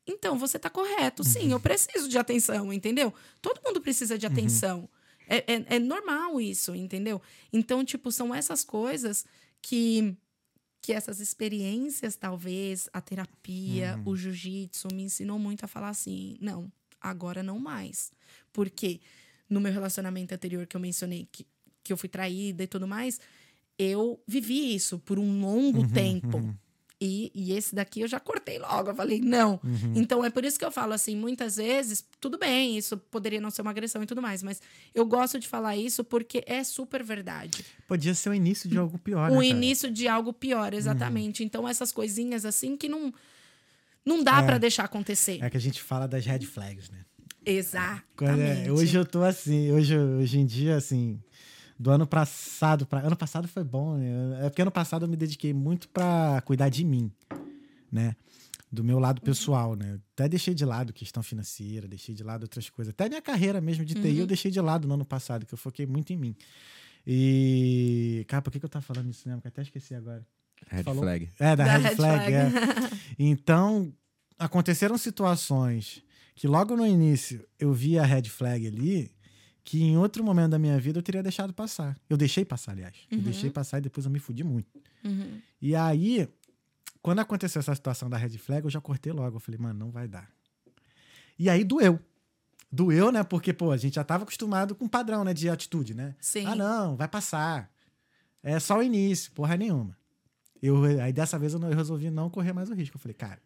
[0.06, 1.22] Então, você tá correto.
[1.22, 3.12] Sim, eu preciso de atenção, entendeu?
[3.42, 4.88] Todo mundo precisa de atenção.
[5.28, 7.20] É, é, é normal isso, entendeu?
[7.52, 9.26] Então, tipo, são essas coisas
[9.60, 10.16] que
[10.80, 16.72] que essas experiências, talvez, a terapia, o jiu-jitsu, me ensinou muito a falar assim: não,
[17.00, 18.10] agora não mais.
[18.52, 19.00] Porque
[19.48, 21.46] no meu relacionamento anterior que eu mencionei, que,
[21.82, 23.20] que eu fui traída e tudo mais,
[23.78, 26.54] eu vivi isso por um longo tempo.
[27.00, 28.90] E, e esse daqui eu já cortei logo.
[28.90, 29.60] Eu falei, não.
[29.94, 33.50] Então é por isso que eu falo assim, muitas vezes, tudo bem, isso poderia não
[33.50, 34.60] ser uma agressão e tudo mais, mas
[34.92, 38.98] eu gosto de falar isso porque é super verdade Podia ser o início de algo
[38.98, 39.46] pior, né, o cara?
[39.46, 41.44] início de algo pior, exatamente.
[41.44, 43.14] Então, essas coisinhas assim que não,
[44.04, 44.46] não dá É.
[44.46, 45.42] pra deixar acontecer.
[45.42, 47.04] É que a gente fala das red flags, né?
[47.44, 48.68] Exatamente.
[48.68, 51.20] É- hoje eu tô assim, hoje, hoje em dia, assim,
[51.78, 54.46] do ano passado para ano passado foi bom, né?
[54.46, 57.10] É porque ano passado eu me dediquei muito pra cuidar de mim,
[57.90, 58.14] né?
[58.70, 59.98] Do meu lado pessoal, né?
[60.14, 62.90] Até deixei de lado questão financeira, deixei de lado outras coisas.
[62.90, 65.58] Até minha carreira mesmo de TI eu deixei de lado no ano passado, que eu
[65.58, 66.36] foquei muito em mim.
[67.06, 68.24] E.
[68.28, 69.40] Cara, por que, que eu tava falando isso mesmo?
[69.40, 70.26] Que eu até esqueci agora.
[70.70, 71.02] Red Falou?
[71.02, 71.30] flag.
[71.38, 72.24] É, da, Da red, red flag.
[72.24, 72.32] flag.
[72.34, 72.98] é.
[73.18, 73.92] Então,
[74.38, 76.02] aconteceram situações
[76.34, 79.10] que logo no início eu vi a red flag ali,
[79.64, 81.96] que em outro momento da minha vida eu teria deixado passar.
[82.08, 82.94] Eu deixei passar, aliás.
[83.10, 83.24] Eu Uhum.
[83.24, 84.68] deixei passar e depois eu me fudi muito.
[85.04, 85.40] Uhum.
[85.60, 86.28] E aí,
[87.02, 89.36] quando aconteceu essa situação da red flag, eu já cortei logo.
[89.36, 90.30] Eu falei, mano, não vai dar.
[91.38, 91.98] E aí doeu.
[92.70, 93.24] Doeu, né?
[93.24, 95.34] Porque, pô, a gente já tava acostumado com padrão, né?
[95.34, 96.14] De atitude, né?
[96.20, 96.46] Sim.
[96.46, 97.68] Ah, não, vai passar.
[98.42, 99.97] É só o início, porra nenhuma.
[100.62, 102.96] Eu, aí dessa vez eu, não- eu resolvi não correr mais o risco.
[102.96, 103.38] Eu falei, cara,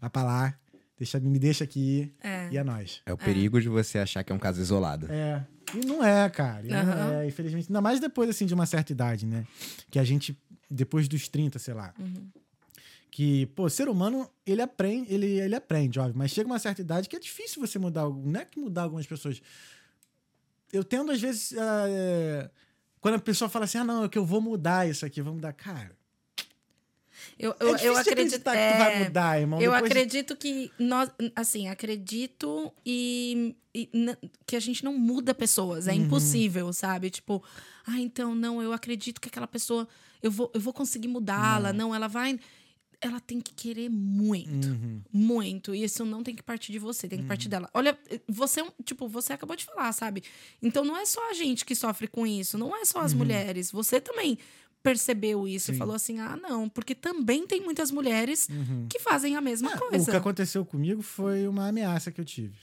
[0.00, 0.58] vai pra lá,
[0.98, 2.48] deixa, me deixa aqui É.
[2.50, 3.02] e é nóis.
[3.06, 5.06] É o perigo de você achar que é um caso isolado.
[5.10, 5.46] É.
[5.74, 6.66] E não é, cara.
[6.66, 7.68] E não é, infelizmente.
[7.68, 9.46] Ainda mais depois, assim, de uma certa idade, né?
[9.90, 10.38] Que a gente,
[10.70, 11.94] depois dos 30, sei lá.
[11.98, 12.28] Uhum.
[13.10, 16.16] Que, pô, ser humano, ele aprende, ele, ele aprende, óbvio.
[16.16, 18.08] Mas chega uma certa idade que é difícil você mudar.
[18.08, 19.40] Não é que mudar algumas pessoas.
[20.72, 21.52] Eu tendo, às vezes.
[21.56, 22.50] é,
[23.00, 25.34] quando a pessoa fala assim, ah, não, é que eu vou mudar isso aqui, vou
[25.34, 25.52] mudar.
[25.52, 25.92] Cara,
[27.38, 29.60] Eu, é eu, difícil eu acredito que tu vai é, mudar, irmão.
[29.60, 33.88] Eu Depois de- acredito que nós, assim, acredito e, e
[34.46, 36.02] que a gente não muda pessoas, é Uhum.
[36.02, 37.10] impossível, sabe?
[37.10, 37.42] Tipo,
[37.86, 39.88] ah, então não, eu acredito que aquela pessoa
[40.22, 41.94] eu vou, eu vou conseguir mudá-la, não.
[41.94, 42.38] ela vai
[43.04, 45.00] ela tem que querer muito, Uhum.
[45.12, 47.68] muito, e isso não tem que partir de você, tem que partir dela.
[47.74, 50.22] Olha, você, é um- tipo, você acabou de falar, sabe?
[50.62, 53.72] Então não é só a gente que sofre com isso, não é só as mulheres,
[53.72, 54.38] você também
[54.82, 55.74] percebeu isso Uhum.
[55.74, 55.76] Sim.
[55.76, 58.48] e falou assim: "Ah, não, porque também tem muitas mulheres
[58.88, 60.04] que fazem a mesma É, coisa.
[60.04, 62.56] O que aconteceu comigo foi uma ameaça que eu tive.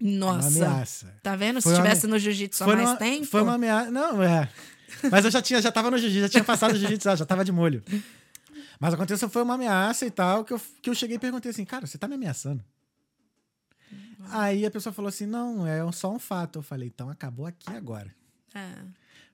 [0.00, 0.48] Nossa.
[0.48, 1.14] Uma ameaça.
[1.22, 1.60] Tá vendo?
[1.60, 3.26] Foi Se uma tivesse ame- no jiu-jitsu há mais uma, tempo.
[3.26, 3.90] Foi uma ameaça.
[3.90, 4.48] Não, é.
[5.10, 7.44] Mas eu já tinha, já tava no jiu-jitsu, já tinha passado o jiu-jitsu, já tava
[7.44, 7.82] de molho.
[8.78, 11.64] Mas aconteceu, foi uma ameaça e tal, que eu, que eu cheguei e perguntei assim,
[11.64, 12.64] cara, você tá me ameaçando?
[14.30, 16.58] Aí a pessoa falou assim, não, é só um fato.
[16.60, 18.14] Eu falei, então acabou aqui agora.
[18.54, 18.72] É.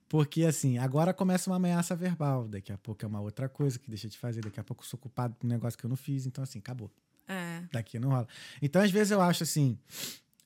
[0.08, 2.46] Porque, assim, agora começa uma ameaça verbal.
[2.46, 4.42] Daqui a pouco é uma outra coisa que deixa de fazer.
[4.42, 6.26] Daqui a pouco eu sou culpado por um negócio que eu não fiz.
[6.26, 6.90] Então, assim, acabou.
[7.26, 7.62] É.
[7.72, 8.28] Daqui não rola.
[8.60, 9.78] Então, às vezes eu acho, assim,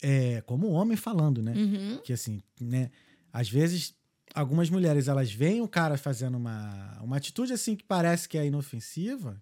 [0.03, 1.53] é, como homem falando, né?
[1.53, 1.99] Uhum.
[2.03, 2.91] que assim, né?
[3.33, 3.95] Às vezes,
[4.35, 8.47] algumas mulheres, elas veem o cara fazendo uma, uma atitude assim que parece que é
[8.47, 9.41] inofensiva,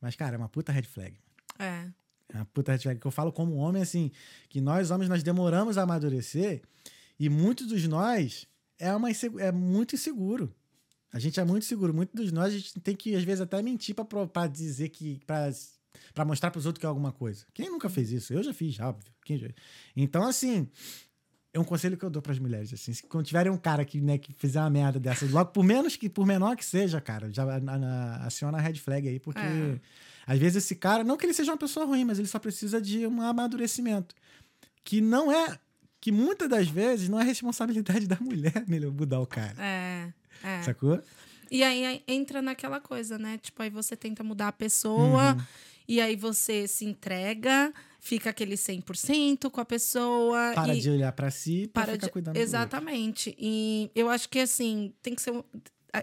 [0.00, 1.16] mas, cara, é uma puta red flag.
[1.58, 1.88] É.
[2.32, 3.00] É uma puta red flag.
[3.00, 4.10] Que eu falo como homem, assim,
[4.48, 6.62] que nós homens, nós demoramos a amadurecer
[7.18, 8.48] e muitos dos nós
[8.80, 10.52] é, uma, é muito inseguro.
[11.12, 11.92] A gente é muito seguro.
[11.94, 13.94] Muitos dos nós, a gente tem que, às vezes, até mentir
[14.32, 15.20] pra dizer que...
[15.26, 15.50] Pra,
[16.14, 17.44] pra mostrar pros outros que é alguma coisa.
[17.52, 18.32] Quem nunca fez isso?
[18.32, 19.12] Eu já fiz, óbvio.
[19.24, 19.48] Quem já-
[19.96, 20.68] Então, assim,
[21.52, 24.00] é um conselho que eu dou pras mulheres, assim, se quando tiverem um cara que,
[24.00, 27.28] né, que fizer uma merda dessa, logo por menos que por menor que seja, cara,
[27.32, 29.80] já a- aciona a red flag aí, porque É.
[30.26, 32.80] às vezes esse cara, não que ele seja uma pessoa ruim, mas ele só precisa
[32.80, 34.14] de um amadurecimento,
[34.84, 35.58] que não é
[36.00, 39.54] que muitas das vezes não é responsabilidade da mulher melhor mudar o cara.
[39.58, 40.12] É.
[40.42, 40.62] É.
[40.62, 41.00] Sacou?
[41.50, 43.38] E aí entra naquela coisa, né?
[43.42, 45.42] Tipo, aí você tenta mudar a pessoa, Uhum.
[45.88, 50.52] e aí você se entrega, fica aquele 100% com a pessoa.
[50.54, 52.36] Para de olhar pra si pra para ficar de- cuidando.
[52.36, 53.34] Exatamente.
[53.38, 55.32] E eu acho que, assim, tem que ser,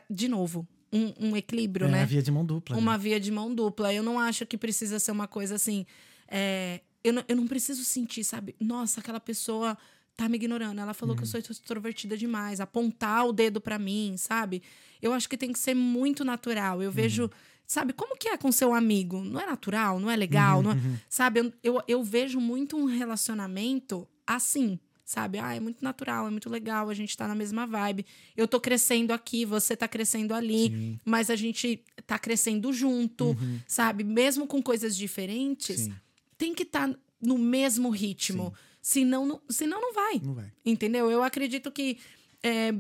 [0.09, 2.01] de novo, um, um equilíbrio, É né?
[2.03, 2.75] a via de mão dupla.
[2.75, 2.81] né?
[2.81, 3.93] uma via de mão dupla.
[3.93, 5.85] Eu não acho que precisa ser uma coisa assim.
[6.29, 8.55] é, eu, não, eu não preciso sentir, sabe?
[8.59, 9.77] Nossa, aquela pessoa
[10.15, 10.79] tá me ignorando.
[10.79, 12.59] Ela falou que eu sou extrovertida demais.
[12.59, 14.61] Apontar o dedo pra mim, sabe?
[15.01, 16.81] Eu acho que tem que ser muito natural.
[16.81, 17.29] Eu vejo.
[17.65, 19.21] Sabe, como que é com seu amigo?
[19.21, 20.77] Não é natural, não é legal, não é-
[21.09, 21.41] sabe?
[21.41, 25.37] Eu, eu, eu vejo muito um relacionamento assim, sabe?
[25.37, 28.05] Ah, é muito natural, é muito legal, a gente tá na mesma vibe.
[28.37, 30.99] Eu tô crescendo aqui, você tá crescendo ali, Sim.
[31.03, 33.35] mas a gente tá crescendo junto,
[33.67, 34.03] sabe?
[34.03, 35.93] Mesmo com coisas diferentes, Sim.
[36.37, 38.53] Tem que estar no mesmo ritmo.
[38.81, 40.19] Senão, não, senão não vai.
[40.23, 40.51] Não vai.
[40.65, 41.09] Entendeu?
[41.11, 41.97] Eu acredito que
[42.43, 42.73] é,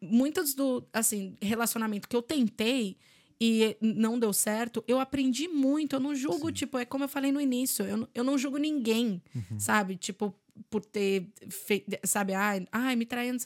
[0.00, 2.96] muitos do assim, relacionamento que eu tentei
[3.40, 5.96] e não deu certo, eu aprendi muito.
[5.96, 8.56] Eu não julgo, tipo, é como eu falei no início, eu, não- eu não julgo
[8.58, 9.22] ninguém,
[9.58, 9.96] sabe?
[9.96, 10.34] Tipo,
[10.70, 13.44] por ter feito, sabe, ai, ai me traindo.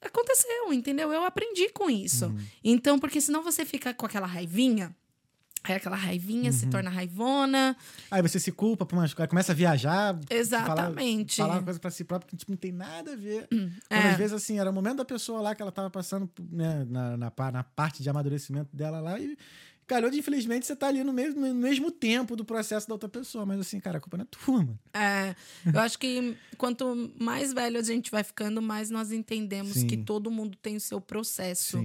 [0.00, 1.12] Aconteceu, entendeu?
[1.12, 2.32] Eu aprendi com isso.
[2.62, 4.94] Então, porque senão você fica com aquela raivinha,
[5.72, 7.76] aí aquela raivinha se torna raivona.
[8.10, 10.18] Aí você se culpa por umas coisas, começa a viajar.
[10.30, 11.36] Exatamente.
[11.36, 13.46] Falar, falar uma coisa pra si próprio que tipo, não tem nada a ver.
[13.48, 14.10] Quando, É.
[14.10, 17.16] às vezes, assim, era o momento da pessoa lá que ela tava passando né, na,
[17.16, 19.36] na, na parte de amadurecimento dela lá e.
[19.86, 23.08] Calhou de, infelizmente, você tá ali no mesmo, no mesmo tempo do processo da outra
[23.08, 23.46] pessoa.
[23.46, 24.78] Mas, assim, cara, a culpa não é tua, mano.
[24.92, 25.34] É,
[25.64, 29.86] eu acho que quanto mais velho a gente vai ficando, mais nós entendemos Sim.
[29.86, 31.78] que todo mundo tem o seu processo,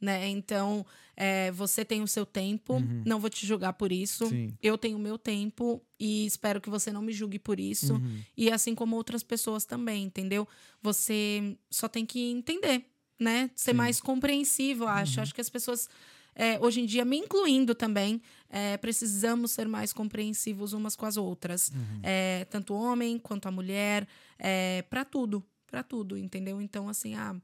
[0.00, 0.28] né?
[0.28, 0.84] Então,
[1.16, 4.24] é, você tem o seu tempo, não vou te julgar por isso.
[4.24, 4.30] Uhum.
[4.30, 4.58] Sim.
[4.62, 7.94] Eu tenho o meu tempo e espero que você não me julgue por isso.
[7.94, 8.20] Uhum.
[8.36, 10.46] E assim como outras pessoas também, entendeu?
[10.82, 12.84] Você só tem que entender,
[13.18, 13.50] né?
[13.54, 14.94] Ser mais compreensivo, eu Uhum.
[14.94, 15.20] acho.
[15.20, 15.88] Acho que as pessoas,
[16.34, 21.16] é, hoje em dia, me incluindo também, é, precisamos ser mais compreensivos umas com as
[21.16, 21.68] outras.
[21.70, 22.00] Uhum.
[22.02, 24.06] É, tanto o homem quanto a mulher,
[24.38, 26.60] é, para tudo, para tudo, entendeu?
[26.60, 27.34] Então, assim, ah,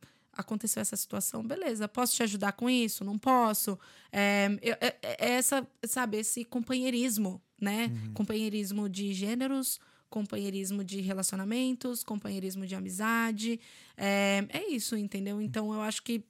[0.40, 3.04] aconteceu essa situação, beleza, posso te ajudar com isso?
[3.04, 3.78] Não posso?
[4.12, 7.86] É, eu- é- é essa, sabe, esse companheirismo, né?
[8.06, 8.12] Uhum.
[8.14, 13.60] Companheirismo de gêneros, companheirismo de relacionamentos, companheirismo de amizade.
[13.96, 15.40] É, é isso, entendeu?
[15.40, 16.24] Então eu acho que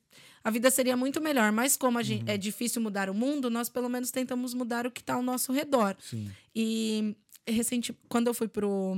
[0.44, 1.50] a vida seria muito melhor.
[1.52, 4.90] Mas como a gente, é difícil mudar o mundo, nós pelo menos tentamos mudar o
[4.90, 5.96] que está ao nosso redor.
[5.98, 6.30] Sim.
[6.54, 7.16] E
[7.48, 8.94] recente, quando eu fui pro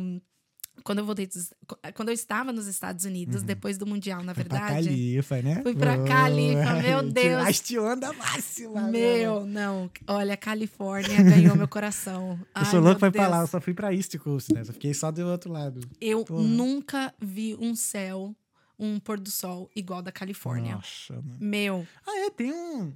[0.84, 1.52] quando eu voltei dos-
[1.94, 4.86] quando eu estava nos Estados Unidos depois do mundial, na Foi pra verdade.
[4.88, 5.60] Califa, né?
[5.62, 7.38] Fui pra Califa, meu Deus.
[7.38, 8.88] Tiraste onda máxima.
[8.88, 9.90] Meu, não.
[10.08, 12.38] Olha, Califórnia ganhou meu coração.
[12.54, 14.64] Eu Ai, sou louco lá, eu só fui pra East Coast, né?
[14.64, 15.80] Só fiquei só do outro lado.
[16.00, 16.42] Eu Porra.
[16.42, 18.34] nunca vi um céu,
[18.78, 20.74] um pôr do sol igual da Califórnia.
[20.76, 21.36] Nossa, mano.
[21.40, 22.92] Meu, Ah, é, tem um.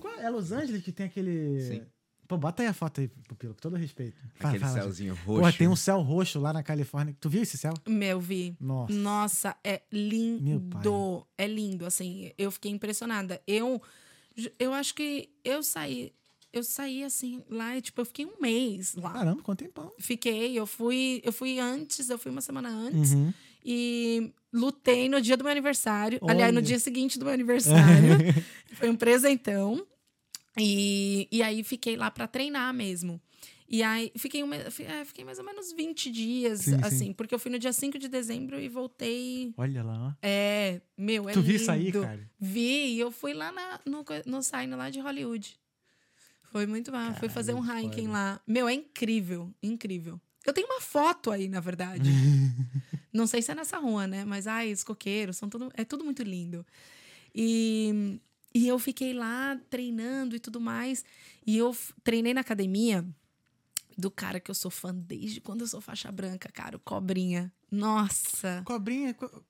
[0.00, 0.24] Qual é?
[0.24, 1.60] É Los Angeles que tem aquele.
[1.60, 1.82] Sim.
[2.26, 4.16] Pô, bota aí a foto aí, Pupilo, com todo respeito.
[4.36, 5.24] Fala, Aquele fala, céuzinho gente.
[5.24, 5.40] roxo.
[5.40, 7.14] Porra, tem um céu roxo lá na Califórnia.
[7.20, 7.74] Tu viu esse céu?
[7.86, 8.56] meu, vi.
[8.60, 8.92] Nossa.
[8.94, 10.80] Nossa, é Meu pai.
[10.82, 11.26] lindo.
[11.36, 12.32] É lindo, assim.
[12.38, 13.40] Eu fiquei impressionada.
[13.46, 13.80] Eu,
[14.58, 16.12] eu acho que eu saí,
[16.52, 19.10] eu saí assim lá, e, tipo, eu fiquei um mês lá.
[19.12, 19.92] Caramba, quanto tempão.
[19.98, 23.32] Fiquei, eu fui, eu fui antes, eu fui uma semana antes Uhum.
[23.64, 26.18] e lutei no dia do meu aniversário.
[26.26, 26.66] Aliás, no Olha.
[26.66, 28.18] dia seguinte do meu aniversário.
[28.74, 29.84] Foi um presentão.
[30.58, 33.20] E, e aí fiquei lá pra treinar mesmo.
[33.68, 36.80] E aí fiquei, é, fiquei mais ou menos 20 dias, Sim, sim.
[36.84, 39.52] assim, porque eu fui no dia 5 de dezembro e voltei.
[39.56, 40.16] Olha lá.
[40.22, 41.46] É, meu, é tu lindo.
[41.48, 42.30] viu isso aí, cara?
[42.38, 45.58] Vi, e eu fui lá na, no, no sign lá de Hollywood.
[46.52, 47.14] Foi muito mal.
[47.14, 48.40] Fui fazer um hiking lá.
[48.46, 50.20] Meu, é incrível, incrível.
[50.46, 52.10] Eu tenho uma foto aí, na verdade.
[53.12, 54.24] Não sei se é nessa rua, né?
[54.24, 56.64] Mas, ai, os coqueiros, são tudo, é tudo muito lindo.
[57.34, 58.20] E,
[58.54, 61.04] e eu fiquei lá treinando e tudo mais.
[61.46, 63.04] E eu treinei na academia
[63.98, 67.52] do cara que eu sou fã desde quando eu sou faixa branca, cara, o Cobrinha.
[67.70, 68.62] Nossa!
[68.64, 69.12] Cobrinha.
[69.14, 69.42] co-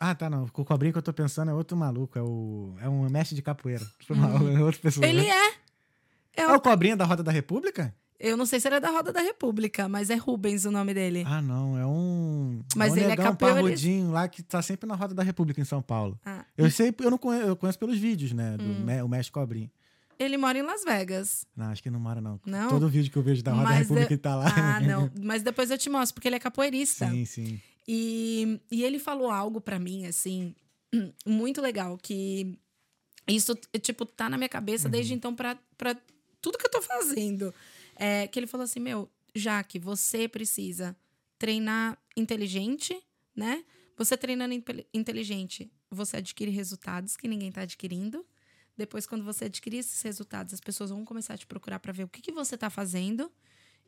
[0.00, 0.44] Ah, tá, não.
[0.44, 2.18] O cobrinha que eu tô pensando é outro maluco.
[2.18, 2.74] É, o...
[2.80, 3.84] é um mestre de capoeira.
[4.06, 5.06] Foi mal, é outra pessoa.
[5.06, 5.50] Ele é!
[6.34, 7.94] É É o o cobrinha da Roda da República?
[8.20, 10.92] Eu não sei se ele é da Roda da República, mas é Rubens o nome
[10.92, 11.22] dele.
[11.26, 11.78] Ah, não.
[11.78, 12.60] É um.
[12.74, 13.62] Mas é um ele é negão capoeirista.
[13.64, 16.18] parrudinho lá que tá sempre na Roda da República em São Paulo.
[16.26, 18.56] Ah, Eu sei, eu não conheço, eu conheço pelos vídeos, né?
[18.56, 19.04] Do Hum.
[19.04, 19.70] o mestre cobrinha.
[20.18, 21.46] ele mora em Las Vegas.
[21.56, 22.40] Não, acho que não mora, não.
[22.44, 22.68] Não?
[22.70, 24.46] Todo vídeo que eu vejo da Roda da Mas República é- ele tá lá.
[24.56, 25.08] Ah, não.
[25.22, 27.08] Mas depois eu te mostro, porque ele é capoeirista.
[27.08, 27.60] sim, sim.
[27.86, 30.54] E, e ele falou algo pra mim, assim,
[31.24, 32.58] muito legal, que
[33.28, 34.90] isso, tipo, tá na minha cabeça Uhum.
[34.90, 35.96] desde então pra, pra
[36.42, 37.54] tudo que eu tô fazendo.
[37.98, 40.96] É, que ele falou assim, meu, Jaque, você precisa
[41.38, 42.96] treinar inteligente,
[43.34, 43.64] né?
[43.96, 48.24] Você treinando inte- inteligente, você adquire resultados que ninguém tá adquirindo.
[48.76, 52.04] Depois, quando você adquirir esses resultados, as pessoas vão começar a te procurar pra ver
[52.04, 53.30] o que, que você tá fazendo.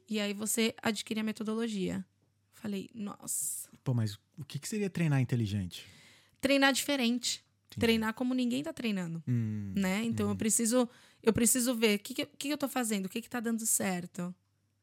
[0.09, 2.05] E aí você adquire a metodologia.
[2.53, 3.71] Falei, nossa.
[3.85, 5.87] Pô, mas o que, que seria treinar inteligente?
[6.41, 7.45] treinar diferente.
[7.67, 7.81] Entendi.
[7.81, 10.03] Treinar como ninguém tá treinando, Hum, né?
[10.03, 10.89] Então eu preciso
[11.23, 13.65] eu preciso ver o que, que, que eu tô fazendo, o que que tá dando
[13.67, 14.35] certo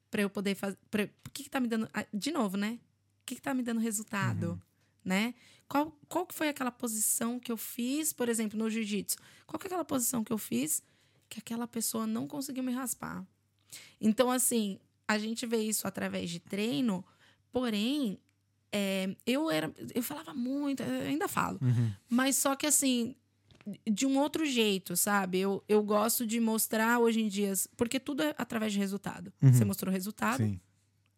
[0.09, 0.77] para eu poder fazer,
[1.25, 2.79] o que que tá me dando, ah, de novo, né?
[3.21, 4.61] O que que tá me dando resultado,
[5.03, 5.33] né?
[5.67, 9.17] Qual, qual que foi aquela posição que eu fiz, por exemplo, no jiu-jitsu?
[9.45, 10.81] Qual que é aquela posição que eu fiz
[11.29, 13.25] que aquela pessoa não conseguiu me raspar?
[13.99, 17.03] Então, assim, a gente vê isso através de treino,
[17.51, 18.17] porém,
[18.71, 19.73] é, eu era.
[19.93, 21.59] Eu falava muito, eu ainda falo.
[21.61, 21.91] Uhum.
[22.09, 23.15] Mas só que assim,
[23.89, 25.39] de um outro jeito, sabe?
[25.39, 27.53] Eu, eu gosto de mostrar hoje em dia.
[27.75, 29.31] Porque tudo é através de resultado.
[29.41, 29.53] Uhum.
[29.53, 30.59] Você mostrou resultado, Sim,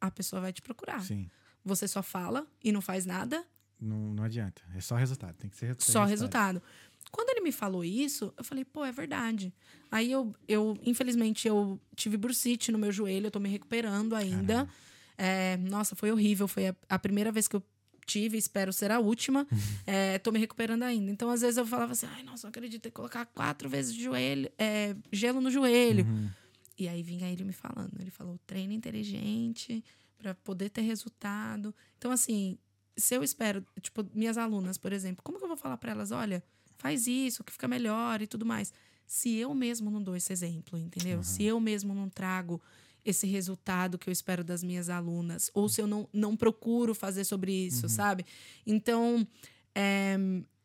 [0.02, 1.02] a pessoa vai te procurar.
[1.02, 1.30] sim.
[1.64, 3.46] Você só fala e não faz nada,
[3.80, 4.62] Não, não adianta.
[4.76, 5.36] É só resultado.
[5.36, 6.62] Tem que ser ser só resultado.
[7.12, 9.54] Quando ele me falou isso, eu falei, pô, é verdade.
[9.92, 14.68] Aí eu, eu infelizmente, eu tive bursite no meu joelho, eu tô me recuperando ainda.
[15.18, 16.48] É, nossa, foi horrível.
[16.48, 17.64] Foi a, a primeira vez que eu
[18.10, 19.48] tive, espero ser a última.
[19.86, 21.12] É, tô me recuperando ainda.
[21.12, 24.52] Então, às vezes, eu falava assim, ai, nossa, não acredito em colocar quatro vezes joelho,
[24.58, 26.06] é, gelo no joelho.
[26.06, 26.30] Uhum.
[26.80, 27.92] E aí vinha ele me falando.
[28.00, 29.84] Ele falou: treino inteligente
[30.18, 31.76] para poder ter resultado.
[31.98, 32.58] Então, assim,
[32.96, 36.12] se eu espero, tipo, minhas alunas, por exemplo, como que eu vou falar para elas:
[36.12, 36.42] olha,
[36.78, 38.74] faz isso, que fica melhor e tudo mais?
[39.06, 41.22] Se eu mesmo não dou esse exemplo, entendeu?
[41.24, 42.62] Se eu mesmo não trago
[43.06, 47.24] esse resultado que eu espero das minhas alunas, ou se eu não, não procuro fazer
[47.24, 48.26] sobre isso, sabe?
[48.66, 49.26] Então,
[49.74, 50.16] é,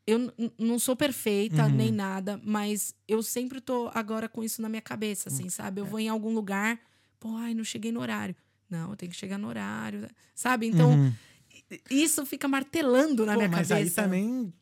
[0.06, 1.70] eu não sou perfeita Uhum.
[1.70, 5.81] nem nada, mas eu sempre tô agora com isso na minha cabeça, Hum, assim, sabe?
[5.81, 5.82] é.
[5.82, 6.78] Eu vou em algum lugar,
[7.19, 8.35] pô, ai, não cheguei no horário.
[8.69, 10.66] Não, eu tenho que chegar no horário, sabe?
[10.66, 11.12] Então, Uhum.
[11.90, 14.02] isso fica martelando na Pô, minha mas cabeça.
[14.02, 14.52] aí também.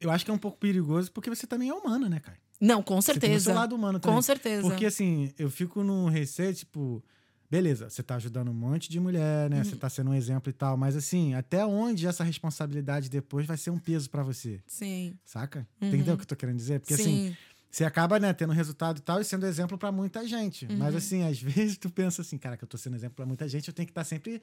[0.00, 2.38] Eu acho que é um pouco perigoso porque você também é humana, né, cara?
[2.60, 3.54] Não, com Você tem o seu certeza.
[3.54, 4.16] lado humano também.
[4.16, 4.62] Com certeza.
[4.62, 7.04] Porque assim, eu fico num receio, tipo,
[7.50, 9.64] beleza, você tá ajudando um monte de mulher, né?
[9.64, 9.78] Você Uhum.
[9.78, 13.70] tá sendo um exemplo e tal, mas assim, até onde essa responsabilidade depois vai ser
[13.70, 15.14] um peso pra você, Sim.
[15.24, 15.66] saca?
[15.80, 15.88] Uhum.
[15.88, 16.80] Entendeu o que eu tô querendo dizer?
[16.80, 17.36] Porque assim, Sim.
[17.70, 20.66] você acaba, né, tendo resultado e tal, e sendo exemplo pra muita gente.
[20.66, 20.76] Uhum.
[20.76, 23.48] Mas assim, às vezes tu pensa assim, cara, que eu tô sendo exemplo pra muita
[23.48, 24.40] gente, eu tenho que estar sempre.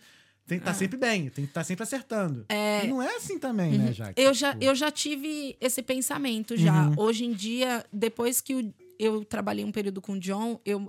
[0.47, 2.45] Tem que estar sempre bem, tem que estar sempre acertando.
[2.83, 4.21] E não é assim também, né, Jaque?
[4.21, 6.89] Eu já, Tipo, eu já tive esse pensamento já.
[6.89, 6.93] Uhum.
[6.97, 10.87] Hoje em dia, depois que o- eu trabalhei um período com o John, eu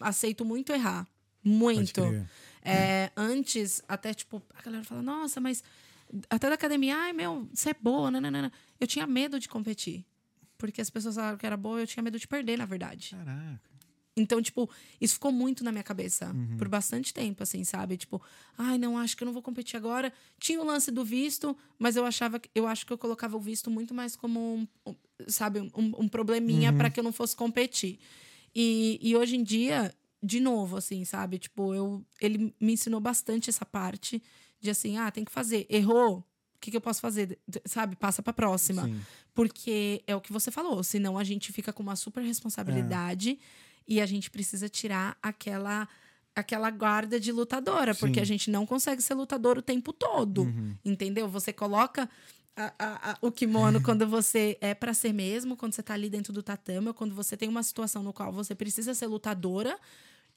[0.00, 1.06] aceito muito errar.
[1.48, 2.00] Muito.
[2.62, 5.62] É, antes, até, tipo, a galera fala, nossa, mas
[6.28, 8.52] até da academia, ai, meu, você é boa, nananana.
[8.80, 10.04] Eu tinha medo de competir.
[10.58, 13.10] Porque as pessoas falaram que era boa, eu tinha medo de perder, na verdade.
[13.16, 13.60] Caraca.
[14.18, 14.68] Então, tipo,
[14.98, 16.56] isso ficou muito na minha cabeça Uhum.
[16.56, 17.98] por bastante tempo, assim, sabe?
[17.98, 18.20] Tipo,
[18.56, 20.10] ai, não, acho que eu não vou competir agora.
[20.40, 23.40] Tinha o lance do visto, mas eu achava que eu acho que eu colocava o
[23.40, 24.94] visto muito mais como um, um,
[25.28, 26.78] sabe, um, um probleminha Uhum.
[26.78, 27.98] pra que eu não fosse competir.
[28.54, 31.38] E, e hoje em dia, de novo, assim, sabe?
[31.38, 34.22] Tipo, eu, ele me ensinou bastante essa parte
[34.60, 35.66] de assim, ah, tem que fazer.
[35.68, 36.18] Errou?
[36.18, 37.38] O que, que eu posso fazer?
[37.66, 37.94] Sabe?
[37.96, 38.84] Passa pra próxima.
[38.84, 39.00] Sim.
[39.34, 43.38] Porque é o que você falou, senão a gente fica com uma super responsabilidade
[43.86, 45.88] e a gente precisa tirar aquela
[46.34, 48.20] aquela guarda de lutadora, porque Sim.
[48.20, 50.76] a gente não consegue ser lutador o tempo todo, Uhum.
[50.84, 51.26] entendeu?
[51.30, 52.10] Você coloca
[52.56, 56.08] a- a- a- o kimono quando você é pra ser mesmo, quando você tá ali
[56.08, 59.78] dentro do tatame, ou quando você tem uma situação no qual você precisa ser lutadora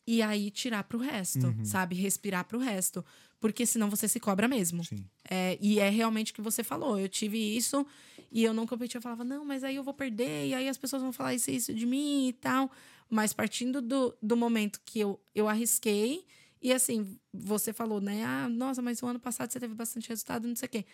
[0.06, 1.64] e aí tirar pro resto, Uhum.
[1.66, 1.96] sabe?
[1.96, 3.06] Respirar pro resto,
[3.40, 4.84] porque senão você se cobra mesmo.
[4.84, 5.06] Sim.
[5.30, 7.00] É, e é realmente o que você falou.
[7.00, 7.86] Eu tive isso
[8.32, 8.98] e eu não competia.
[8.98, 11.50] Eu falava, não, mas aí eu vou perder, e aí as pessoas vão falar isso
[11.52, 12.72] e isso de mim e tal.
[13.10, 16.26] Mas partindo do, do momento que eu, eu arrisquei,
[16.62, 18.24] e assim, você falou, né?
[18.26, 20.86] Ah, nossa, mas o ano passado você teve bastante resultado, não sei o quê.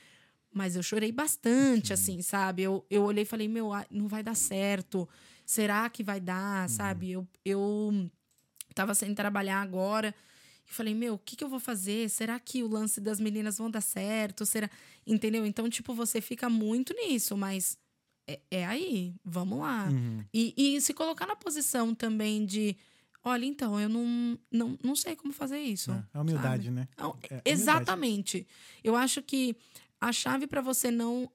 [0.55, 2.63] Mas eu chorei bastante, assim, sabe?
[2.63, 5.07] Eu, eu olhei e falei, meu, não vai dar certo.
[5.45, 7.11] Será que vai dar, sabe?
[7.11, 8.09] Eu, eu
[8.73, 10.15] tava sem trabalhar agora.
[10.65, 12.09] E falei, meu, o que, que eu vou fazer?
[12.09, 14.45] Será que o lance das meninas vão dar certo?
[14.45, 14.69] Será.
[15.05, 15.45] Entendeu?
[15.45, 17.77] Então, tipo, você fica muito nisso, mas
[18.25, 19.89] é, é aí, vamos lá.
[19.91, 20.23] Uhum.
[20.33, 22.77] E, e se colocar na posição também de.
[23.21, 25.91] Olha, então, eu não, não, não sei como fazer isso.
[25.91, 26.75] É, a humildade, sabe?
[26.75, 26.87] né?
[26.97, 27.41] Não, É, humildade.
[27.45, 28.47] exatamente.
[28.81, 29.55] Eu acho que
[29.99, 31.31] a chave para você não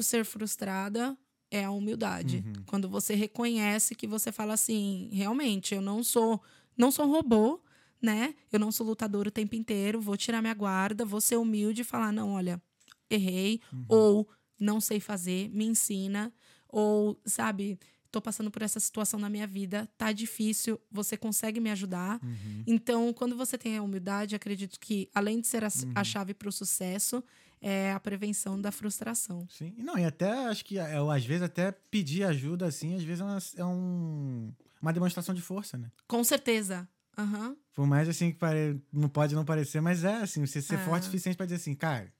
[0.00, 1.16] ser frustrada
[1.50, 2.44] é a humildade.
[2.46, 2.62] Uhum.
[2.66, 6.40] Quando você reconhece que você fala assim, realmente, eu não sou,
[6.76, 7.60] não sou um robô,
[8.00, 8.34] né?
[8.52, 11.84] Eu não sou lutador o tempo inteiro, vou tirar minha guarda, vou ser humilde e
[11.84, 12.62] falar, não, olha,
[13.10, 13.84] errei, Uhum.
[13.88, 14.28] ou
[14.60, 16.32] não sei fazer, me ensina,
[16.68, 17.78] ou, sabe,
[18.10, 22.20] tô passando por essa situação na minha vida, tá difícil, você consegue me ajudar?
[22.22, 22.62] Uhum.
[22.66, 25.92] Então, quando você tem a humildade, acredito que, além de ser a, Uhum.
[25.94, 27.22] a chave para o sucesso,
[27.60, 29.46] é a prevenção da frustração.
[29.50, 29.74] Sim.
[29.78, 33.24] Não, e até acho que é, às vezes até pedir ajuda, assim, às vezes é
[33.24, 35.90] uma, é um- uma demonstração de força, né?
[36.06, 36.88] Com certeza.
[37.16, 37.56] Aham.
[37.74, 38.80] Por mais assim que pare...
[38.92, 40.84] não pode não parecer, mas é assim, você ser É.
[40.84, 42.12] forte o suficiente pra dizer assim, cara,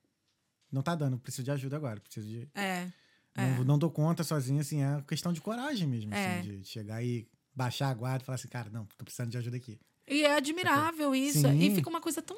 [0.73, 2.49] não tá dando, preciso de ajuda agora, preciso de.
[2.55, 2.89] É.
[3.37, 3.65] Não, É.
[3.65, 6.41] não dou conta sozinho, assim, é questão de coragem mesmo, É.
[6.41, 9.39] assim, de chegar e baixar a guarda e falar assim, cara, não, tô precisando de
[9.39, 9.79] ajuda aqui.
[10.11, 11.41] E é admirável isso.
[11.43, 11.59] Sim.
[11.59, 12.37] E fica uma coisa tão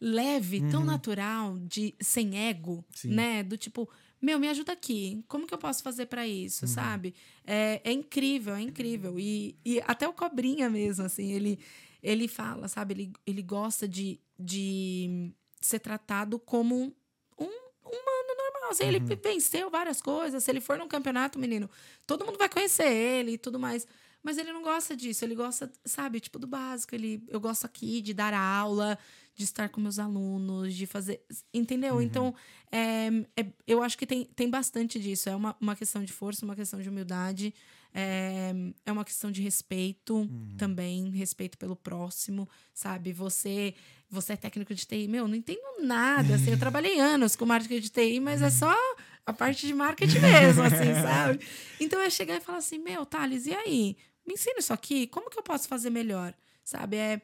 [0.00, 0.86] leve, tão Uhum.
[0.86, 3.08] natural, de sem ego, Sim.
[3.10, 3.42] né?
[3.42, 3.88] Do tipo,
[4.20, 5.24] meu, me ajuda aqui.
[5.28, 6.68] Como que eu posso fazer pra isso, Uhum.
[6.72, 7.14] sabe?
[7.46, 9.18] É, é incrível, é incrível.
[9.18, 11.58] E, e até o Cobrinha mesmo, assim, ele,
[12.02, 12.94] ele fala, sabe?
[12.94, 16.92] Ele, ele gosta de, de ser tratado como um,
[17.38, 18.70] um humano normal.
[18.70, 19.18] Assim, Ele Uhum.
[19.22, 20.42] venceu várias coisas.
[20.42, 21.68] Se ele for num campeonato, menino,
[22.06, 23.86] todo mundo vai conhecer ele e tudo mais.
[24.22, 26.94] Mas ele não gosta disso, ele gosta, sabe, tipo, do básico.
[26.94, 28.96] Ele, eu gosto aqui de dar aula,
[29.34, 31.20] de estar com meus alunos, de fazer.
[31.52, 32.00] Entendeu?
[32.00, 32.34] Então,
[32.70, 35.28] é, é- eu acho que tem, tem bastante disso.
[35.28, 37.52] É uma, uma questão de força, uma questão de humildade,
[37.92, 38.52] é,
[38.86, 40.24] é uma questão de respeito
[40.56, 43.12] também, respeito pelo próximo, sabe?
[43.12, 43.74] Você.
[44.08, 46.34] Você é técnico de TI, meu, não entendo nada.
[46.34, 48.74] Assim, eu trabalhei anos com marketing de TI, mas é só
[49.24, 51.40] a parte de marketing mesmo, assim, sabe?
[51.80, 53.96] Então eu ia chegar e falar assim, meu, Thales, e aí?
[54.26, 56.34] Me ensina isso aqui, como que eu posso fazer melhor?
[56.64, 56.96] Sabe?
[56.96, 57.20] É,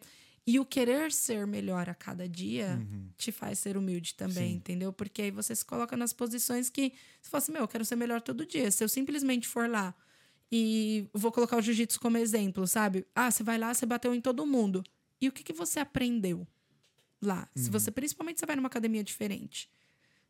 [0.46, 2.80] e o querer ser melhor a cada dia
[3.18, 4.56] te faz ser humilde também, Sim.
[4.56, 4.92] entendeu?
[4.92, 7.96] Porque aí você se coloca nas posições que você fala assim, meu, eu quero ser
[7.96, 8.70] melhor todo dia.
[8.70, 9.94] Se eu simplesmente for lá
[10.50, 13.06] e vou colocar o jiu-jitsu como exemplo, sabe?
[13.14, 14.82] Ah, você vai lá, você bateu em todo mundo.
[15.20, 16.46] E o que, que você aprendeu
[17.20, 17.46] lá?
[17.54, 19.70] Se você, principalmente, você vai numa academia diferente.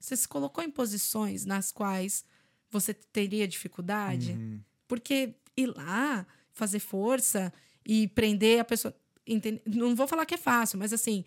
[0.01, 2.25] Você se colocou em posições nas quais
[2.71, 4.33] você teria dificuldade?
[4.33, 4.61] Uhum.
[4.87, 6.27] Porque ir lá,
[6.59, 7.53] fazer força
[7.87, 8.95] e prender a pessoa.
[9.27, 9.63] entende?
[9.67, 11.25] Não vou falar que é fácil, mas assim.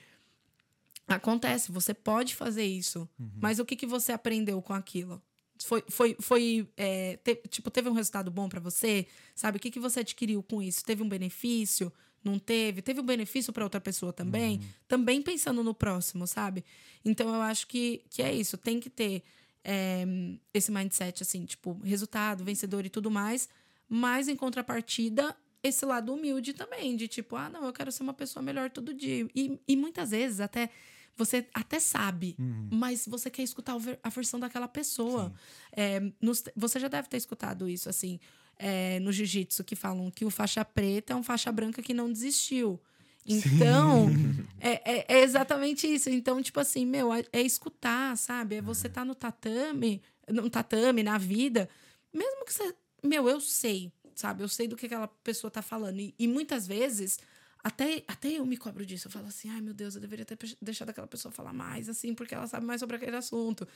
[1.08, 3.10] Acontece, você pode fazer isso.
[3.40, 5.22] Mas o que, que você aprendeu com aquilo?
[5.64, 9.06] Foi, foi, foi é, te- tipo, teve um resultado bom pra você?
[9.36, 9.58] Sabe?
[9.58, 10.84] O que, que você adquiriu com isso?
[10.86, 11.92] Teve um benefício?
[12.24, 12.82] Não teve?
[12.82, 14.62] Teve um benefício pra outra pessoa também?
[14.88, 16.64] Também pensando no próximo, sabe?
[17.04, 18.58] Então eu acho que, que é isso.
[18.58, 19.22] Tem que ter
[19.64, 20.06] é,
[20.54, 23.50] esse mindset, assim, tipo, resultado, vencedor e tudo mais.
[23.94, 28.14] Mas em contrapartida, esse lado humilde também, de tipo, ah, não, eu quero ser uma
[28.14, 29.28] pessoa melhor todo dia.
[29.36, 30.70] E, e muitas vezes até
[31.18, 32.70] você até sabe, Uhum.
[32.72, 35.34] mas você quer escutar a versão daquela pessoa.
[35.74, 38.18] É, nos- você já deve ter escutado isso, assim,
[38.58, 42.10] é, no jiu-jitsu, que falam que o faixa preta é um faixa branca que não
[42.10, 42.80] desistiu.
[43.26, 44.08] Então,
[44.60, 46.10] é, é- é exatamente isso.
[46.10, 48.56] Então, tipo assim, meu, é, é escutar, sabe?
[48.56, 51.70] É você tá no tatame, no tatame, na vida,
[52.14, 52.74] mesmo que você.
[53.04, 54.44] Meu, eu sei, sabe?
[54.44, 56.00] Eu sei do que aquela pessoa tá falando.
[56.00, 57.20] E, e muitas vezes,
[57.64, 59.08] até, até eu me cobro disso.
[59.08, 62.14] Eu falo assim, ai meu Deus, eu deveria ter deixado aquela pessoa falar mais, assim,
[62.14, 63.68] porque ela sabe mais sobre aquele assunto.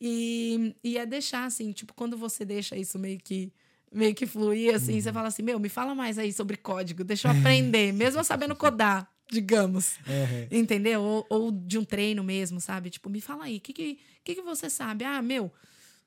[0.00, 3.52] E, e é deixar, assim, tipo, quando você deixa isso meio que.
[3.90, 7.26] Meio que fluir, assim, você fala assim: Meu, me fala mais aí sobre código, deixa
[7.28, 9.96] eu aprender, mesmo eu sabendo codar, digamos.
[10.06, 10.46] É.
[10.50, 11.00] Entendeu?
[11.00, 12.90] Ou, ou de um treino mesmo, sabe?
[12.90, 15.06] Tipo, me fala aí, o que, que, que, que você sabe?
[15.06, 15.50] Ah, meu,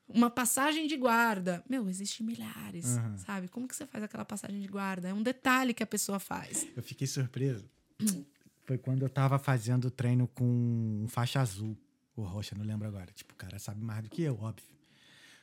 [0.08, 1.62] uma passagem de guarda.
[1.68, 3.16] Meu, existe milhares, Aham.
[3.18, 3.48] sabe?
[3.48, 5.08] Como que você faz aquela passagem de guarda?
[5.08, 6.66] É um detalhe que a pessoa faz.
[6.76, 7.68] Eu fiquei surpreso.
[8.64, 10.44] Foi quando eu tava fazendo treino com
[11.04, 11.76] um faixa azul.
[12.14, 13.10] Ou roxa, não lembro agora.
[13.12, 14.66] Tipo, o cara sabe mais do que eu, óbvio.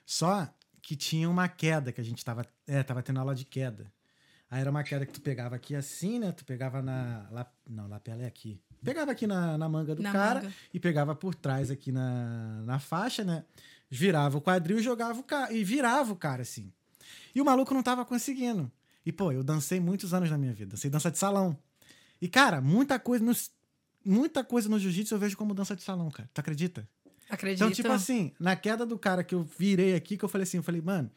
[0.06, 0.48] Só
[0.82, 2.46] que tinha uma queda que a gente tava.
[2.68, 3.92] É, tava tendo aula de queda.
[4.52, 6.32] Aí era uma queda que tu pegava aqui assim, né?
[6.32, 7.28] Tu pegava na.
[7.32, 8.60] Lá, não, lapela é aqui.
[8.84, 10.54] Pegava aqui na, na manga do Na cara manga.
[10.74, 13.44] e pegava por trás aqui na, na faixa, né?
[13.90, 15.52] Virava o quadril e jogava o cara.
[15.52, 16.72] E virava o cara assim.
[17.34, 18.72] E o maluco não tava conseguindo.
[19.06, 20.72] E, pô, eu dancei muitos anos na minha vida.
[20.72, 21.58] Dancei dança de salão.
[22.22, 23.32] E, cara, muita coisa no,
[24.06, 26.30] muita coisa no jiu-jitsu eu vejo como dança de salão, cara.
[26.34, 26.88] Tu acredita?
[27.30, 27.64] Acredita?
[27.64, 30.58] Então, tipo assim, na queda do cara que eu virei aqui, que eu falei assim,
[30.58, 31.10] eu falei, mano,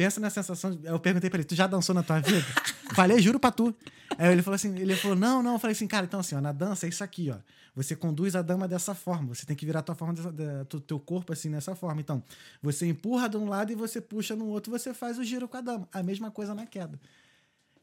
[0.00, 0.80] pensa na sensação.
[0.82, 2.46] Eu perguntei pra ele, tu já dançou na tua vida?
[2.96, 3.74] falei, juro pra tu.
[4.16, 5.52] Aí ele falou assim, ele falou, não, não.
[5.52, 7.36] Eu falei assim, cara, então assim, ó, na dança é isso aqui, ó.
[7.74, 9.34] Você conduz a dama dessa forma.
[9.34, 12.00] Você tem que virar tua forma, dessa, da, teu corpo assim, nessa forma.
[12.00, 12.22] Então,
[12.62, 15.58] você empurra de um lado e você puxa no outro, você faz o giro com
[15.58, 15.86] a dama.
[15.92, 16.98] A mesma coisa na queda.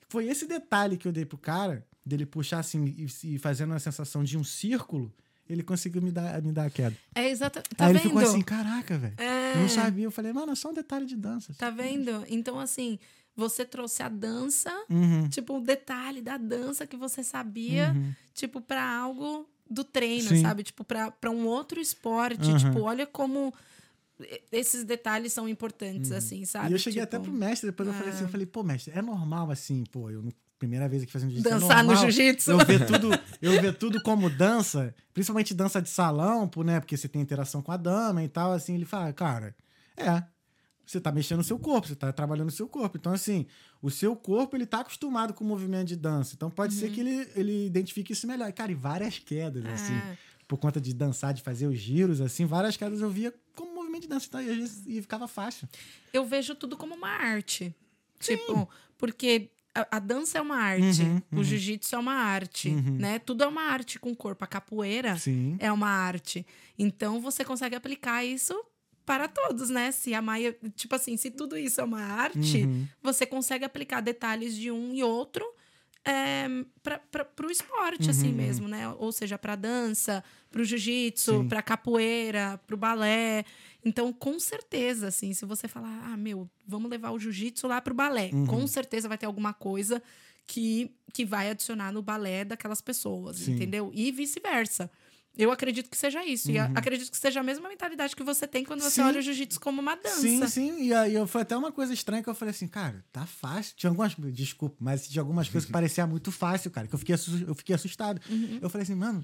[0.09, 3.79] Foi esse detalhe que eu dei pro cara, dele puxar assim e, e fazendo a
[3.79, 5.13] sensação de um círculo,
[5.49, 6.95] ele conseguiu me dar, me dar a queda.
[7.15, 7.61] É exato.
[7.75, 8.09] Tá Aí ele vendo?
[8.09, 9.13] ficou assim, caraca, velho.
[9.17, 9.53] É.
[9.55, 10.05] Eu não sabia.
[10.05, 11.53] Eu falei, mano, é só um detalhe de dança.
[11.57, 12.25] Tá vendo?
[12.29, 12.97] Então, assim,
[13.35, 15.27] você trouxe a dança, Uhum.
[15.29, 18.13] tipo, o detalhe da dança que você sabia, Uhum.
[18.33, 20.41] tipo, pra algo do treino, Sim.
[20.41, 20.63] sabe?
[20.63, 22.49] Tipo, pra, pra um outro esporte.
[22.49, 22.57] Uhum.
[22.57, 23.53] Tipo, olha como
[24.51, 26.65] esses detalhes são importantes, assim, sabe?
[26.65, 26.71] Uhum.
[26.71, 28.93] E eu cheguei Tipo, até pro mestre, depois eu falei assim, eu falei, pô, mestre,
[28.97, 31.55] é normal assim, pô, eu não- primeira vez aqui fazendo jiu-jitsu.
[31.55, 32.51] é Dançar no normal jiu-jitsu.
[32.51, 33.09] Eu ver tudo,
[33.41, 36.79] eu ver tudo como dança, principalmente dança de salão, né?
[36.79, 39.55] Porque você tem interação com a dama e tal, assim, ele fala, cara,
[39.95, 40.23] é.
[40.85, 42.95] Você tá mexendo no seu corpo, você tá trabalhando no seu corpo.
[42.97, 43.45] Então, assim,
[43.81, 46.33] o seu corpo, ele tá acostumado com o movimento de dança.
[46.33, 46.79] Então, pode Uhum.
[46.79, 48.49] ser que ele, ele identifique isso melhor.
[48.53, 50.17] Cara, e várias quedas, assim, É.
[50.47, 54.03] por conta de dançar, de fazer os giros, assim, várias quedas eu via como movimento
[54.03, 54.27] de dança.
[54.29, 55.67] Então, e, às vezes, e ficava fácil.
[56.13, 57.75] eu vejo tudo como uma arte.
[58.21, 59.51] Tipo, porque
[59.81, 63.19] a, a dança é uma arte, Uhum, o jiu-jitsu é uma arte, né?
[63.19, 64.43] Tudo é uma arte com o corpo.
[64.43, 65.55] A capoeira Sim.
[65.59, 66.45] é uma arte.
[66.77, 68.53] Então você consegue aplicar isso
[69.05, 69.91] para todos, né?
[69.91, 72.87] Se a maia, tipo assim, se tudo isso é uma arte, Uhum.
[73.01, 75.45] você consegue aplicar detalhes de um e outro
[76.03, 76.47] é,
[77.11, 78.35] para o esporte, assim Uhum.
[78.35, 78.87] mesmo, né?
[78.97, 83.43] Ou seja, para dança, para o jiu-jitsu, para capoeira, para o balé.
[83.87, 87.93] Então, com certeza, assim, se você falar, ah, meu, vamos levar o jiu-jitsu lá para
[87.93, 88.45] o balé, Uhum.
[88.45, 90.01] com certeza vai ter alguma coisa
[90.45, 93.53] que, que vai adicionar no balé daquelas pessoas, Sim.
[93.53, 93.91] entendeu?
[93.93, 94.89] E vice-versa.
[95.37, 96.49] Eu acredito que seja isso.
[96.49, 99.05] E a- acredito que seja a mesma mentalidade que você tem quando você Uhum.
[99.07, 99.11] Sim.
[99.11, 100.21] olha o jiu-jitsu como uma dança.
[100.21, 100.83] Sim, sim.
[100.83, 103.75] E aí eu, foi até uma coisa estranha que eu falei assim, cara, tá fácil.
[103.77, 104.15] Tinha algumas.
[104.33, 106.87] Desculpa, mas tinha algumas coisas que parecia muito fácil, cara.
[106.87, 107.15] Que eu fiquei,
[107.47, 108.19] eu fiquei assustado.
[108.29, 108.57] Uhum.
[108.61, 109.23] Eu falei assim, mano,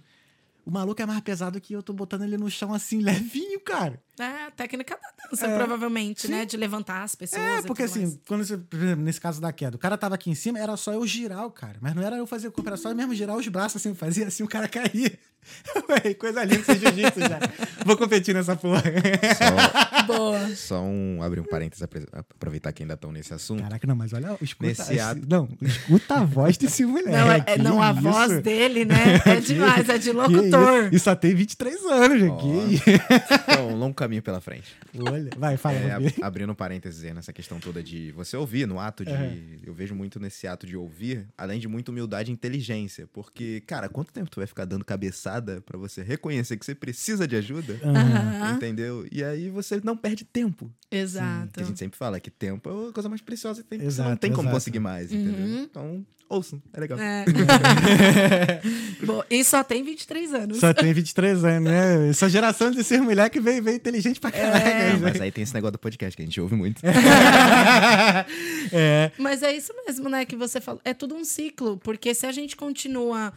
[0.66, 4.02] o maluco é mais pesado que eu tô botando ele no chão assim, levinho, cara.
[4.20, 5.58] É a técnica da dança, É.
[5.58, 6.46] provavelmente, né?
[6.46, 7.42] De levantar as pessoas.
[7.42, 8.10] É, porque tudo mais.
[8.12, 10.60] assim, quando você, por exemplo, nesse caso da queda, o cara tava aqui em cima,
[10.60, 11.78] era só eu girar o cara.
[11.82, 13.90] Mas não era eu fazer o corpo, era só eu mesmo girar os braços assim,
[13.90, 15.18] eu fazia assim, o cara caía.
[15.90, 17.40] Ué, Coisa linda esse jiu-jitsu já.
[17.86, 18.82] Vou competir nessa porra.
[18.84, 20.56] Só, Boa.
[20.56, 21.22] só um.
[21.22, 23.62] abrir um parênteses, aproveitar que ainda estão nesse assunto.
[23.64, 24.68] Caraca, não, mas olha, escuta.
[24.68, 27.10] Nesse ato- Não, escuta a voz desse moleque.
[27.10, 28.96] Não, é, é- não, a voz dele, né?
[29.26, 30.86] É demais, é de locutor.
[30.86, 30.96] isso?
[30.96, 32.82] E só tem 23 anos, aqui.
[33.54, 34.74] Então, um longo caminho pela frente.
[34.98, 35.76] Olha, vai, fala.
[35.78, 39.12] É, ab- abrindo parênteses aí nessa questão toda de você ouvir, no ato de.
[39.12, 39.58] Uhum.
[39.66, 43.08] Eu vejo muito nesse ato de ouvir, além de muita humildade e inteligência.
[43.12, 47.28] Porque, cara, quanto tempo tu vai ficar dando cabeçada pra você reconhecer que você precisa
[47.28, 47.80] de ajuda?
[47.84, 48.54] Aham.
[48.56, 49.06] Entendeu?
[49.12, 50.72] E aí você não não perde tempo.
[50.92, 51.54] Exato.
[51.54, 53.82] Que a gente sempre fala que tempo é a coisa mais preciosa que tem.
[53.82, 54.56] Exato, não tem como exato.
[54.56, 55.34] conseguir mais, entendeu?
[55.46, 55.64] Uhum.
[55.64, 57.00] Então, ouçam, é legal.
[57.00, 57.26] É.
[59.06, 60.58] Bom, e só tem 23 anos.
[60.60, 62.10] Só tem 23 anos, né?
[62.12, 64.34] Essa geração de ser mulher que veio, veio inteligente pra É.
[64.34, 64.66] caralho.
[64.96, 66.82] Ah, mas aí tem esse negócio do podcast que a gente ouve muito.
[68.72, 69.12] é.
[69.18, 70.82] Mas é isso mesmo, né, que você falou.
[70.84, 73.34] É tudo um ciclo, porque se a gente continua.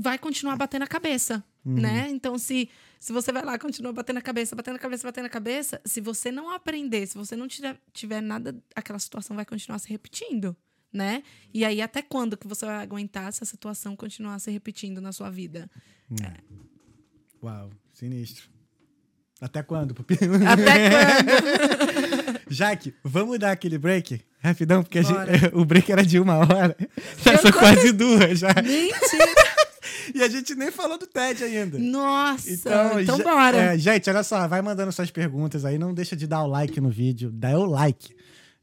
[0.00, 1.74] Vai continuar batendo a cabeça, Uhum.
[1.74, 2.08] né?
[2.10, 2.70] Então, se,
[3.00, 6.00] se você vai lá, continua batendo a cabeça, batendo a cabeça, batendo a cabeça, se
[6.00, 10.56] você não aprender, se você não tiver, tiver nada, aquela situação vai continuar se repetindo,
[10.92, 11.22] né?
[11.52, 15.30] E aí, até quando que você vai aguentar essa situação continuar se repetindo na sua
[15.30, 15.70] vida?
[17.42, 18.48] Uau, sinistro.
[19.40, 20.14] Até quando, Pupi?
[20.14, 22.40] Até quando?
[22.48, 24.20] Jaque, vamos dar aquele break?
[24.38, 25.18] Rapidão, porque a gente-
[25.52, 26.74] o break era de uma hora.
[27.42, 28.48] Tô- quase duas já.
[28.54, 29.53] Mentira!
[30.12, 31.78] E a gente nem falou do TED ainda.
[31.78, 32.50] Nossa!
[32.50, 33.56] Então, ja- bora!
[33.56, 35.78] é, gente, olha só, vai mandando suas perguntas aí.
[35.78, 37.30] Não deixa de dar o like no vídeo.
[37.30, 38.14] Dá o like.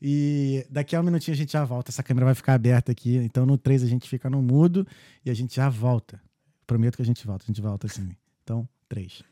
[0.02, 1.92] E daqui a um minutinho a gente já volta.
[1.92, 3.16] Essa câmera vai ficar aberta aqui.
[3.18, 4.86] Então no 3 a gente fica no mudo
[5.24, 6.20] e a gente já volta.
[6.66, 7.44] Prometo que a gente volta.
[7.46, 8.10] A gente volta assim.
[8.44, 9.24] Então, 3.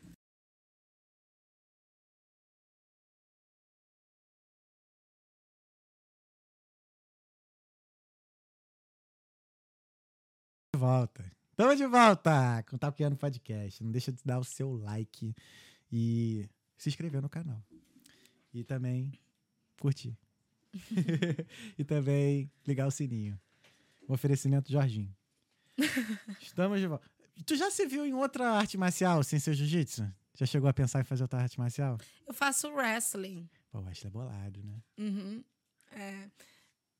[10.74, 11.29] De volta.
[11.60, 13.84] Estamos de volta com o Talkiano Podcast.
[13.84, 15.36] Não deixa de dar o seu like
[15.92, 17.62] e se inscrever no canal.
[18.54, 19.12] E também
[19.78, 20.16] curtir.
[21.78, 23.38] e também ligar o sininho.
[24.08, 25.14] O oferecimento Jorginho.
[26.40, 27.06] Estamos de volta.
[27.44, 30.10] Tu já se viu em outra arte marcial sem ser jiu-jitsu?
[30.32, 31.98] Já chegou a pensar em fazer outra arte marcial?
[32.26, 33.46] Eu faço wrestling.
[33.70, 34.82] Pô, o Wesley é bolado, né?
[34.96, 35.44] Uhum.
[35.92, 36.30] É,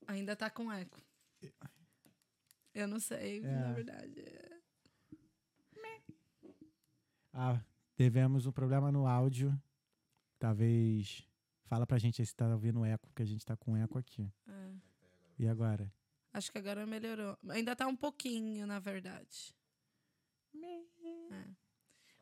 [0.06, 1.00] ainda tá com eco.
[2.80, 3.42] Eu não sei, É.
[3.42, 4.24] na verdade.
[7.32, 7.60] Ah,
[7.96, 9.56] tivemos um problema no áudio.
[10.38, 11.26] Talvez.
[11.64, 14.32] Fala pra gente aí se tá ouvindo eco, porque a gente tá com eco aqui.
[14.48, 14.72] É.
[15.38, 15.92] E agora?
[16.32, 17.38] Acho que agora melhorou.
[17.50, 19.54] Ainda tá um pouquinho, na verdade.
[21.32, 21.44] É.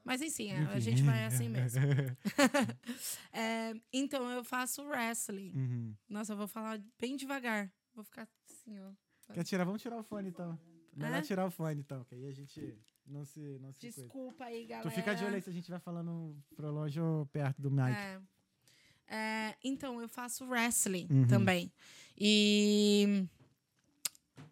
[0.05, 1.81] Mas enfim, a- a gente vai assim mesmo.
[3.33, 5.53] É, então, eu faço wrestling.
[5.55, 5.97] Uhum.
[6.09, 7.73] Nossa, eu vou falar bem devagar.
[7.95, 8.93] Vou ficar assim, ó.
[9.33, 9.65] Quer tirar?
[9.65, 10.59] Vamos tirar o fone então.
[10.97, 11.23] Melhor É?
[11.23, 12.77] tirar o fone então, que aí a gente
[13.07, 13.41] não se.
[13.61, 14.01] Não se coisa.
[14.03, 14.89] Desculpa aí, galera.
[14.91, 17.71] Tu fica de olho aí se a gente vai falando pro longe ou perto do
[17.71, 17.91] mic.
[17.91, 18.21] É.
[19.11, 21.27] É, então, eu faço wrestling Uhum.
[21.27, 21.73] também.
[22.17, 23.27] E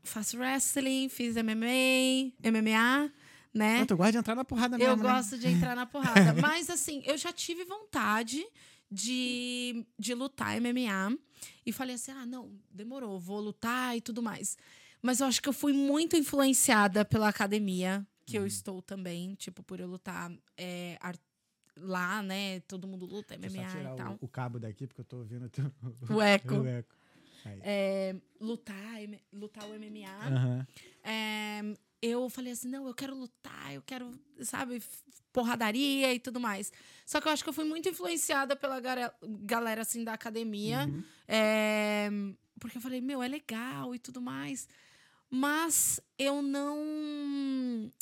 [0.02, 3.12] faço wrestling, fiz MMA, MMA,
[3.52, 3.84] né?
[3.84, 5.02] Tu gosta de entrar na porrada mesmo, Eu né?
[5.02, 6.32] gosto de entrar na porrada.
[6.40, 8.46] Mas, assim, eu já tive vontade
[8.90, 11.18] de, de lutar MMA.
[11.64, 14.56] E falei assim: ah, não, demorou, vou lutar e tudo mais.
[15.02, 18.42] Mas eu acho que eu fui muito influenciada pela academia, que Uhum.
[18.44, 20.98] eu estou também, tipo, por eu lutar é,
[21.76, 22.60] lá, né?
[22.60, 24.12] Todo mundo luta Deixa eu MMA tirar e tal.
[24.20, 25.72] o, o cabo daqui, porque eu tô ouvindo o teu-
[26.10, 26.54] O eco.
[26.56, 26.94] o eco.
[27.62, 28.96] É, lutar,
[29.32, 30.26] lutar o MMA.
[30.28, 30.66] Aham.
[31.04, 31.60] É,
[32.06, 34.82] eu falei assim, não, eu quero lutar, eu quero, sabe,
[35.32, 36.72] porradaria e tudo mais.
[37.04, 40.86] Só que eu acho que eu fui muito influenciada pela galera, assim, da academia.
[40.86, 41.04] Uhum.
[41.28, 42.08] É,
[42.58, 44.68] porque eu falei, meu, é legal e tudo mais.
[45.30, 47.92] Mas eu não...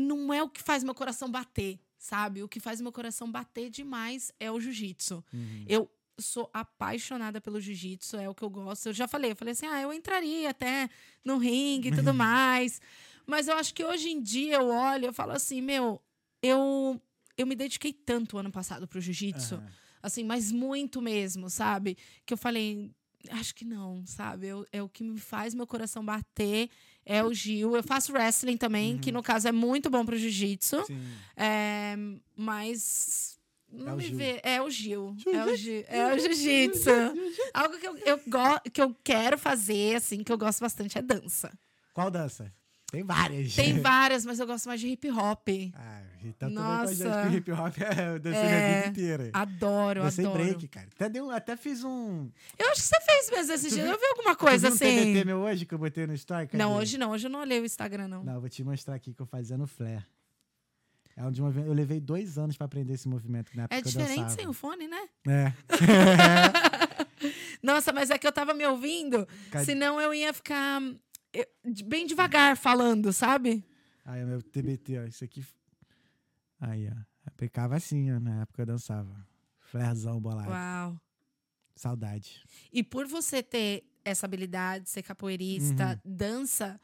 [0.00, 2.42] Não é o que faz meu coração bater, sabe?
[2.42, 5.24] O que faz meu coração bater demais é o jiu-jitsu.
[5.32, 5.64] Uhum.
[5.68, 8.86] Eu sou apaixonada pelo jiu-jitsu, é o que eu gosto.
[8.86, 10.88] Eu já falei, eu falei assim, ah, eu entraria até
[11.24, 12.80] no ringue e tudo mais.
[13.26, 16.00] Mas eu acho que hoje em dia eu olho, eu falo assim, meu,
[16.42, 17.00] eu
[17.36, 19.72] eu me dediquei tanto ano passado pro jiu-jitsu, Aham.
[20.02, 21.96] assim, mas muito mesmo, sabe?
[22.24, 22.92] Que eu falei,
[23.30, 24.46] acho que não, sabe?
[24.46, 26.68] Eu- é o que me faz meu coração bater,
[27.04, 27.74] é o Gil.
[27.74, 30.76] Eu faço wrestling também, que no caso é muito bom pro jiu-jitsu.
[31.36, 31.96] É,
[32.36, 33.38] mas.
[33.68, 34.16] Não É o me Gil.
[34.16, 34.40] vê.
[34.44, 35.16] É o Gil.
[35.26, 36.90] É o, Gil, é o jiu-jitsu.
[37.52, 38.20] Algo que eu, eu,
[38.72, 41.50] que eu quero fazer, assim, que eu gosto bastante, é dança.
[41.92, 42.52] Qual dança?
[42.94, 43.54] Tem várias.
[43.54, 45.48] Tem várias, mas eu gosto mais de hip hop.
[45.74, 47.04] Ah, então Nossa.
[47.04, 47.28] Nossa.
[47.30, 48.76] que hip hop é dança É.
[48.76, 49.30] vida inteira.
[49.32, 50.42] Adoro, Dancei adoro.
[50.44, 50.88] break, cara.
[50.94, 52.30] Até, deu, até fiz um.
[52.58, 53.84] Eu acho que você fez mesmo esses dias.
[53.86, 55.02] viu- Eu vi alguma coisa tu viu um assim.
[55.12, 56.48] TBT meu hoje que eu botei no story?
[56.52, 56.82] Não, Cadê?
[56.82, 57.10] hoje não.
[57.10, 58.24] Hoje eu não olhei o Instagram, não.
[58.24, 60.04] Não, eu vou te mostrar aqui que eu fazia no flare.
[61.16, 64.32] É um de eu levei dois anos pra aprender esse movimento na época É diferente
[64.32, 65.08] sem o fone, né?
[65.28, 65.52] É.
[67.62, 69.26] Nossa, mas é que eu tava me ouvindo,
[69.64, 70.80] senão eu ia ficar
[71.34, 73.64] eu- bem devagar falando, sabe?
[74.04, 75.04] Aí é meu TBT, ó.
[75.04, 75.44] Isso aqui.
[76.60, 76.94] Aí, ó.
[77.26, 78.20] Aplicava assim, ó.
[78.20, 79.26] Na época eu dançava.
[79.58, 80.50] Flarzão bolado.
[80.50, 81.00] Uau.
[81.74, 82.42] Saudade.
[82.72, 86.80] E por você ter essa habilidade, ser capoeirista, dança,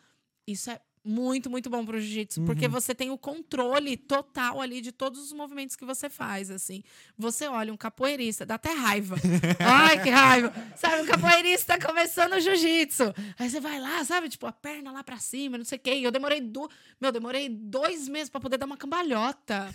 [0.47, 4.93] isso é muito, muito bom pro jiu-jitsu, porque você tem o controle total ali de
[4.93, 6.83] todos os movimentos que você faz, assim.
[7.17, 9.17] Você olha um capoeirista, dá até raiva.
[9.59, 10.53] Ai, que raiva!
[10.77, 13.15] Sabe, um capoeirista tá começando o jiu-jitsu.
[13.39, 15.91] Aí você vai lá, sabe, tipo, a perna lá pra cima, não sei o quê.
[16.03, 16.69] Eu demorei, do...
[17.01, 19.73] meu, demorei dois meses pra poder dar uma cambalhota.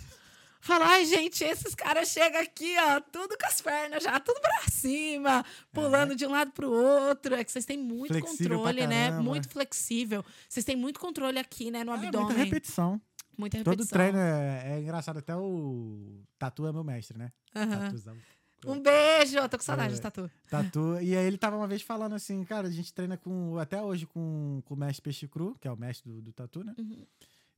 [0.66, 4.62] Fala, ai, gente, esses caras chegam aqui, ó, tudo com as pernas já, tudo pra
[4.68, 7.34] cima, pulando de um lado pro outro.
[7.34, 9.10] É que vocês têm muito Flexível controle, né?
[9.20, 10.24] Muito flexível.
[10.48, 12.26] Vocês têm muito controle aqui, né, no É, abdômen.
[12.26, 13.00] muita repetição.
[13.38, 13.98] Muita Todo repetição.
[13.98, 15.18] treino é, é engraçado.
[15.18, 17.30] Até o Tatu é meu mestre, né?
[17.52, 18.16] Tatuzão.
[18.64, 19.96] Um beijo, eu tô com saudade É.
[19.96, 20.28] de tatu.
[20.50, 20.98] Tatu.
[21.00, 23.56] E aí ele tava uma vez falando assim, cara, a gente treina com.
[23.58, 26.64] Até hoje com, com o mestre Peixe Cru, que é o mestre do, do Tatu,
[26.64, 26.74] né?
[26.78, 27.06] Uhum.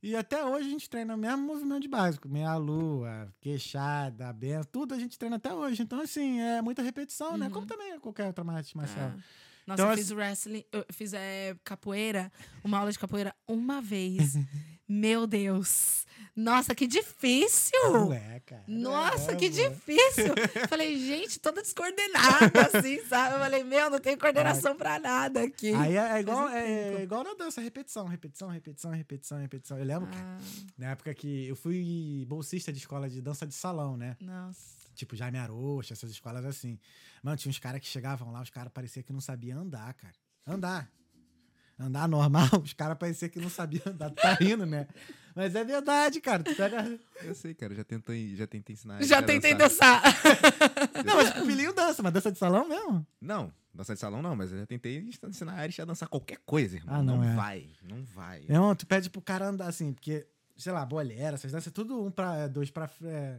[0.01, 2.29] E até hoje a gente treina o mesmo movimento de básico.
[2.29, 5.81] Meia lua, queixada, benção, tudo a gente treina até hoje.
[5.83, 7.47] Então, assim, é muita repetição, né?
[7.47, 7.51] Uhum.
[7.51, 9.13] Como também é qualquer outra arte marcial.
[9.15, 9.19] Ah.
[9.67, 12.31] Nossa, Então, eu fiz wrestling, eu fiz é, capoeira,
[12.63, 14.35] uma aula de capoeira uma vez.
[14.87, 16.05] Meu Deus.
[16.35, 17.77] Nossa, que difícil!
[17.91, 18.63] Não é, cara.
[18.67, 19.69] Nossa, É, que mano.
[19.75, 20.33] difícil!
[20.69, 23.35] Falei, gente, toda descoordenada, assim, sabe?
[23.35, 25.73] Eu falei, meu, não tenho coordenação pra nada aqui.
[25.73, 29.77] Aí é, é igual, é, igual na dança, repetição, repetição, repetição, repetição, repetição.
[29.77, 30.37] Eu lembro, cara, Ah,
[30.77, 34.15] na época que eu fui bolsista de escola de dança de salão, né?
[34.21, 34.79] nossa.
[34.95, 36.77] Tipo, Jaime Arocha, essas escolas assim.
[37.23, 40.13] Mano, tinha uns caras que chegavam lá, os caras pareciam que não sabiam andar, cara.
[40.45, 40.91] Andar.
[41.79, 44.09] Andar normal, os caras pareciam que não sabiam andar.
[44.11, 44.87] Tá rindo, né?
[45.35, 46.43] Mas é verdade, cara.
[46.43, 46.99] Tu pega.
[47.23, 49.01] Eu sei, cara, já tentei, já tentei ensinar.
[49.03, 50.01] Já a tentei dançar.
[50.01, 51.03] dançar.
[51.05, 53.05] Não, mas o Pilinho dança, mas dança de salão mesmo?
[53.21, 56.39] Não, dança de salão não, mas eu já tentei ensinar a Erich a dançar qualquer
[56.45, 56.95] coisa, irmão.
[56.95, 57.35] Ah, não não é.
[57.35, 58.43] vai, não vai.
[58.47, 60.25] Não, tu pede pro cara andar assim, porque,
[60.59, 62.35] sei lá, bolera, essas danças, é tudo um pra.
[62.35, 62.89] é, dois pra.
[63.03, 63.37] É,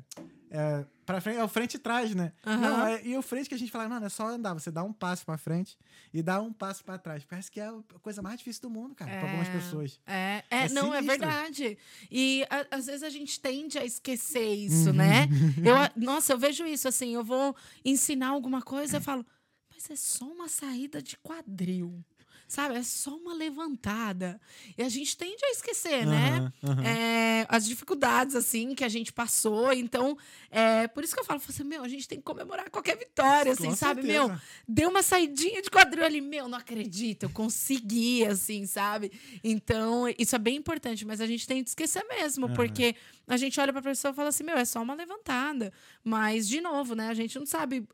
[0.53, 2.33] é, pra frente, é o frente e trás, né?
[2.45, 2.61] Aham.
[2.61, 4.55] Não, é, e o frente que a gente fala, mano, é só andar.
[4.55, 5.79] Você dá um passo pra frente
[6.13, 7.25] e dá um passo pra trás.
[7.25, 9.53] Parece que é a coisa mais difícil do mundo, cara, pra algumas É.
[9.53, 10.01] pessoas.
[10.07, 11.07] É, é, É não, é sinistro.
[11.07, 11.79] verdade.
[12.11, 15.27] E a- às vezes a gente tende a esquecer isso, né?
[15.97, 19.25] Eu, nossa, eu vejo isso assim, eu vou ensinar alguma coisa e falo,
[19.73, 22.05] mas é só uma saída de quadril.
[22.51, 24.41] Sabe, é só uma levantada.
[24.77, 26.39] E a gente tende a esquecer, né?
[26.65, 26.85] Aham, aham.
[26.85, 29.73] É, as dificuldades, assim, que a gente passou.
[29.73, 30.19] Então,
[30.51, 33.53] é por isso que eu falo, assim, meu, a gente tem que comemorar qualquer vitória,
[33.53, 34.03] assim, Com sabe?
[34.03, 34.27] certeza.
[34.27, 39.13] Meu, deu uma saidinha de quadril ali, meu, não acredito, eu consegui, assim, sabe?
[39.45, 42.55] Então, isso é bem importante, mas a gente tem que esquecer mesmo, Aham.
[42.57, 42.97] porque
[43.29, 45.73] a gente olha pra pessoa e fala assim, meu, é só uma levantada.
[46.03, 47.87] Mas, de novo, né, a gente não sabe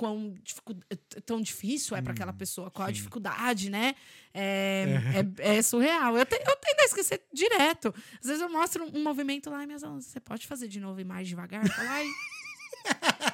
[0.00, 0.34] quão
[1.26, 2.94] tão difícil é pra aquela pessoa, qual a sim.
[2.94, 3.94] dificuldade, né?
[4.32, 4.86] É,
[5.38, 5.58] é.
[5.58, 6.16] é surreal.
[6.16, 7.94] Eu, te, eu tendo a esquecer direto.
[8.18, 10.80] Às vezes eu mostro um, um movimento lá e minhas alunas, você pode fazer de
[10.80, 11.62] novo e mais devagar?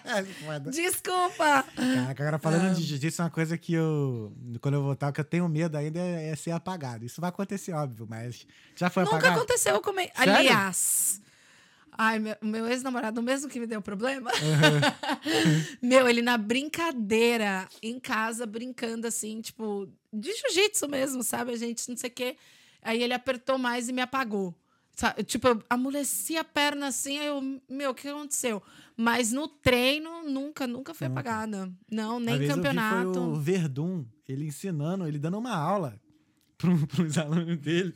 [0.05, 0.70] É foda.
[0.72, 1.64] desculpa!
[1.76, 2.74] Caraca, agora falando Ah.
[2.74, 4.32] de jiu-jitsu, uma coisa que eu.
[4.60, 7.05] Quando eu voltar, que eu tenho medo ainda é, é ser apagado.
[7.05, 8.44] Isso vai acontecer, óbvio, mas.
[8.74, 9.36] Já foi Nunca apagado?
[9.38, 10.10] aconteceu comigo.
[10.16, 11.22] Aliás.
[11.98, 14.31] Ai, meu, meu ex-namorado, o mesmo que me deu problema.
[15.81, 21.52] meu, ele na brincadeira, em casa, brincando assim, tipo, de jiu-jitsu mesmo, sabe?
[21.52, 22.36] A gente não sei o quê.
[22.82, 24.55] Aí ele apertou mais e me apagou.
[24.94, 25.24] Sabe?
[25.24, 28.62] Tipo, eu amoleci a perna assim, aí eu, meu, o que aconteceu?
[28.97, 31.06] Mas no treino, nunca, nunca Nunca.
[31.06, 31.70] apagada.
[31.90, 33.12] Não, Uma nem vi, campeonato.
[33.12, 36.01] foi o Verdun, ele ensinando, ele dando uma aula
[36.56, 37.94] pro, pros alunos dele.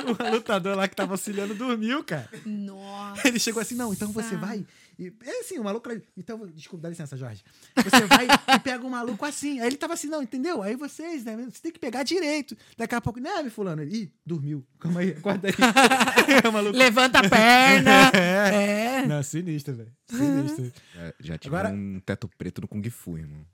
[0.06, 2.28] o lutador lá que tava auxiliando dormiu, cara.
[2.44, 3.26] Nossa.
[3.28, 4.64] Ele chegou assim, não, então você vai.
[4.98, 5.88] E, é assim, o maluco.
[6.16, 7.44] Então, desculpa, dá licença, Jorge.
[7.76, 9.60] Você vai e pega o maluco assim.
[9.60, 10.60] Aí ele tava assim, não, entendeu?
[10.60, 11.36] Aí vocês, né?
[11.36, 12.56] Você tem que pegar direito.
[12.76, 13.82] Daqui a pouco, né, fulano?
[13.82, 14.66] Ele, Ih, dormiu.
[14.80, 15.54] Calma aí, acorda aí.
[16.48, 16.76] o maluco.
[16.76, 18.10] Levanta a perna.
[18.18, 19.02] É.
[19.02, 19.06] é.
[19.06, 19.92] Não, sinistro, velho.
[20.08, 20.72] Sinistro.
[20.96, 23.46] É, já tive Agora- um teto preto no Kung Fu, irmão.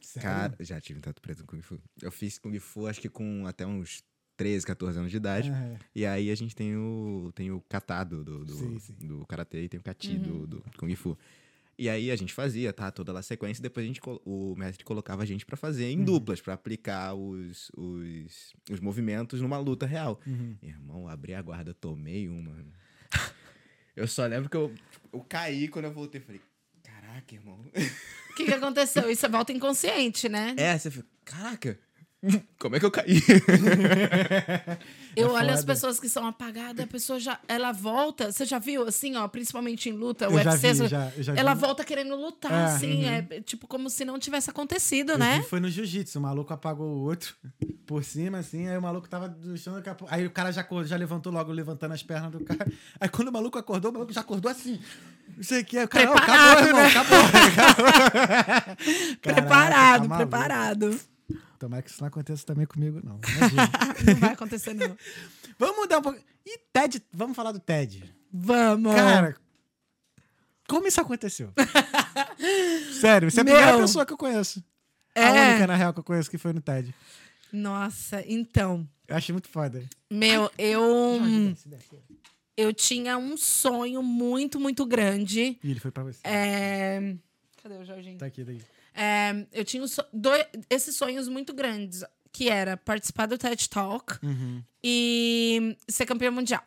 [0.00, 0.28] Sério?
[0.28, 1.78] Cara, já tive um teto preto no Kung Fu.
[2.02, 4.02] Eu fiz Kung Fu acho que com até uns
[4.36, 5.50] 13, 14 anos de idade.
[5.50, 5.78] É.
[5.94, 8.94] E aí a gente tem o, tem o kata do, do, do, Sim, sim.
[9.00, 10.22] do karatê e tem o kati Uhum.
[10.22, 11.16] do, do Kung Fu.
[11.78, 12.90] E aí a gente fazia, tá?
[12.90, 15.84] Toda lá a sequência, e depois a gente, o mestre colocava a gente pra fazer
[15.84, 15.90] Uhum.
[16.00, 20.18] em duplas, pra aplicar os, os, os movimentos numa luta real.
[20.26, 20.56] Uhum.
[20.62, 22.54] Irmão, abri a guarda, tomei uma.
[23.94, 24.70] Eu só lembro que eu,
[25.12, 26.20] eu caí quando eu voltei.
[26.20, 26.40] Falei,
[26.82, 27.58] caraca, irmão.
[28.30, 29.08] O que, que aconteceu?
[29.10, 30.54] Isso é volta inconsciente, né?
[30.58, 31.78] É, você fica, caraca,
[32.58, 33.22] como é que eu caí?
[35.16, 37.38] Eu É olho as pessoas que são apagadas, a pessoa já.
[37.48, 38.30] Ela volta.
[38.30, 40.72] Você já viu, assim, ó, principalmente em luta, o Eu já UFC.
[40.74, 41.60] vi, já, eu já ela vi.
[41.62, 43.04] volta querendo lutar, É, assim.
[43.04, 43.10] uhum.
[43.10, 45.40] É tipo como se não tivesse acontecido, Eu né?
[45.40, 47.34] vi, foi no jiu-jitsu, o maluco apagou o outro
[47.86, 50.52] por cima, assim, aí o maluco tava do chão, daqui a pouco- aí o cara
[50.52, 52.70] já, acordou, já levantou logo, levantando as pernas do cara.
[53.00, 54.78] Aí quando o maluco acordou, o maluco já acordou assim.
[55.34, 58.66] Não sei o que, o cara, "Não, Preparado, acabou, irmão, né?" acabou.
[58.66, 61.00] Caraca, preparado, tá preparado.
[61.58, 63.18] Tomara que isso não aconteça também comigo, não.
[63.36, 63.70] Imagina.
[64.06, 64.96] Não vai acontecer, não.
[65.58, 66.20] vamos mudar um pouco.
[66.44, 68.04] E TED, vamos falar do TED.
[68.32, 68.94] Vamos!
[68.94, 69.36] Cara,
[70.68, 71.52] como isso aconteceu?
[73.00, 74.62] Sério, você é a primeira pessoa que eu conheço.
[75.14, 75.50] A É.
[75.50, 76.94] única, na real, que eu conheço que foi no TED.
[77.52, 78.86] Nossa, então.
[79.08, 79.82] Eu achei muito foda.
[80.10, 81.18] Meu, eu.
[81.64, 81.98] Desce.
[82.56, 85.58] Eu tinha um sonho muito, muito grande.
[85.62, 86.20] Ih, ele foi pra você.
[86.24, 87.14] É...
[87.62, 88.18] Cadê o Jorginho?
[88.18, 88.60] Tá aqui, daí.
[88.96, 92.02] É, eu tinha so- dois, esses sonhos muito grandes,
[92.32, 94.62] que era participar do TED Talk Uhum.
[94.82, 96.64] e ser campeã mundial.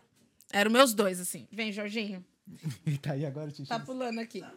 [0.53, 1.47] Eram meus dois, assim.
[1.51, 2.23] Vem, Jorginho.
[3.01, 4.43] Tá aí agora, Tá pulando aqui.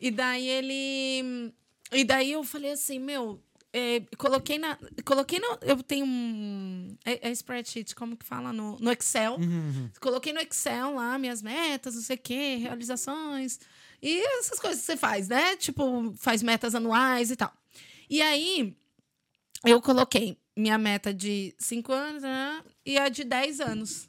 [0.00, 1.52] E daí ele.
[1.92, 3.38] E daí eu falei assim, meu.
[3.72, 4.78] é, coloquei na.
[5.04, 5.58] Coloquei no.
[5.62, 6.96] Eu tenho um.
[7.04, 8.52] É, é spreadsheet, como que fala?
[8.52, 9.34] No, no Excel.
[9.36, 9.90] Uhum.
[10.00, 13.60] Coloquei no Excel lá minhas metas, não sei o quê, realizações.
[14.02, 15.56] E essas coisas que você faz, né?
[15.56, 17.52] Tipo, faz metas anuais e tal.
[18.08, 18.76] E aí,
[19.64, 24.08] eu coloquei minha meta de 5 anos né, e a de 10 anos.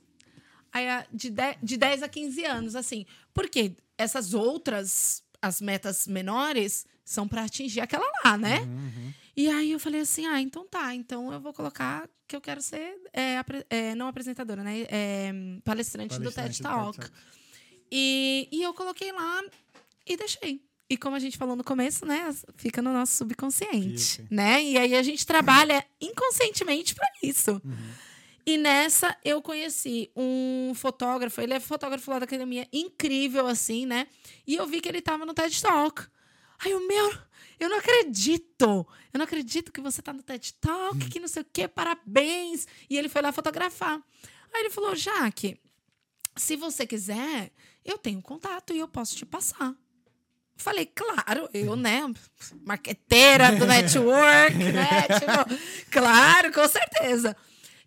[0.71, 3.05] Aí, a de 10, de 10 a 15 anos, assim.
[3.33, 8.61] Porque essas outras, as metas menores, são para atingir aquela lá, né?
[8.61, 9.13] Uhum.
[9.35, 12.61] E aí eu falei assim, ah, então tá, então eu vou colocar que eu quero
[12.61, 14.85] ser, é, apre- é, não apresentadora, né?
[14.89, 15.31] É,
[15.63, 16.99] palestrante, do Palestrante TED Talk.
[17.91, 19.43] E, e eu coloquei lá
[20.13, 20.61] e deixei.
[20.89, 22.29] E como a gente falou no começo, né?
[22.57, 24.61] Fica no nosso subconsciente, né?
[24.61, 27.61] E aí a gente trabalha inconscientemente para isso.
[27.63, 27.93] Uhum.
[28.45, 34.07] E nessa eu conheci um fotógrafo, ele é fotógrafo lá da academia, incrível assim, né?
[34.45, 36.07] E eu vi que ele tava no TED Talk.
[36.59, 37.13] Aí o meu,
[37.59, 38.85] eu não acredito.
[39.13, 42.67] Eu não acredito que você tá no TED Talk, que não sei o quê, parabéns.
[42.89, 44.01] E ele foi lá fotografar.
[44.53, 45.57] Aí ele falou: "Jaque,
[46.35, 47.51] se você quiser,
[47.85, 49.75] eu tenho contato e eu posso te passar.
[50.61, 52.01] Falei, claro, eu, né?
[52.65, 55.01] Marqueteira do network, né?
[55.19, 57.35] Tipo, claro, com certeza.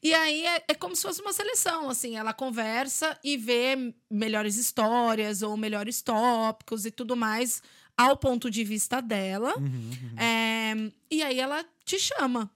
[0.02, 4.56] E aí é, é como se fosse uma seleção, assim, ela conversa e vê melhores
[4.56, 7.62] histórias ou melhores tópicos e tudo mais
[7.96, 9.56] ao ponto de vista dela.
[9.56, 10.18] Uhum, uhum.
[10.18, 10.74] É,
[11.10, 12.50] e aí ela te chama.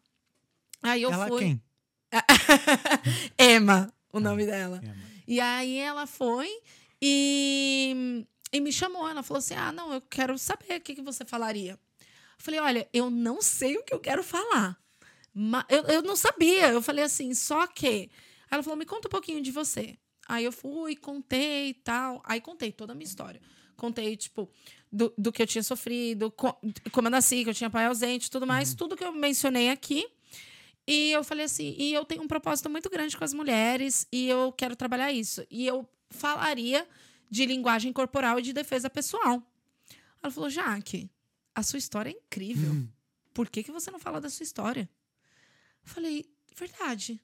[0.82, 1.39] Aí eu Ela fui.
[1.40, 1.62] quem?
[3.39, 4.81] Emma, o nome dela.
[4.82, 4.95] Emma.
[5.27, 6.49] E aí ela foi
[7.01, 9.08] e, e me chamou.
[9.08, 11.72] Ela falou assim: Ah, não, eu quero saber o que, que você falaria.
[11.72, 11.78] Eu
[12.38, 14.78] falei: Olha, eu não sei o que eu quero falar.
[15.34, 16.68] Ma- eu, eu não sabia.
[16.70, 18.10] Eu falei assim: Só que.
[18.50, 19.96] Ela falou: Me conta um pouquinho de você.
[20.26, 22.20] Aí eu fui, contei e tal.
[22.24, 23.40] Aí contei toda a minha história.
[23.76, 24.50] Contei, tipo,
[24.90, 26.58] do, do que eu tinha sofrido, co-
[26.92, 30.06] como eu nasci, que eu tinha pai ausente, tudo mais, tudo que eu mencionei aqui.
[30.86, 34.28] E eu falei assim, e eu tenho um propósito muito grande com as mulheres e
[34.28, 35.46] eu quero trabalhar isso.
[35.50, 36.86] E eu falaria
[37.30, 39.42] de linguagem corporal e de defesa pessoal.
[40.22, 41.10] Ela falou, Jaque,
[41.55, 42.72] a sua história é incrível.
[42.72, 42.88] Hum.
[43.32, 44.88] Por que, que você não fala da sua história?
[45.84, 46.26] Eu falei,
[46.56, 47.20] verdade.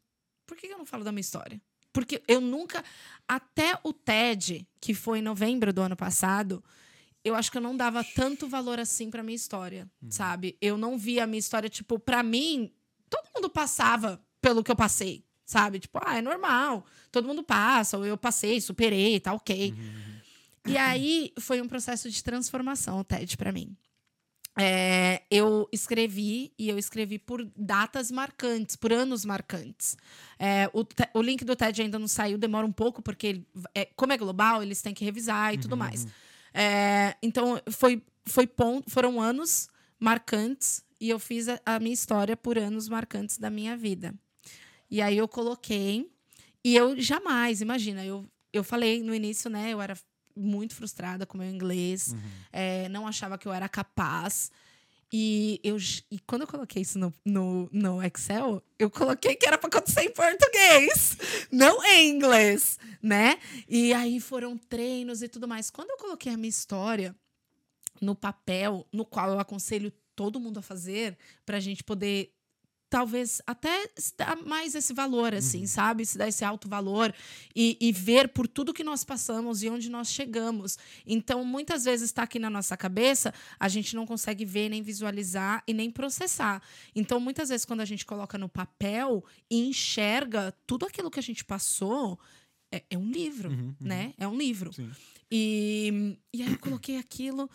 [0.47, 1.61] Por que, que eu não falo da minha história?
[1.93, 2.85] Porque eu nunca.
[3.27, 6.63] Até o TED, que foi em novembro do ano passado,
[7.25, 10.59] eu acho que eu não dava tanto valor assim pra minha história, sabe?
[10.61, 12.73] Eu não via a minha história, tipo, pra mim,
[13.09, 15.79] todo mundo passava pelo que eu passei, sabe?
[15.79, 19.75] Tipo, ah, é normal, todo mundo passa, ou eu passei, superei, tá ok.
[20.67, 23.77] E aí foi um processo de transformação, o TED, pra mim.
[24.57, 29.97] É, eu escrevi e eu escrevi por datas marcantes, por anos marcantes.
[30.39, 30.85] É, o,
[31.19, 34.17] o link do TED ainda não saiu, demora um pouco, porque ele- é, como é
[34.17, 36.07] global, eles têm que revisar e tudo mais.
[36.55, 39.69] É, então, foi, foi ponto, foram anos
[39.99, 44.15] marcantes e eu fiz a, a minha história por anos marcantes da minha vida.
[44.95, 46.09] E aí eu coloquei,
[46.65, 49.73] e eu jamais, imagina, eu, eu falei no início, né?
[49.73, 49.99] Eu era
[50.37, 52.15] muito frustrada com o meu inglês,
[52.53, 54.53] é, não achava que eu era capaz.
[55.13, 55.79] E, eu,
[56.13, 60.03] e quando eu coloquei isso no, no, no Excel, eu coloquei que era para acontecer
[60.03, 61.17] em português,
[61.51, 63.41] não em inglês, né?
[63.69, 65.71] E aí foram treinos e tudo mais.
[65.71, 67.17] Quando eu coloquei a minha história
[68.01, 72.34] no papel, no qual eu aconselho todo mundo a fazer, para a gente poder
[72.95, 76.07] talvez até se dar mais esse valor, assim, sabe?
[76.07, 77.13] Se dar esse alto valor
[77.53, 80.79] e, e ver por tudo que nós passamos e onde nós chegamos.
[81.05, 85.61] Então, muitas vezes está aqui na nossa cabeça, a gente não consegue ver, nem visualizar
[85.67, 86.63] e nem processar.
[86.95, 91.23] Então, muitas vezes, quando a gente coloca no papel e enxerga tudo aquilo que a
[91.23, 92.17] gente passou,
[92.71, 93.75] é, é um livro, Uhum, uhum.
[93.81, 94.15] né?
[94.17, 94.73] É um livro.
[94.73, 94.89] Sim.
[95.29, 97.51] E, e aí eu coloquei aquilo,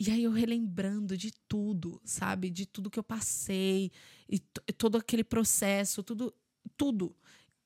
[0.00, 2.48] e aí eu relembrando de tudo, sabe?
[2.48, 3.92] De tudo que eu passei,
[4.26, 4.38] e
[4.72, 6.32] todo aquele processo, tudo,
[6.74, 7.14] tudo.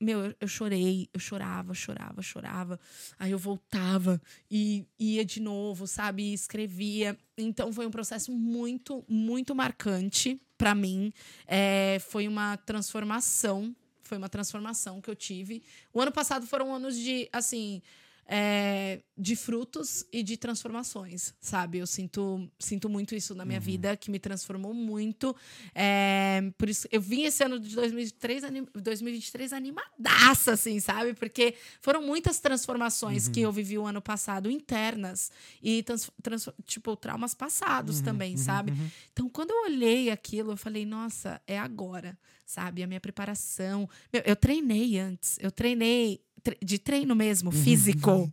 [0.00, 2.80] meu, eu, eu chorei, eu chorava, chorava, chorava.
[3.20, 4.20] Aí eu voltava
[4.50, 6.24] e ia de novo, sabe?
[6.24, 7.16] E escrevia.
[7.38, 11.12] Então foi um processo muito, muito marcante para mim.
[11.46, 13.74] É, foi uma transformação.
[14.02, 15.62] Foi uma transformação que eu tive.
[15.92, 17.80] O ano passado foram anos de, assim,
[18.26, 21.78] é, de frutos e de transformações, sabe?
[21.78, 23.64] Eu sinto, sinto muito isso na minha uhum.
[23.64, 25.36] vida, que me transformou muito.
[25.74, 31.14] É, por isso, eu vim esse ano de 2023, anim, 2023 animadaça, assim, sabe?
[31.14, 33.32] Porque foram muitas transformações uhum.
[33.32, 35.30] que eu vivi o ano passado, internas,
[35.62, 38.72] e, trans, trans, tipo, traumas passados uhum, também, uhum, sabe?
[38.72, 38.90] Uhum.
[39.12, 42.82] Então, quando eu olhei aquilo, eu falei, nossa, é agora, sabe?
[42.82, 43.88] A minha preparação.
[44.12, 46.20] Meu, eu treinei antes, eu treinei
[46.62, 47.56] de treino mesmo, uhum.
[47.56, 48.32] físico.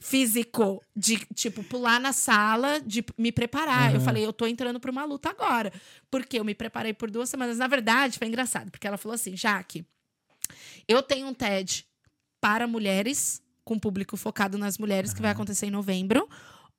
[0.00, 3.90] físico, de, tipo, pular na sala, de me preparar.
[3.90, 3.96] Uhum.
[3.96, 5.72] Eu falei, eu tô entrando pra uma luta agora.
[6.10, 7.58] Porque eu me preparei por duas semanas.
[7.58, 9.84] Na verdade, foi engraçado, porque ela falou assim, Jaque,
[10.88, 11.86] eu tenho um TED
[12.40, 15.16] para mulheres, com público focado nas mulheres, uhum.
[15.16, 16.28] que vai acontecer em novembro,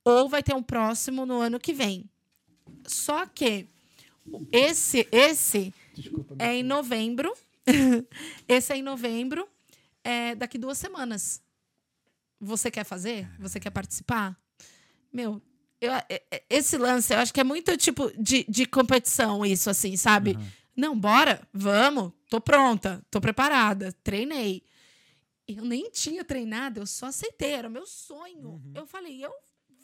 [0.04, 2.04] ou vai ter um próximo no ano que vem.
[2.86, 3.68] Só que
[4.52, 7.34] esse, esse Desculpa, é em novembro.
[8.48, 9.48] esse é em novembro
[10.04, 11.42] é daqui duas semanas.
[12.40, 13.30] Você quer fazer?
[13.40, 14.38] Você quer participar?
[15.12, 15.42] Meu,
[15.80, 19.70] eu, é, é, esse lance, eu acho que é muito tipo de, de competição, isso,
[19.70, 20.32] assim, sabe?
[20.32, 20.52] Uhum.
[20.76, 24.64] Não, bora, vamos, tô pronta, tô preparada, treinei.
[25.48, 28.50] Eu nem tinha treinado, eu só aceitei, era meu sonho.
[28.50, 28.72] Uhum.
[28.74, 29.32] Eu falei, eu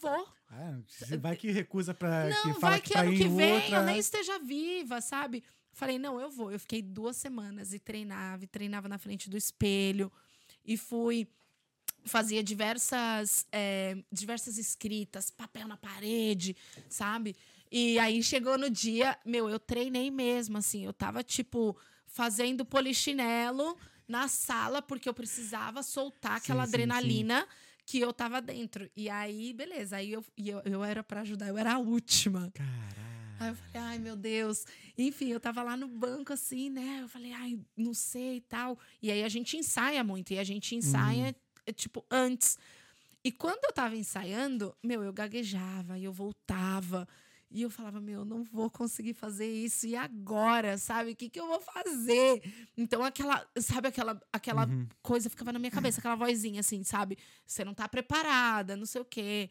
[0.01, 0.27] vou.
[0.51, 2.29] É, vai que recusa pra.
[2.29, 3.77] Não, que vai que, que ano que vem outra...
[3.77, 5.43] eu nem esteja viva, sabe?
[5.79, 6.51] Falei, não, eu vou.
[6.51, 10.11] Eu fiquei duas semanas e treinava, e treinava na frente do espelho.
[10.65, 11.25] E fui
[12.03, 16.53] fazia diversas é, diversas escritas, papel na parede,
[16.89, 17.33] sabe?
[17.71, 21.77] E aí chegou no dia, meu, eu treinei mesmo, assim, eu tava tipo
[22.07, 27.83] fazendo polichinelo na sala porque eu precisava soltar aquela sim, adrenalina sim, sim.
[27.85, 28.89] que eu tava dentro.
[28.97, 32.51] E aí, beleza, aí eu, eu, eu era para ajudar, eu era a última.
[32.53, 33.18] Caralho.
[33.39, 34.65] Aí eu falei, ai, meu Deus.
[34.97, 36.99] Enfim, eu tava lá no banco, assim, né?
[37.01, 38.77] Eu falei, ai, não sei e tal.
[39.01, 41.33] E aí a gente ensaia muito, e a gente ensaia, uhum.
[41.65, 42.57] É, tipo, antes.
[43.23, 47.07] E quando eu tava ensaiando, meu, eu gaguejava e eu voltava.
[47.51, 49.87] E eu falava, meu, não vou conseguir fazer isso.
[49.87, 51.11] E agora, sabe?
[51.11, 52.41] O que, que eu vou fazer?
[52.77, 54.87] Então, aquela, sabe, aquela, aquela uhum.
[55.01, 57.17] coisa ficava na minha cabeça, aquela vozinha assim, sabe?
[57.45, 59.49] Você não tá preparada, não sei o quê.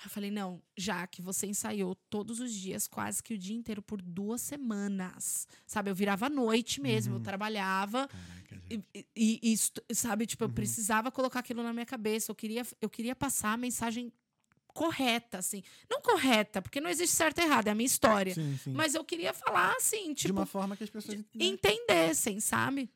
[0.00, 3.54] Aí eu falei, não, já que você ensaiou todos os dias, quase que o dia
[3.54, 5.46] inteiro, por duas semanas.
[5.66, 7.20] Sabe, eu virava à noite mesmo, uhum.
[7.20, 8.08] eu trabalhava.
[8.08, 10.50] Caraca, e, e, e, sabe, tipo, uhum.
[10.50, 12.30] eu precisava colocar aquilo na minha cabeça.
[12.30, 14.10] Eu queria, eu queria passar a mensagem
[14.68, 15.62] correta, assim.
[15.90, 18.32] Não correta, porque não existe certo e errado, é a minha história.
[18.32, 18.72] Sim, sim.
[18.72, 20.32] Mas eu queria falar, assim, tipo.
[20.32, 21.24] De uma forma que as pessoas né?
[21.38, 22.88] entendessem, sabe?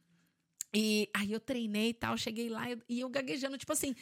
[0.73, 3.95] E aí eu treinei e tal, cheguei lá e eu gaguejando, tipo assim,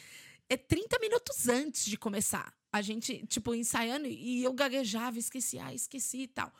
[0.49, 5.71] é 30 minutos antes de começar a gente, tipo, ensaiando e eu gaguejava, esqueci, ah,
[5.71, 6.51] esqueci e tal.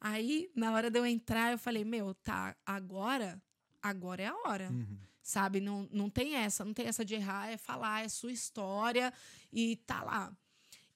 [0.00, 3.42] Aí, na hora de eu entrar, eu falei, meu, tá, agora,
[3.82, 4.70] agora é a hora.
[4.70, 4.98] Uhum.
[5.20, 5.60] Sabe?
[5.60, 9.12] Não, não tem essa, não tem essa de errar, é falar, é sua história
[9.52, 10.32] e tá lá.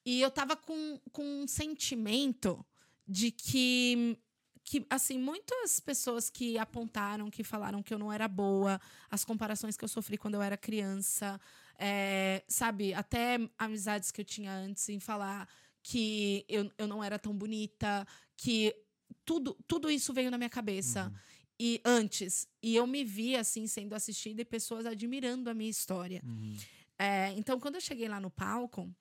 [0.06, 2.64] E eu tava com, com um sentimento
[3.06, 4.16] de que
[4.64, 8.80] que assim muitas pessoas que apontaram que falaram que eu não era boa
[9.10, 11.38] as comparações que eu sofri quando eu era criança
[11.78, 15.48] é, sabe, até amizades que eu tinha antes em falar
[15.82, 18.74] que eu, eu não era tão bonita, que
[19.24, 21.06] tudo, tudo isso veio na minha cabeça.
[21.06, 21.18] Uhum.
[21.58, 26.22] E antes, e eu me vi assim sendo assistida e pessoas admirando a minha história.
[26.24, 26.56] Uhum.
[26.98, 28.92] É, então, quando eu cheguei lá no palco,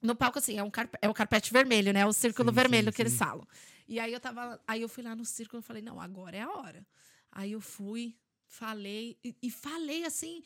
[0.00, 2.06] no palco, assim, é, um carpe, é o carpete vermelho, né?
[2.06, 3.02] O círculo sim, vermelho sim, que sim.
[3.02, 3.46] eles falam.
[3.88, 4.60] E aí eu tava.
[4.66, 6.86] Aí eu fui lá no círculo e falei, não, agora é a hora.
[7.30, 8.16] Aí eu fui,
[8.46, 10.42] falei, e, e falei assim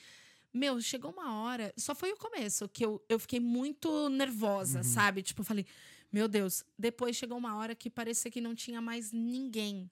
[0.52, 4.84] meu, chegou uma hora, só foi o começo, que eu, eu fiquei muito nervosa, uhum.
[4.84, 5.22] sabe?
[5.22, 5.66] Tipo, eu falei,
[6.12, 6.64] meu Deus.
[6.78, 9.88] Depois chegou uma hora que parecia que não tinha mais ninguém.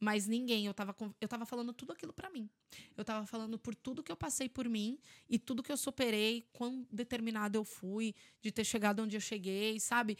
[0.00, 0.66] Mais ninguém.
[0.66, 2.48] Eu tava, eu tava falando tudo aquilo para mim.
[2.96, 6.44] Eu tava falando por tudo que eu passei por mim e tudo que eu superei,
[6.52, 10.18] quão determinada eu fui de ter chegado onde eu cheguei, sabe?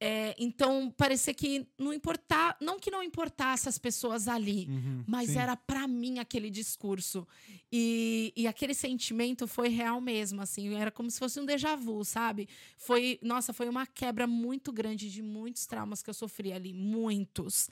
[0.00, 5.30] É, então, parecia que não importar, não que não importasse as pessoas ali, uhum, mas
[5.30, 5.38] sim.
[5.38, 7.26] era para mim aquele discurso.
[7.72, 12.04] E, e aquele sentimento foi real mesmo, assim, era como se fosse um déjà vu,
[12.04, 12.48] sabe?
[12.76, 17.68] Foi, nossa, foi uma quebra muito grande de muitos traumas que eu sofri ali, muitos.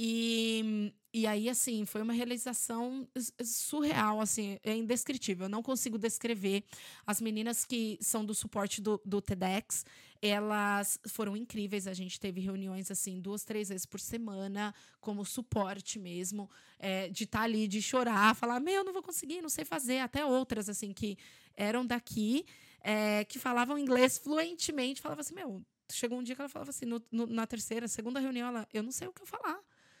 [0.00, 3.08] E, e aí, assim, foi uma realização
[3.42, 5.46] surreal, assim, é indescritível.
[5.46, 6.62] Eu não consigo descrever.
[7.06, 9.84] As meninas que são do suporte do, do TEDx,
[10.22, 11.88] elas foram incríveis.
[11.88, 16.48] A gente teve reuniões, assim, duas, três vezes por semana, como suporte mesmo,
[16.78, 19.98] é, de estar ali, de chorar, falar, meu, não vou conseguir, não sei fazer.
[19.98, 21.18] Até outras, assim, que
[21.56, 22.44] eram daqui,
[22.82, 25.60] é, que falavam inglês fluentemente, falava assim, meu,
[25.90, 28.82] chegou um dia que ela falava assim, no- no- na terceira, segunda reunião, ela, eu
[28.82, 29.58] não sei o que eu falar,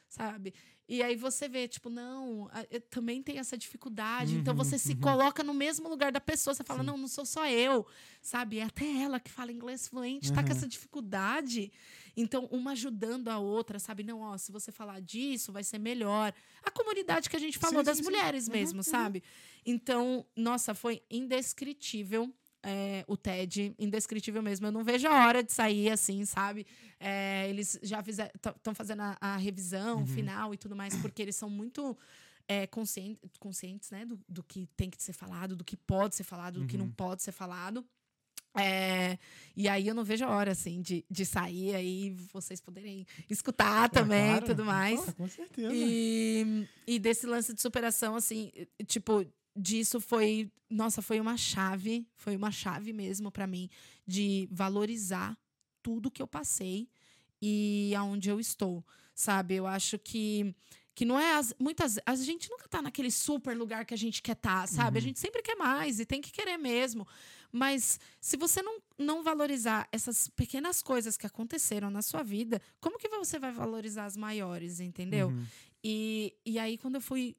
[0.08, 0.54] sabe?
[0.88, 4.36] E aí você vê, tipo, não, eu também tem essa dificuldade.
[4.36, 5.00] então Uhum, você se uhum.
[5.00, 6.54] coloca no mesmo lugar da pessoa.
[6.54, 6.86] Você fala, Sim.
[6.86, 7.86] não, não sou só eu,
[8.22, 8.58] sabe?
[8.58, 10.56] É até ela que fala inglês fluente, tá com Uhum.
[10.56, 11.70] essa dificuldade.
[12.16, 14.02] Então, uma ajudando a outra, sabe?
[14.02, 16.32] Não, ó, se você falar disso, vai ser melhor.
[16.62, 18.10] A comunidade que a gente falou Sim, das sim, sim.
[18.10, 18.82] mulheres Uhum, mesmo, uhum.
[18.82, 19.22] sabe?
[19.66, 22.32] Então, nossa, foi indescritível.
[22.70, 24.66] É, o TED, indescritível mesmo.
[24.66, 26.66] Eu não vejo a hora de sair assim, sabe?
[27.00, 30.06] É, eles já estão fazendo a, a revisão Uhum.
[30.06, 31.96] final e tudo mais, porque eles são muito
[32.46, 36.24] é, conscientes, conscientes né, do, do que tem que ser falado, do que pode ser
[36.24, 36.92] falado, do que não Uhum.
[36.92, 37.84] pode ser falado.
[38.56, 39.18] É,
[39.54, 43.88] e aí eu não vejo a hora, assim, de, de sair aí, vocês poderem escutar
[43.90, 44.46] também e Claro.
[44.46, 45.00] tudo mais.
[45.00, 45.72] Pô, com certeza.
[45.72, 48.50] E, e desse lance de superação, assim,
[48.86, 49.24] tipo,
[49.58, 50.50] disso foi.
[50.70, 53.68] Nossa, foi uma chave, foi uma chave mesmo pra mim
[54.06, 55.36] de valorizar
[55.82, 56.88] tudo que eu passei
[57.40, 59.54] e aonde eu estou, sabe?
[59.56, 60.54] Eu acho que.
[60.94, 61.34] Que não é.
[61.36, 61.96] As, muitas.
[62.04, 64.98] A gente nunca tá naquele super lugar que a gente quer estar, sabe?
[64.98, 65.06] A Uhum.
[65.06, 67.06] gente sempre quer mais e tem que querer mesmo.
[67.52, 72.98] Mas se você não, não valorizar essas pequenas coisas que aconteceram na sua vida, como
[72.98, 75.28] que você vai valorizar as maiores, entendeu?
[75.28, 75.46] Uhum.
[75.84, 77.36] E, e aí, quando eu fui.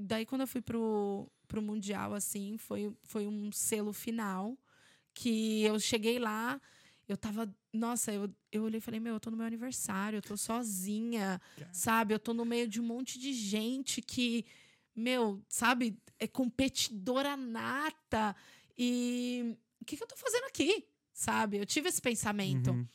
[0.00, 4.56] Daí, quando eu fui pro, pro Mundial, assim, foi, foi um selo final.
[5.12, 6.60] Que eu cheguei lá,
[7.08, 7.52] eu tava.
[7.72, 11.40] Nossa, eu, eu olhei e falei, meu, eu tô no meu aniversário, eu tô sozinha,
[11.72, 12.14] sabe?
[12.14, 14.46] Eu tô no meio de um monte de gente que,
[14.94, 18.36] meu, sabe, é competidora nata.
[18.78, 20.86] E o que, que eu tô fazendo aqui?
[21.12, 21.58] Sabe?
[21.58, 22.70] Eu tive esse pensamento.
[22.70, 22.86] Uhum.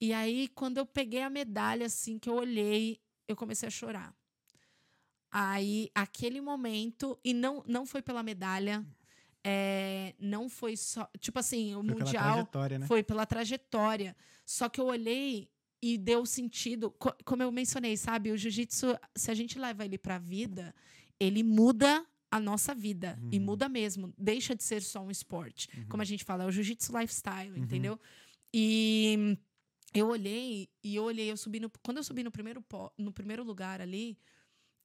[0.00, 4.14] E aí, quando eu peguei a medalha, assim, que eu olhei, eu comecei a chorar.
[5.36, 8.86] Aí, aquele momento, e não, não foi pela medalha,
[9.42, 11.10] é, não foi só.
[11.18, 12.86] Tipo assim, o Foi pela Mundial trajetória, né?
[12.86, 14.16] foi pela trajetória.
[14.46, 15.48] Só que eu olhei
[15.82, 16.92] e deu sentido.
[16.92, 18.30] Co- como eu mencionei, sabe?
[18.30, 20.72] O jiu-jitsu, se a gente leva ele pra vida,
[21.18, 23.18] ele muda a nossa vida.
[23.32, 23.44] E Uhum.
[23.44, 24.14] muda mesmo.
[24.16, 25.68] Deixa de ser só um esporte.
[25.76, 25.86] Uhum.
[25.88, 27.64] Como a gente fala, é o jiu-jitsu lifestyle, Uhum.
[27.64, 28.00] entendeu?
[28.52, 29.36] E
[29.92, 31.68] eu olhei, e eu olhei, eu subi no.
[31.82, 32.64] Quando eu subi no primeiro,
[32.96, 34.16] no primeiro lugar ali,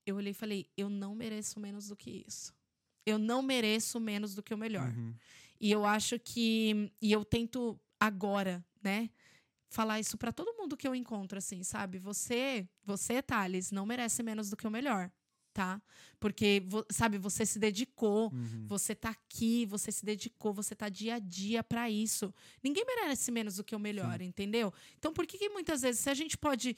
[0.10, 2.54] eu olhei e falei, eu não mereço menos do que isso.
[3.06, 4.90] Eu não mereço menos do que o melhor.
[4.90, 5.14] Uhum.
[5.60, 6.92] E eu acho que.
[7.02, 9.10] E eu tento agora, né?
[9.72, 12.00] Falar isso pra todo mundo que eu encontro, assim, sabe?
[12.00, 15.12] Você, você, Thales, não merece menos do que o melhor,
[15.54, 15.80] tá?
[16.20, 18.66] Porque, sabe, você se dedicou, Uhum.
[18.68, 22.34] você tá aqui, você se dedicou, você tá dia a dia pra isso.
[22.64, 24.74] Ninguém merece menos do que o melhor, entendeu?
[24.98, 26.76] Então, por que, que muitas vezes, se a gente pode.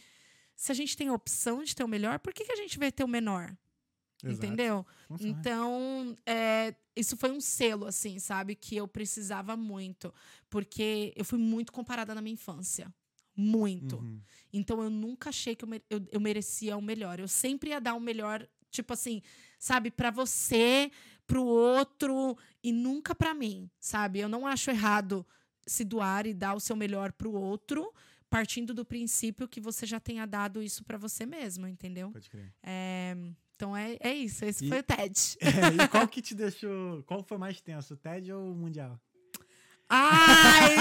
[0.61, 2.77] Se a gente tem a opção de ter o melhor, por que, que a gente
[2.77, 3.57] vai ter o menor?
[4.23, 4.45] Exato.
[4.45, 4.85] Entendeu?
[5.19, 8.53] Então, é, isso foi um selo, assim, sabe?
[8.53, 10.13] Que eu precisava muito.
[10.51, 12.93] Porque eu fui muito comparada na minha infância.
[13.35, 13.95] Muito.
[13.97, 14.21] Uhum.
[14.53, 17.19] Então, eu nunca achei que eu, me- eu, eu merecia o melhor.
[17.19, 19.23] Eu sempre ia dar o melhor, tipo assim,
[19.57, 19.89] sabe?
[19.89, 20.91] Pra você,
[21.25, 24.19] pro outro e nunca pra mim, sabe?
[24.19, 25.25] Eu não acho errado
[25.65, 27.91] se doar e dar o seu melhor pro outro,
[28.32, 32.10] partindo do princípio que você já tenha dado isso pra você mesmo, entendeu?
[32.12, 32.52] Pode crer.
[32.64, 33.14] É,
[33.56, 34.45] então é, é isso.
[34.45, 35.38] Esse E- foi o TED.
[35.44, 37.03] É, e qual que te deixou.
[37.03, 38.99] Qual foi mais tenso, o TED ou o Mundial?
[39.90, 40.72] Ai!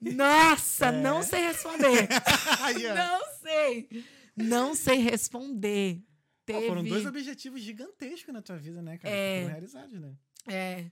[0.14, 0.92] Nossa, É.
[0.92, 2.08] não sei responder.
[2.94, 3.88] Não sei.
[4.36, 5.98] Não sei responder.
[6.46, 6.66] Pô, Teve.
[6.68, 9.14] foram dois objetivos gigantescos na tua vida, né, cara?
[9.14, 9.40] É.
[9.42, 10.12] Foram realizados, né?
[10.46, 10.84] É,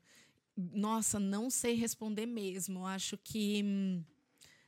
[0.56, 2.86] nossa, não sei responder mesmo.
[2.86, 3.62] Acho que.
[3.64, 4.04] hum,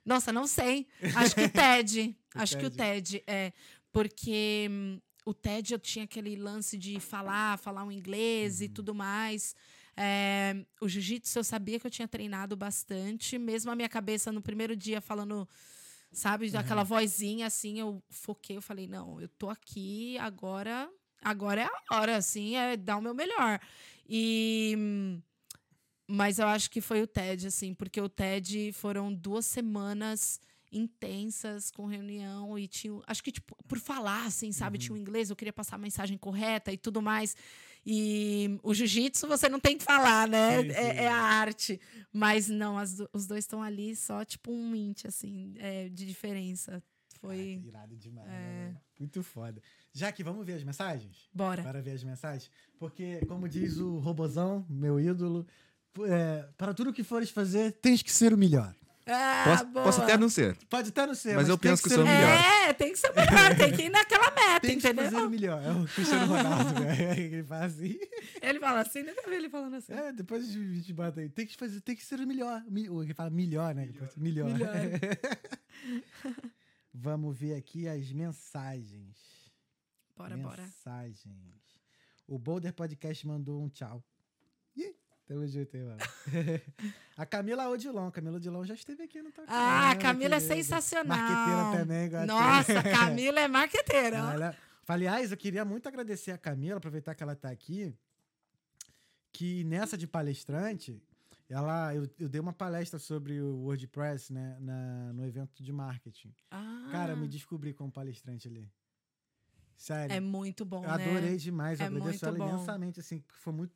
[0.05, 0.87] Nossa, não sei.
[1.15, 2.17] Acho que o TED.
[2.35, 3.21] O Acho que o TED.
[3.21, 3.25] TED.
[3.29, 3.53] É.
[3.93, 8.93] Porque hum, o TED eu tinha aquele lance de falar, falar o inglês e tudo
[8.93, 9.55] mais.
[9.97, 14.43] É, o jiu-jitsu eu sabia que eu tinha treinado bastante, mesmo a minha cabeça no
[14.43, 15.49] primeiro dia falando,
[16.13, 20.91] sabe, daquela vozinha assim, eu foquei, eu falei, não, eu tô aqui, agora,
[21.23, 23.61] agora é a hora, assim, é dar o meu melhor.
[24.09, 25.23] E hum,
[26.09, 30.41] mas eu acho que foi o TED, assim, porque o TED foram duas semanas
[30.71, 35.31] intensas com reunião e tinha, acho que tipo, por falar assim, sabe, tinha o inglês,
[35.31, 37.37] eu queria passar a mensagem correta e tudo mais.
[37.87, 40.63] E o jiu-jitsu você não tem que falar, né?
[40.63, 40.75] Sim, sim.
[40.75, 41.81] É, é a arte.
[42.13, 46.83] Mas não, as os dois estão ali só tipo um int, assim, é, de diferença.
[47.21, 47.37] Foi.
[47.37, 48.29] Caraca, irado demais.
[48.29, 48.33] É.
[48.33, 48.77] né?
[48.99, 49.63] Muito foda.
[49.93, 51.29] Jaque, vamos ver as mensagens?
[51.33, 51.63] Bora.
[51.63, 52.51] Para ver as mensagens?
[52.79, 55.47] Porque, como diz o Robozão, meu ídolo,
[56.01, 58.75] é, para tudo que fores fazer, tens que ser o melhor.
[59.07, 60.57] Ah, Posso, posso até não ser.
[60.71, 62.31] Pode até não ser, Mas eu tem penso que ser sou o melhor.
[62.31, 65.05] É, tem que ser o melhor, tem que ir naquela meta, Tem que entendeu?
[65.05, 65.63] fazer o melhor.
[65.63, 67.19] É o Cristiano Ronaldo, né?
[67.21, 67.99] Ele faz assim.
[68.41, 69.93] Ele fala assim, nunca vi ele falando assim.
[69.93, 71.29] É, depois a gente bota aí.
[71.29, 72.63] Tem que, fazer, tem que ser o melhor.
[72.67, 73.91] Ele fala melhor, né?
[74.17, 74.51] Melhor.
[74.51, 74.75] Melhor.
[76.93, 79.19] Vamos ver aqui as mensagens.
[80.17, 80.63] Bora, bora.
[80.63, 81.29] mensagens.
[82.27, 84.03] O Boulder Podcast mandou um tchau.
[85.27, 85.99] Tamo junto aí, mano.
[87.17, 88.11] a Camila Odilon.
[88.11, 89.49] Camila Odilon já esteve aqui no Toque.
[89.51, 91.17] Ah, a Camila é sensacional.
[91.17, 92.11] Marqueteira também.
[92.11, 92.27] gosta.
[92.27, 94.17] Nossa, a Camila é marqueteira.
[94.19, 94.57] Ela-
[94.87, 97.95] Aliás, eu queria muito agradecer a Camila, aproveitar que ela tá aqui,
[99.33, 101.03] que nessa de palestrante,
[101.49, 106.35] ela, eu, eu dei uma palestra sobre o WordPress, né, na- no evento de marketing.
[106.51, 108.71] Ah, Cara, eu me descobri como palestrante ali.
[109.77, 110.15] Sério.
[110.15, 111.05] é muito bom, eu né?
[111.11, 112.49] adorei demais, eu É agradeço ela bom.
[112.49, 113.75] imensamente, assim, porque foi muito.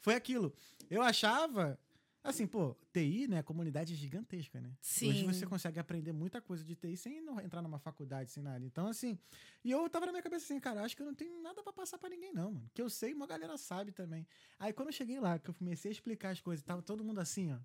[0.00, 0.52] Foi aquilo.
[0.90, 1.78] Eu achava.
[2.24, 3.42] Assim, pô, TI, né?
[3.42, 4.68] Comunidade gigantesca, né?
[4.68, 5.26] Hoje Sim.
[5.26, 8.64] você consegue aprender muita coisa de TI sem entrar numa faculdade, sem nada.
[8.64, 9.18] Então, assim,
[9.64, 11.72] e eu tava na minha cabeça assim, cara, acho que eu não tenho nada pra
[11.72, 12.70] passar pra ninguém, não, mano.
[12.72, 14.24] Que eu sei, uma galera sabe também.
[14.56, 17.18] Aí quando eu cheguei lá, que eu comecei a explicar as coisas, tava todo mundo
[17.18, 17.58] assim, ó,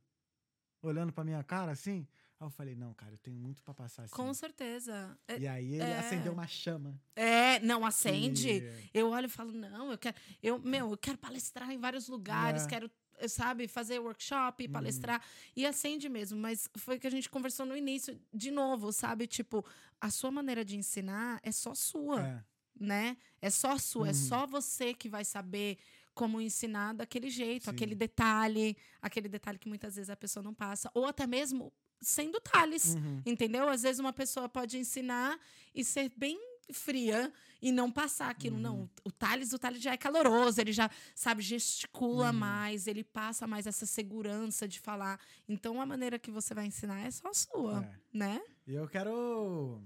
[0.82, 2.08] olhando pra minha cara, assim.
[2.40, 4.14] Aí eu falei, não, cara, eu tenho muito pra passar assim.
[4.14, 5.18] Com certeza.
[5.28, 5.98] É, E aí ele é.
[5.98, 7.00] acendeu uma chama.
[7.16, 8.50] é, não acende.
[8.50, 12.08] E- Eu olho e falo, não, eu quero, eu, meu, eu quero palestrar em vários
[12.08, 12.68] lugares, É.
[12.68, 12.92] quero,
[13.28, 14.72] sabe, fazer workshop, Uhum.
[14.72, 15.24] palestrar.
[15.56, 19.26] E acende mesmo, mas foi o que a gente conversou no início, de novo, sabe?
[19.26, 19.66] Tipo,
[20.00, 22.44] a sua maneira de ensinar é só sua, É.
[22.80, 23.18] né?
[23.42, 24.14] É só sua, é Uhum.
[24.14, 25.80] só você que vai saber
[26.14, 27.72] como ensinar daquele jeito, Sim.
[27.72, 32.32] aquele detalhe, aquele detalhe que muitas vezes a pessoa não passa, ou até mesmo sem
[32.32, 32.96] detalhes.
[32.96, 33.22] Uhum.
[33.26, 33.68] Entendeu?
[33.70, 35.40] Às vezes uma pessoa pode ensinar
[35.74, 36.40] e ser bem
[36.72, 38.56] fria e não passar aquilo.
[38.58, 38.62] Uhum.
[38.62, 42.34] Não, o Thales, o Thales já é caloroso, ele já, sabe, gesticula Uhum.
[42.34, 45.20] mais, ele passa mais essa segurança de falar.
[45.48, 48.00] Então a maneira que você vai ensinar é só sua, É.
[48.18, 48.42] né?
[48.68, 49.82] E eu quero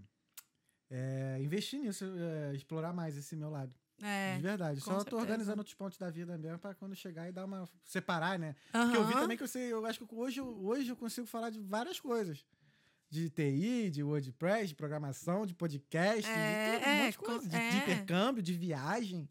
[0.90, 3.74] é, investir nisso, é, explorar mais esse meu lado.
[4.02, 4.36] É.
[4.36, 4.82] de verdade.
[4.82, 5.16] Só tô certeza.
[5.22, 7.68] organizando outros pontos da vida mesmo pra quando chegar e dar uma.
[7.84, 8.56] separar, né?
[8.72, 11.28] Porque eu vi também que eu sei, eu acho que hoje, eu- hoje eu consigo
[11.28, 12.46] falar de várias coisas.
[13.10, 17.18] De TI, de WordPress, de programação, de podcast, É, de tudo, um é, monte de
[17.18, 17.42] coisa.
[17.42, 17.78] De, de é.
[17.78, 19.30] intercâmbio, de viagem.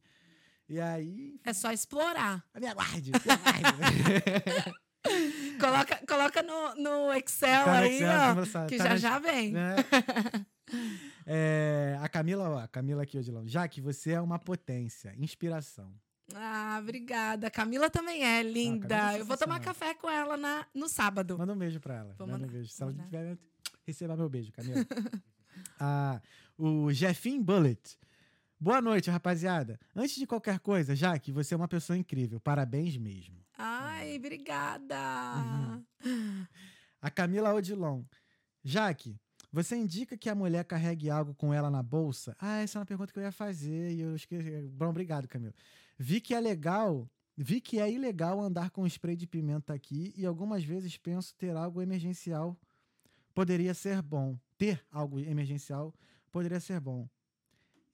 [0.68, 1.40] E aí.
[1.44, 2.44] É só explorar.
[2.60, 4.80] Me aguarde, me aguarde.
[5.58, 9.18] Coloca, coloca no, no Excel Tá no aí, Excel, ó, que Tá já na- já
[9.18, 9.50] vem.
[9.52, 9.76] né?
[11.32, 13.46] É, a Camila, ó, a Camila aqui, Odilão.
[13.46, 15.94] Já que você é uma potência, inspiração.
[16.34, 17.48] Ah, obrigada.
[17.48, 19.12] Camila também é linda.
[19.14, 21.38] É Eu vou tomar café com ela na, no sábado.
[21.38, 22.14] Manda um beijo pra ela.
[22.18, 22.72] Vou Manda um mandar, beijo.
[22.72, 23.38] Se ela tiver,
[23.86, 24.84] receba meu beijo, Camila.
[25.78, 26.20] ah,
[26.58, 27.96] o Jeffin Bullet.
[28.58, 29.78] Boa noite, rapaziada.
[29.94, 32.40] Antes de qualquer coisa, Jaque, você é uma pessoa incrível.
[32.40, 33.36] Parabéns mesmo.
[33.56, 34.96] Ai, obrigada.
[36.04, 36.46] Uhum.
[37.00, 38.02] A Camila Odilon.
[38.64, 39.16] Jaque,
[39.52, 42.36] você indica que a mulher carregue algo com ela na bolsa?
[42.38, 44.68] Ah, essa é uma pergunta que eu ia fazer e eu esqueci.
[44.72, 45.54] Bom, obrigado, Camila.
[45.98, 50.24] Vi que é legal, vi que é ilegal andar com spray de pimenta aqui e
[50.24, 52.56] algumas vezes penso ter algo emergencial
[53.34, 54.38] poderia ser bom.
[54.58, 55.94] Ter algo emergencial
[56.30, 57.08] poderia ser bom.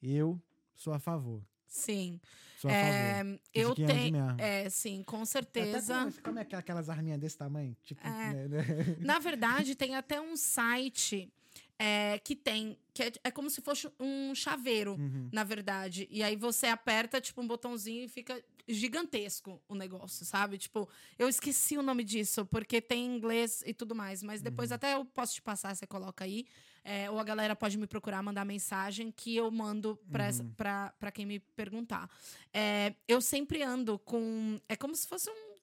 [0.02, 0.40] Eu
[0.74, 1.42] sou a favor.
[1.66, 2.20] Sim.
[2.58, 3.40] Sou a É, favor.
[3.54, 4.24] eu ande tenho.
[4.38, 5.94] É, sim, com Até certeza.
[5.98, 7.76] como, como é que é aquelas arminhas desse tamanho?
[7.82, 8.32] Tipo, É.
[8.34, 8.64] né, né?
[9.00, 11.32] Na verdade, tem até um site
[11.78, 12.76] é, que tem.
[12.94, 15.28] que é, é como se fosse um chaveiro, Uhum.
[15.32, 16.08] na verdade.
[16.10, 20.56] E aí você aperta, tipo, um botãozinho e fica gigantesco o negócio, sabe?
[20.58, 20.88] Tipo,
[21.18, 24.22] eu esqueci o nome disso, porque tem em inglês e tudo mais.
[24.22, 24.76] Mas depois Uhum.
[24.76, 26.46] até eu posso te passar, você coloca aí.
[26.84, 30.52] É, ou a galera pode me procurar, mandar mensagem que eu mando pra, essa- Uhum.
[30.56, 32.08] pra, pra quem me perguntar.
[32.54, 34.60] É, eu sempre ando com.
[34.68, 35.55] É como se fosse um.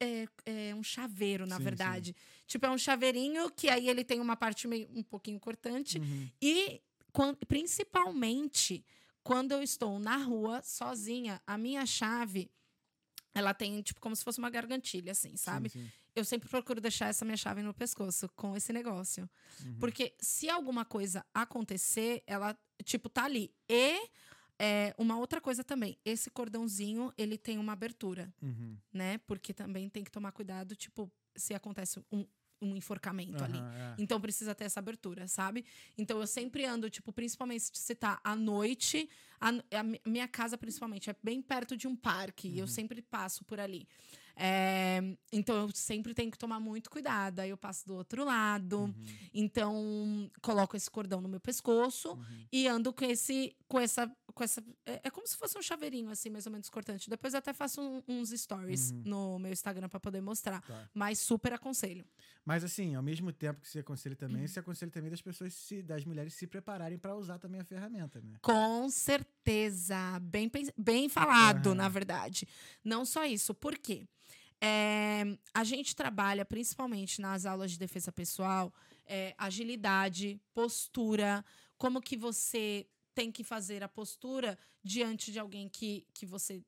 [0.00, 1.64] É, é um chaveiro, na Sim, sim.
[1.64, 2.16] verdade.
[2.46, 5.98] Tipo, é um chaveirinho que aí ele tem uma parte meio, um pouquinho cortante.
[5.98, 6.30] Uhum.
[6.40, 6.80] E
[7.12, 7.34] quan-
[7.92, 8.84] principalmente
[9.22, 12.50] quando eu estou na rua sozinha, a minha chave
[13.34, 15.68] ela tem tipo como se fosse uma gargantilha assim, sabe?
[15.68, 15.90] Sim, sim.
[16.16, 19.28] Eu sempre procuro deixar essa minha chave no pescoço com esse negócio.
[19.64, 19.76] Uhum.
[19.78, 23.52] Porque se alguma coisa acontecer, ela tipo tá ali.
[23.68, 24.08] E
[24.58, 28.76] é, uma outra coisa também, esse cordãozinho, ele tem uma abertura, Uhum.
[28.92, 29.18] né?
[29.18, 32.26] Porque também tem que tomar cuidado, tipo, se acontece um,
[32.60, 33.58] um enforcamento ali.
[33.58, 34.02] Aham, é.
[34.02, 35.64] Então precisa ter essa abertura, sabe?
[35.96, 39.08] Então eu sempre ando, tipo, principalmente se tá à noite,
[39.40, 42.66] a, a mi- minha casa principalmente é bem perto de um parque, e eu Uhum.
[42.66, 43.86] sempre passo por ali.
[44.40, 45.00] É,
[45.32, 47.40] então eu sempre tenho que tomar muito cuidado.
[47.40, 48.78] Aí eu passo do outro lado.
[48.82, 48.94] Uhum.
[49.34, 52.46] Então coloco esse cordão no meu pescoço Uhum.
[52.52, 54.62] e ando com esse, com essa, com essa.
[54.86, 57.10] É, é como se fosse um chaveirinho assim, mais ou menos cortante.
[57.10, 59.02] Depois eu até faço um- uns stories Uhum.
[59.04, 60.62] no meu Instagram pra poder mostrar.
[60.62, 60.88] Tá.
[60.94, 62.06] Mas super aconselho.
[62.44, 64.48] Mas assim, ao mesmo tempo que você aconselha também, Uhum.
[64.48, 68.20] você aconselha também das pessoas, se, das mulheres se prepararem para usar também a ferramenta,
[68.20, 68.38] né?
[68.40, 70.18] Com certeza.
[70.22, 71.74] Bem, bem falado, Aham.
[71.74, 72.46] na verdade.
[72.84, 73.52] Não só isso.
[73.54, 74.06] Por quê?
[74.60, 78.72] É, a gente trabalha principalmente nas aulas de defesa pessoal,
[79.06, 81.44] é, agilidade, postura,
[81.76, 82.84] como que você
[83.18, 86.62] tem que fazer a postura diante de alguém que, que você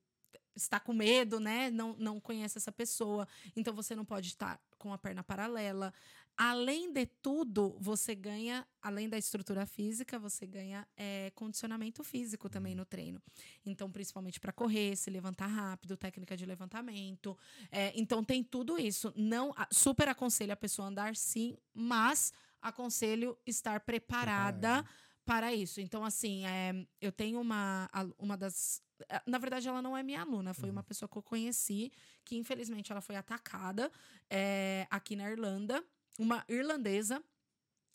[0.53, 1.71] está com medo, né?
[1.71, 3.25] Não, não conhece essa pessoa.
[3.55, 5.93] Então você não pode estar com a perna paralela.
[6.35, 12.75] Além de tudo, você ganha, além da estrutura física, você ganha é, condicionamento físico também
[12.75, 13.21] no treino.
[13.65, 17.37] Então, principalmente para correr, se levantar rápido, técnica de levantamento.
[17.71, 19.13] É, então, tem tudo isso.
[19.15, 24.85] Não super aconselho a pessoa andar sim, mas aconselho estar Preparada.
[25.25, 25.79] Para isso.
[25.81, 28.81] Então, assim, é, eu tenho uma, uma das.
[29.09, 31.91] eh, Na verdade, ela não é minha aluna, foi uma pessoa que eu conheci,
[32.25, 33.91] que infelizmente ela foi atacada
[34.29, 35.83] é, aqui na Irlanda,
[36.19, 37.23] uma irlandesa,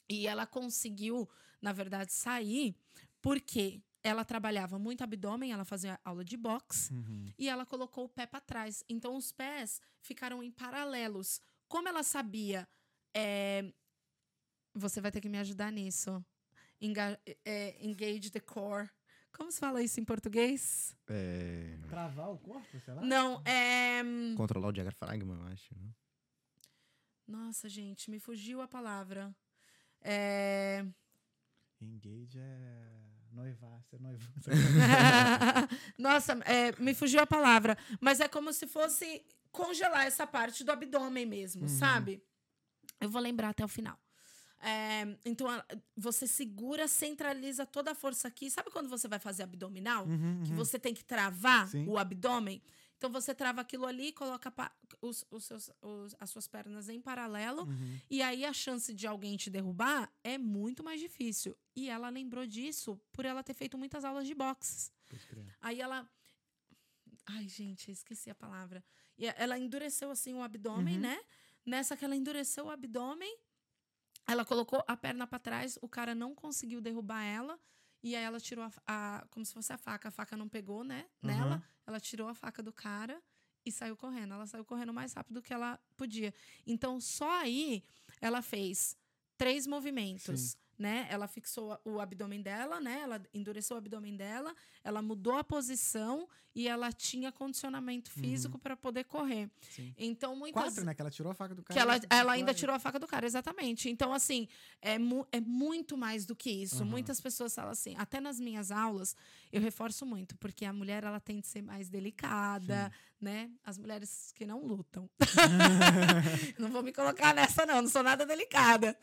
[0.08, 1.28] e ela conseguiu,
[1.60, 2.74] na verdade, sair
[3.20, 7.32] porque ela trabalhava muito abdômen, ela fazia aula de boxe Uhum.
[7.36, 8.84] e ela colocou o pé para trás.
[8.88, 11.40] Então os pés ficaram em paralelos.
[11.68, 12.68] Como ela sabia,
[13.12, 13.72] é,
[14.72, 16.24] você vai ter que me ajudar nisso.
[16.80, 18.88] Enga- é, engage the core.
[19.32, 20.96] Como se fala isso em português?
[21.08, 21.78] É...
[21.88, 23.02] Travar o corpo, sei lá?
[23.02, 24.02] Não, é.
[24.36, 25.74] Controlar o diafragma, eu acho.
[25.76, 25.90] né?
[27.26, 29.34] Nossa, gente, me fugiu a palavra.
[30.00, 30.84] É.
[31.80, 32.92] Engage é
[33.32, 34.26] noivar, ser noivo.
[35.98, 37.76] Nossa, é, me fugiu a palavra.
[38.00, 41.68] Mas é como se fosse congelar essa parte do abdômen mesmo, Uhum.
[41.68, 42.22] sabe?
[43.00, 43.98] Eu vou lembrar até o final.
[44.60, 45.46] É, então,
[45.96, 48.50] você segura, centraliza toda a força aqui.
[48.50, 50.06] Sabe quando você vai fazer abdominal?
[50.06, 50.56] Uhum, Que uhum.
[50.56, 51.86] você tem que travar Sim.
[51.86, 52.62] o abdômen?
[52.96, 54.50] Então, você trava aquilo ali, coloca
[55.02, 57.64] os, os seus, os- as suas pernas em paralelo.
[57.64, 58.00] Uhum.
[58.08, 61.54] E aí a chance de alguém te derrubar é muito mais difícil.
[61.76, 64.90] E ela lembrou disso por ela ter feito muitas aulas de boxe.
[65.60, 66.08] Aí ela.
[67.26, 68.82] Ai, gente, esqueci a palavra.
[69.18, 71.00] E ela endureceu assim o abdômen, Uhum.
[71.02, 71.20] né?
[71.66, 73.36] Nessa que ela endureceu o abdômen,
[74.26, 77.58] ela colocou a perna pra trás, o cara não conseguiu derrubar ela.
[78.02, 80.84] E aí ela tirou a, a- como se fosse a faca, a faca não pegou,
[80.84, 81.54] né, nela.
[81.56, 81.62] Aham.
[81.86, 83.20] Ela tirou a faca do cara
[83.64, 84.34] e saiu correndo.
[84.34, 86.32] Ela saiu correndo mais rápido que ela podia.
[86.66, 87.82] Então, só aí
[88.20, 88.96] ela fez
[89.36, 90.56] três movimentos, Sim.
[90.78, 91.06] né?
[91.10, 93.00] Ela fixou o abdômen dela, né?
[93.00, 94.54] Ela endureceu o abdômen dela,
[94.84, 99.50] ela mudou a posição e ela tinha condicionamento físico para poder correr.
[99.60, 99.94] Sim.
[99.98, 100.94] Então, muitas Quatro, né?
[100.94, 101.74] Que ela tirou a faca do cara.
[101.74, 103.90] que ela, ela ainda tirou a faca do cara, exatamente.
[103.90, 104.48] Então, assim,
[104.80, 106.76] é, mu- é muito mais do que isso.
[106.76, 106.86] Aham.
[106.86, 109.14] Muitas pessoas falam assim, até nas minhas aulas,
[109.52, 113.50] eu reforço muito, porque a mulher, ela tem de ser mais delicada, né?
[113.62, 115.10] As mulheres que não lutam.
[116.58, 118.96] não vou me colocar nessa, não, não sou nada delicada.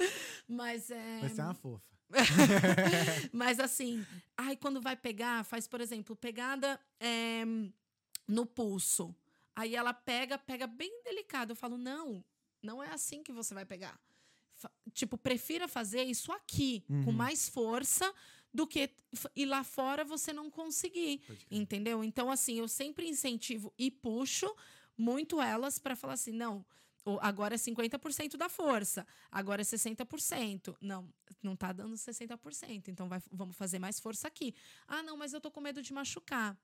[0.47, 1.19] Mas é.
[1.19, 1.92] Vai ser uma fofa.
[3.31, 4.05] Mas assim,
[4.37, 7.43] ai, quando vai pegar, faz, por exemplo, pegada é,
[8.27, 9.15] no pulso.
[9.55, 11.51] Aí ela pega, pega bem delicado.
[11.51, 12.23] Eu falo, não,
[12.61, 13.99] não é assim que você vai pegar.
[14.55, 17.11] Fa- tipo, prefira fazer isso aqui, com Uhum.
[17.11, 18.11] mais força,
[18.53, 18.89] do que
[19.35, 21.21] ir lá fora você não conseguir.
[21.49, 22.03] Entendeu?
[22.03, 24.53] Então, assim, eu sempre incentivo e puxo
[24.97, 26.63] muito elas para falar assim: não,
[27.21, 30.75] agora é 50% da força, agora é 60%.
[30.81, 31.07] Não,
[31.41, 34.53] não tá dando 60%, então vai- vamos fazer mais força aqui.
[34.87, 36.57] Ah, não, mas eu tô com medo de machucar.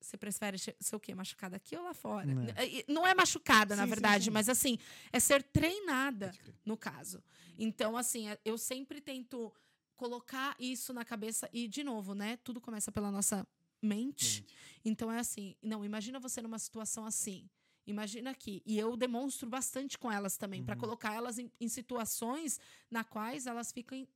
[0.00, 1.14] Você prefere ser o quê?
[1.14, 2.26] Machucada aqui ou lá fora?
[2.34, 2.52] Né.
[2.52, 4.30] N- e- Não é machucada, na Sim, sim, verdade, sim.
[4.30, 4.78] mas assim,
[5.12, 6.30] é ser treinada
[6.64, 7.22] no caso.
[7.58, 9.50] Então, assim, é- eu sempre tento
[9.96, 12.36] colocar isso na cabeça e, de novo, né?
[12.38, 13.46] Tudo começa pela nossa
[13.80, 14.40] mente.
[14.42, 14.46] Mente.
[14.84, 17.48] Então é assim, não, imagina você numa situação assim.
[17.86, 18.62] Imagina aqui.
[18.64, 20.80] E eu demonstro bastante com elas também, para Uhum.
[20.80, 22.58] colocar elas em, em situações
[22.90, 24.06] na quais elas ficam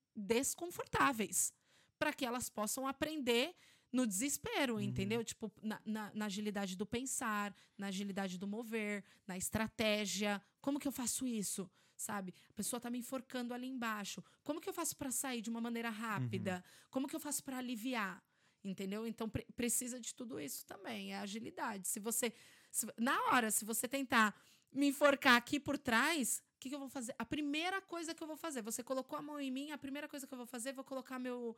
[0.62, 1.52] desconfortáveis.
[1.98, 3.54] Para que elas possam aprender
[3.92, 4.80] no desespero, Uhum.
[4.80, 5.24] entendeu?
[5.24, 10.40] Tipo, na, na- na agilidade do pensar, na agilidade do mover, na estratégia.
[10.60, 11.68] Como que eu faço isso?
[11.96, 12.32] Sabe?
[12.50, 14.22] A pessoa tá me enforcando ali embaixo.
[14.44, 16.62] Como que eu faço para sair de uma maneira rápida?
[16.90, 18.22] Como que eu faço para aliviar?
[18.62, 19.06] Entendeu?
[19.06, 21.88] Então pre- precisa de tudo isso também, é agilidade.
[21.88, 22.32] Se você
[22.78, 24.34] se- na hora, se você tentar
[24.72, 27.14] me enforcar aqui por trás, o que, que eu vou fazer?
[27.18, 30.08] A primeira coisa que eu vou fazer, você colocou a mão em mim, a primeira
[30.08, 31.56] coisa que eu vou fazer, vou colocar meu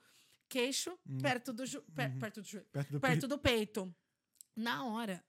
[0.48, 2.18] queixo perto do jo- per- Uhum.
[2.18, 3.94] perto do Perto do perto do peito.
[4.56, 5.24] Na hora.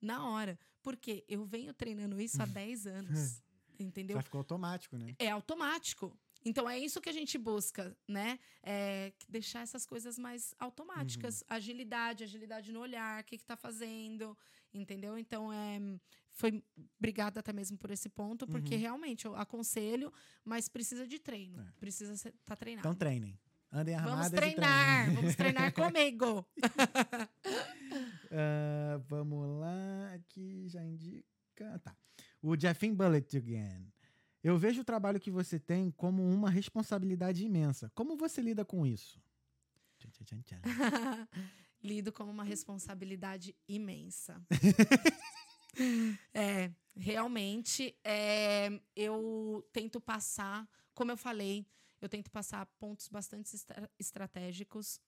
[0.00, 0.58] Na hora.
[0.82, 3.42] Porque eu venho treinando isso há 10 anos.
[3.78, 4.16] Entendeu?
[4.16, 5.14] Já ficou automático, né?
[5.18, 6.16] É automático.
[6.44, 8.38] Então é isso que a gente busca, né?
[8.62, 11.44] É deixar essas coisas mais automáticas.
[11.48, 14.36] Agilidade, agilidade no olhar, o que, que tá fazendo,
[14.72, 15.18] entendeu?
[15.18, 15.80] Então é.
[16.34, 16.64] Foi
[16.98, 20.10] obrigada até mesmo por esse ponto, porque realmente eu aconselho,
[20.42, 21.60] mas precisa de treino.
[21.60, 21.72] É.
[21.78, 22.88] Precisa estar tá treinado.
[22.88, 23.38] Então treinem.
[23.70, 24.56] Andem armadas vamos e treinem.
[24.56, 26.46] treinar, vamos treinar comigo.
[28.34, 31.78] Ah, vamos lá, aqui já indica.
[31.80, 31.94] Tá.
[32.40, 33.92] O Jeffin Bullet again.
[34.42, 37.92] Eu vejo o trabalho que você tem como uma responsabilidade imensa.
[37.94, 39.22] Como você lida com isso?
[39.98, 40.60] Tchan, tchan, tchan.
[41.82, 44.40] Lido como uma responsabilidade imensa.
[46.32, 51.66] é, realmente, é, eu tento passar, como eu falei,
[52.00, 55.00] eu tento passar pontos bastante estra- estratégicos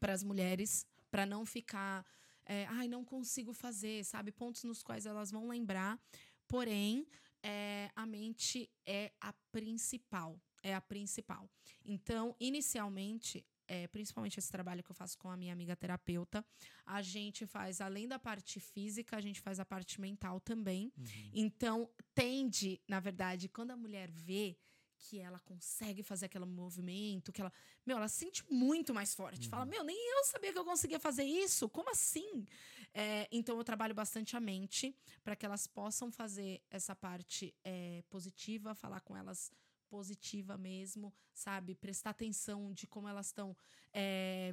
[0.00, 2.06] para as mulheres, para não ficar,
[2.46, 4.30] é, ai, não consigo fazer, sabe?
[4.32, 6.00] Pontos nos quais elas vão lembrar.
[6.46, 7.06] Porém,
[7.42, 10.40] é, a mente é a principal.
[10.62, 11.48] É a principal.
[11.84, 16.44] Então, inicialmente, é, principalmente esse trabalho que eu faço com a minha amiga terapeuta,
[16.86, 20.90] a gente faz, além da parte física, a gente faz a parte mental também.
[21.32, 24.56] Então, tende, na verdade, quando a mulher vê
[24.98, 27.52] que ela consegue fazer aquele movimento, que ela,
[27.86, 29.48] meu, ela se sente muito mais forte.
[29.48, 31.68] Fala, meu, nem eu sabia que eu conseguia fazer isso.
[31.68, 32.44] Como assim?
[32.92, 38.02] É, então, eu trabalho bastante a mente para que elas possam fazer essa parte é,
[38.10, 39.52] positiva, falar com elas
[39.88, 41.74] positiva mesmo, sabe?
[41.74, 43.56] Prestar atenção de como elas estão.
[43.92, 44.52] é,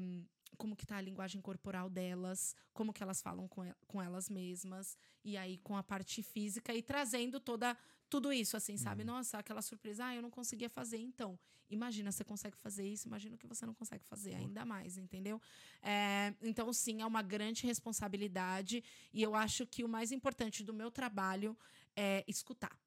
[0.58, 4.30] como que tá a linguagem corporal delas, como que elas falam com, el- com elas
[4.30, 7.78] mesmas, e aí com a parte física e trazendo toda
[8.10, 9.04] tudo isso, assim, sabe?
[9.04, 11.38] Nossa, aquela surpresa, ah, eu não conseguia fazer, então.
[11.70, 15.42] Imagina, você consegue fazer isso, imagina que você não consegue fazer, ainda mais, entendeu?
[15.82, 18.82] É, então, sim, é uma grande responsabilidade,
[19.12, 21.58] e eu acho que o mais importante do meu trabalho
[21.96, 22.80] é escutar.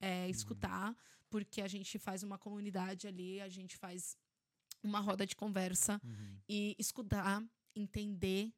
[0.00, 0.96] É escutar,
[1.30, 4.16] porque a gente faz uma comunidade ali, a gente faz
[4.82, 6.38] uma roda de conversa Uhum.
[6.48, 7.42] e escutar,
[7.74, 8.52] entender,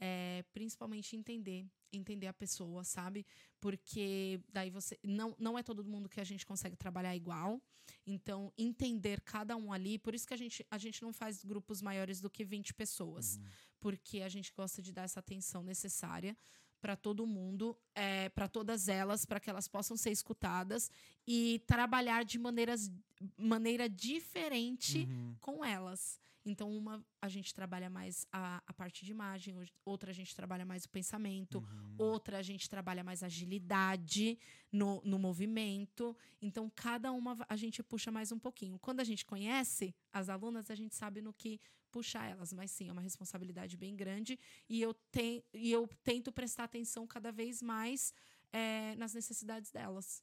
[0.00, 3.24] é, principalmente entender, entender a pessoa, sabe?
[3.60, 7.60] Porque daí você não não é todo mundo que a gente consegue trabalhar igual.
[8.06, 11.82] Então, entender cada um ali, por isso que a gente a gente não faz grupos
[11.82, 13.38] maiores do que 20 pessoas,
[13.80, 16.36] porque a gente gosta de dar essa atenção necessária
[16.84, 20.90] para todo mundo, é, para todas elas, para que elas possam ser escutadas
[21.26, 22.92] e trabalhar de maneiras
[23.38, 25.34] maneira diferente Uhum.
[25.40, 26.20] com elas.
[26.44, 30.64] Então, uma a gente trabalha mais a, a parte de imagem, outra a gente trabalha
[30.64, 31.94] mais o pensamento, Uhum.
[31.96, 34.38] outra a gente trabalha mais agilidade
[34.70, 36.16] no, no movimento.
[36.42, 38.78] Então, cada uma a gente puxa mais um pouquinho.
[38.78, 41.58] Quando a gente conhece as alunas, a gente sabe no que
[41.90, 42.52] puxar elas.
[42.52, 44.38] Mas sim, é uma responsabilidade bem grande
[44.68, 48.12] e eu, ten, e eu tento prestar atenção cada vez mais
[48.52, 50.22] eh, nas necessidades delas.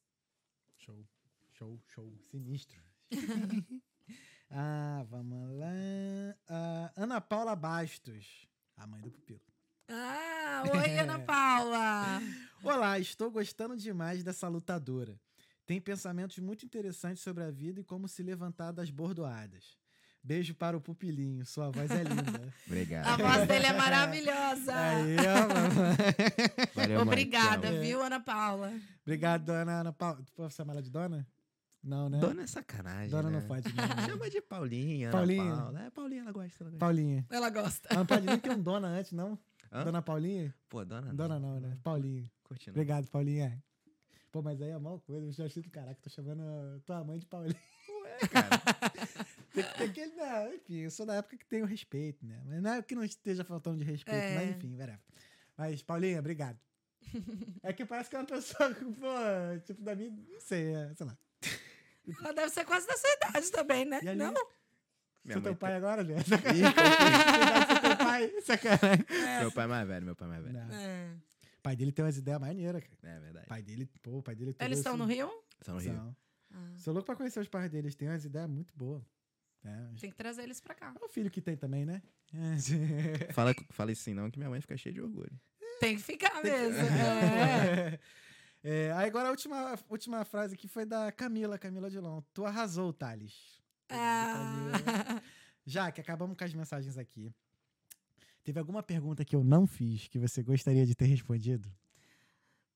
[0.77, 1.07] Show,
[1.51, 2.17] show, show.
[2.19, 2.83] Sinistro.
[4.51, 6.35] ah, vamos lá.
[6.47, 8.47] Ah, Ana Paula Bastos,
[8.77, 9.41] a mãe do pupilo.
[9.89, 12.21] Ah, oi, Ana Paula!
[12.63, 15.19] Olá, estou gostando demais dessa lutadora.
[15.65, 19.77] Tem pensamentos muito interessantes sobre a vida e como se levantar das bordoadas.
[20.23, 22.53] Beijo para o pupilinho, sua voz é linda.
[22.67, 23.07] Obrigado.
[23.07, 24.71] A voz dele é maravilhosa.
[24.75, 26.75] Aí, ó.
[26.75, 27.79] Valeu, mãe, Obrigada, amo.
[27.81, 28.71] viu, Ana Paula?
[29.01, 30.21] Obrigado, dona Ana Paula.
[30.23, 31.27] Tu pode chamar ela de dona?
[31.83, 32.19] Não, né?
[32.19, 33.09] Dona é sacanagem.
[33.09, 33.39] Dona né?
[33.39, 33.83] não pode, não.
[34.05, 35.09] Chama de Paulinha.
[35.09, 35.55] Paulinha.
[35.55, 35.81] Paula.
[35.81, 36.63] É, Paulinha, ela gosta.
[36.63, 36.85] Ela gosta.
[36.85, 37.25] Paulinha.
[37.29, 37.89] Ela gosta.
[37.89, 39.39] Mas não pode nem ter um dona antes, não?
[39.71, 39.83] Hã?
[39.83, 40.53] Dona Paulinha?
[40.69, 41.13] Pô, dona.
[41.13, 41.77] Dona não, né?
[41.83, 42.29] Paulinha.
[42.43, 42.71] Curtindo.
[42.71, 43.63] Obrigado, Paulinha.
[44.31, 45.25] Pô, mas aí é a maior coisa.
[45.25, 47.59] Eu já achei do caraca, tô chamando a tua mãe de Paulinha.
[48.21, 48.49] É, cara.
[49.53, 50.15] Tem que ter aquele.
[50.15, 52.41] Não, enfim, eu sou da época que tem o respeito, né?
[52.45, 54.35] Mas não é que não esteja faltando de respeito, É.
[54.35, 54.99] mas enfim, whatever.
[55.57, 56.57] Mas, Paulinha, obrigado.
[57.61, 60.11] é que parece que é uma pessoa, pô, tipo, da minha.
[60.11, 61.17] Não sei, é, sei lá.
[62.19, 63.97] Ela deve ser quase da sua idade também, né?
[63.97, 64.15] Ali?
[64.15, 64.33] Não?
[64.33, 64.47] Sou
[65.25, 66.15] Minha mãe teu pai tem- agora, né?
[66.15, 66.63] Ih,
[67.71, 69.05] Sou teu pai, sacanagem.
[69.39, 70.57] Meu pai é mais velho, meu pai é mais velho.
[70.73, 71.13] É.
[71.57, 73.15] O pai dele tem umas ideias maneiras, cara.
[73.15, 73.45] É verdade.
[73.47, 75.43] Pai dele, pô, o pai dele todo Eles estão no assim- Rio?
[75.61, 75.93] Só no Rio.
[75.93, 76.15] São.
[76.53, 79.03] Ah, Sou louco pra conhecer os pais deles, tem umas ideias muito boas.
[79.63, 79.69] É,
[79.99, 80.91] tem que trazer eles pra cá.
[80.99, 82.01] é o filho que tem também, né?
[82.33, 83.31] É.
[83.31, 85.31] Fala, fala isso assim não, que minha mãe fica cheia de orgulho.
[85.79, 86.77] Tem que ficar mesmo.
[86.81, 87.99] É.
[88.63, 92.21] É, aí agora a última, última frase aqui foi da Camila, Camila Dilon.
[92.33, 93.59] Tu arrasou, Thales.
[93.89, 95.21] Ah.
[95.65, 97.33] Já que acabamos com as mensagens aqui.
[98.43, 101.71] Teve alguma pergunta que eu não fiz que você gostaria de ter respondido?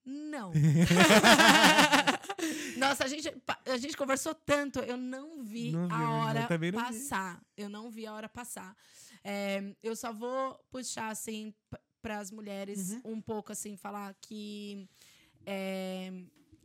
[0.04, 0.52] Não.
[2.78, 3.32] Nossa, a gente,
[3.66, 6.86] a gente conversou tanto, eu não vi Não viu, a eu hora também não vi.
[6.86, 7.42] passar.
[7.58, 8.76] Eu não vi a hora passar.
[9.24, 11.54] É, eu só vou puxar, assim,
[12.02, 13.02] para as mulheres Uhum.
[13.14, 14.88] um pouco assim falar que
[15.46, 16.12] é,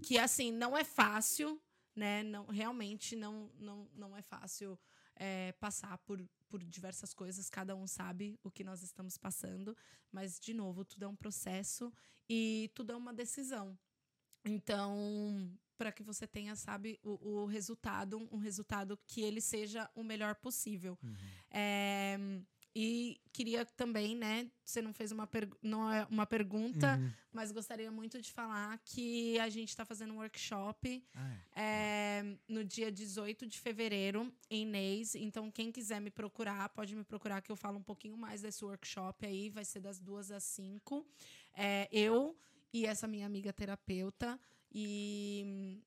[0.02, 1.60] que assim não é fácil,
[1.94, 2.22] né?
[2.22, 4.78] Não realmente não não, não é fácil
[5.16, 9.76] é, passar por por diversas coisas, cada um sabe o que nós estamos passando,
[10.10, 11.92] mas de novo tudo é um processo
[12.28, 13.78] e tudo é uma decisão.
[14.44, 20.02] Então, para que você tenha, sabe, o, o resultado, um resultado que ele seja o
[20.02, 20.98] melhor possível.
[21.50, 22.18] É,
[22.74, 24.48] e queria também, né?
[24.64, 25.28] Você não fez uma,
[25.62, 27.12] não é uma pergunta, Uhum.
[27.32, 31.62] mas gostaria muito de falar que a gente está fazendo um workshop Ah, é.
[32.22, 35.14] é, no dia 18 de fevereiro, em Inês.
[35.16, 38.64] Então, quem quiser me procurar, pode me procurar, que eu falo um pouquinho mais desse
[38.64, 39.50] workshop aí.
[39.50, 41.04] Vai ser das duas às cinco.
[41.54, 42.36] É, eu
[42.72, 44.38] e essa minha amiga terapeuta.
[44.72, 45.80] E.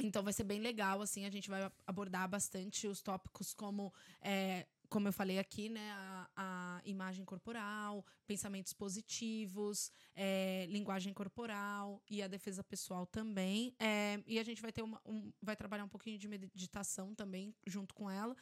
[0.00, 4.64] Então vai ser bem legal, assim, a gente vai abordar bastante os tópicos como, é,
[4.88, 12.22] como eu falei aqui, né, a, a imagem corporal, pensamentos positivos, é, linguagem corporal e
[12.22, 13.74] a defesa pessoal também.
[13.78, 17.54] É, e a gente vai ter uma, um, vai trabalhar um pouquinho de meditação também
[17.66, 18.34] junto com ela.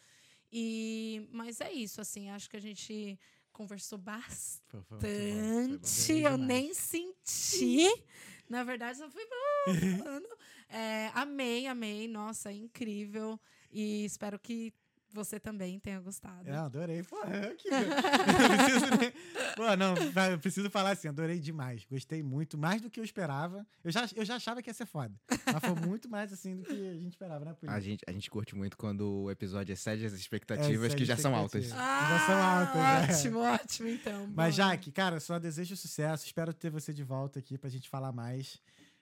[0.52, 3.18] E, mas é isso, assim, acho que a gente
[3.52, 4.86] conversou bastante.
[4.88, 6.20] Foi, foi foi.
[6.20, 7.86] Eu nem senti.
[8.48, 10.26] Na verdade, só fui falando.
[10.68, 12.08] É, amei, amei.
[12.08, 13.38] Nossa, incrível.
[13.70, 14.74] E espero que
[15.16, 16.48] você também tenha gostado.
[16.48, 17.02] É, adorei.
[17.02, 17.70] Pô, eu que...
[17.70, 19.12] não preciso nem...
[19.56, 19.94] Pô, não,
[20.30, 21.84] eu preciso falar assim, adorei demais.
[21.90, 23.66] Gostei muito, mais do que eu esperava.
[23.82, 25.14] Eu já, eu já achava que ia ser foda.
[25.28, 27.56] Mas foi muito mais assim do que a gente esperava, né?
[27.66, 31.16] A gente, a gente curte muito quando o episódio excede as expectativas, excede que já
[31.16, 31.64] são altas.
[31.64, 32.08] expectativas.
[32.08, 33.14] Já são altas, né?
[33.14, 34.20] Ótimo, ótimo, então.
[34.34, 34.50] Mas, Bora.
[34.52, 36.26] Jaque, cara, só desejo sucesso.
[36.26, 38.60] Espero ter você de volta aqui pra gente falar mais.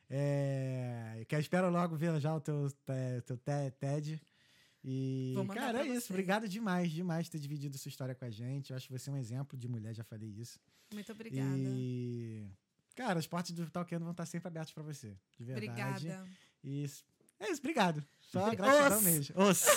[0.09, 1.25] É...
[1.27, 4.21] que eu espero logo ver já o teu, é, teu te- TED.
[4.87, 6.09] E, cara, é isso.
[6.09, 6.13] você.
[6.13, 8.71] Obrigado demais, demais por ter dividido sua história com a gente.
[8.71, 10.59] Eu acho que você é um exemplo de mulher, já falei isso.
[10.93, 11.49] Muito obrigada.
[11.59, 12.47] E,
[12.95, 15.17] cara, as portas do Talkando vão estar sempre abertas pra você.
[15.39, 15.71] De verdade.
[15.71, 16.29] Obrigada.
[16.63, 17.03] E isso.
[17.41, 18.05] É isso, obrigado.
[18.21, 18.55] Só Os.
[18.55, 19.35] gratidão mesmo.
[19.41, 19.63] Os.
[19.65, 19.69] Os.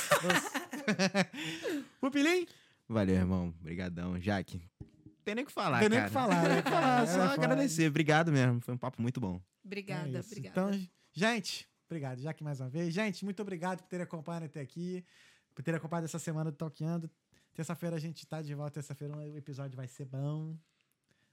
[2.00, 2.46] Pupilim?
[2.88, 3.54] Valeu, irmão.
[3.60, 4.20] Obrigadão.
[4.20, 4.62] Jaque,
[5.24, 6.64] tem nem o que falar, Não tem nem o que falar, né, Tem nem o
[6.64, 6.82] que cara?
[6.82, 7.44] falar, É só foda.
[7.46, 7.88] agradecer.
[7.88, 8.62] Obrigado mesmo.
[8.62, 9.42] Foi um papo muito bom.
[9.64, 10.50] Obrigada, É obrigada.
[10.76, 12.93] Então, gente, obrigado, Jaque, mais uma vez.
[12.93, 15.03] Gente, muito obrigado por terem acompanhado até aqui,
[15.55, 17.09] por terem acompanhado essa semana do Talkando.
[17.53, 18.76] Terça-feira a gente tá de volta.
[18.76, 20.55] Terça-feira o episódio vai ser bom.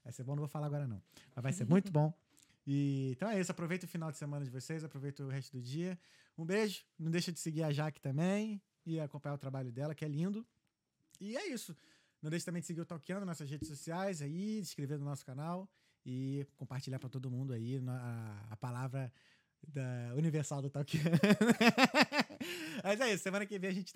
[0.02, 1.02] Vai ser bom, não vou falar agora não.
[1.35, 2.12] Mas vai ser muito bom.
[2.66, 3.51] E, então é isso.
[3.51, 5.98] Aproveita o final de semana de vocês, aproveita o resto do dia.
[6.39, 6.82] Um beijo.
[6.98, 10.47] Não deixa de seguir a Jaque também e acompanhar o trabalho dela, que é lindo.
[11.20, 11.76] E é isso.
[12.22, 15.05] Não deixe também de seguir o Talkando nas nossas redes sociais aí, se inscrever no
[15.05, 15.68] nosso canal
[16.06, 19.12] e compartilhar para todo mundo aí a, a palavra
[19.73, 21.05] da universal do Talkando.
[22.82, 23.23] Mas é isso.
[23.23, 23.93] Semana que vem a gente tá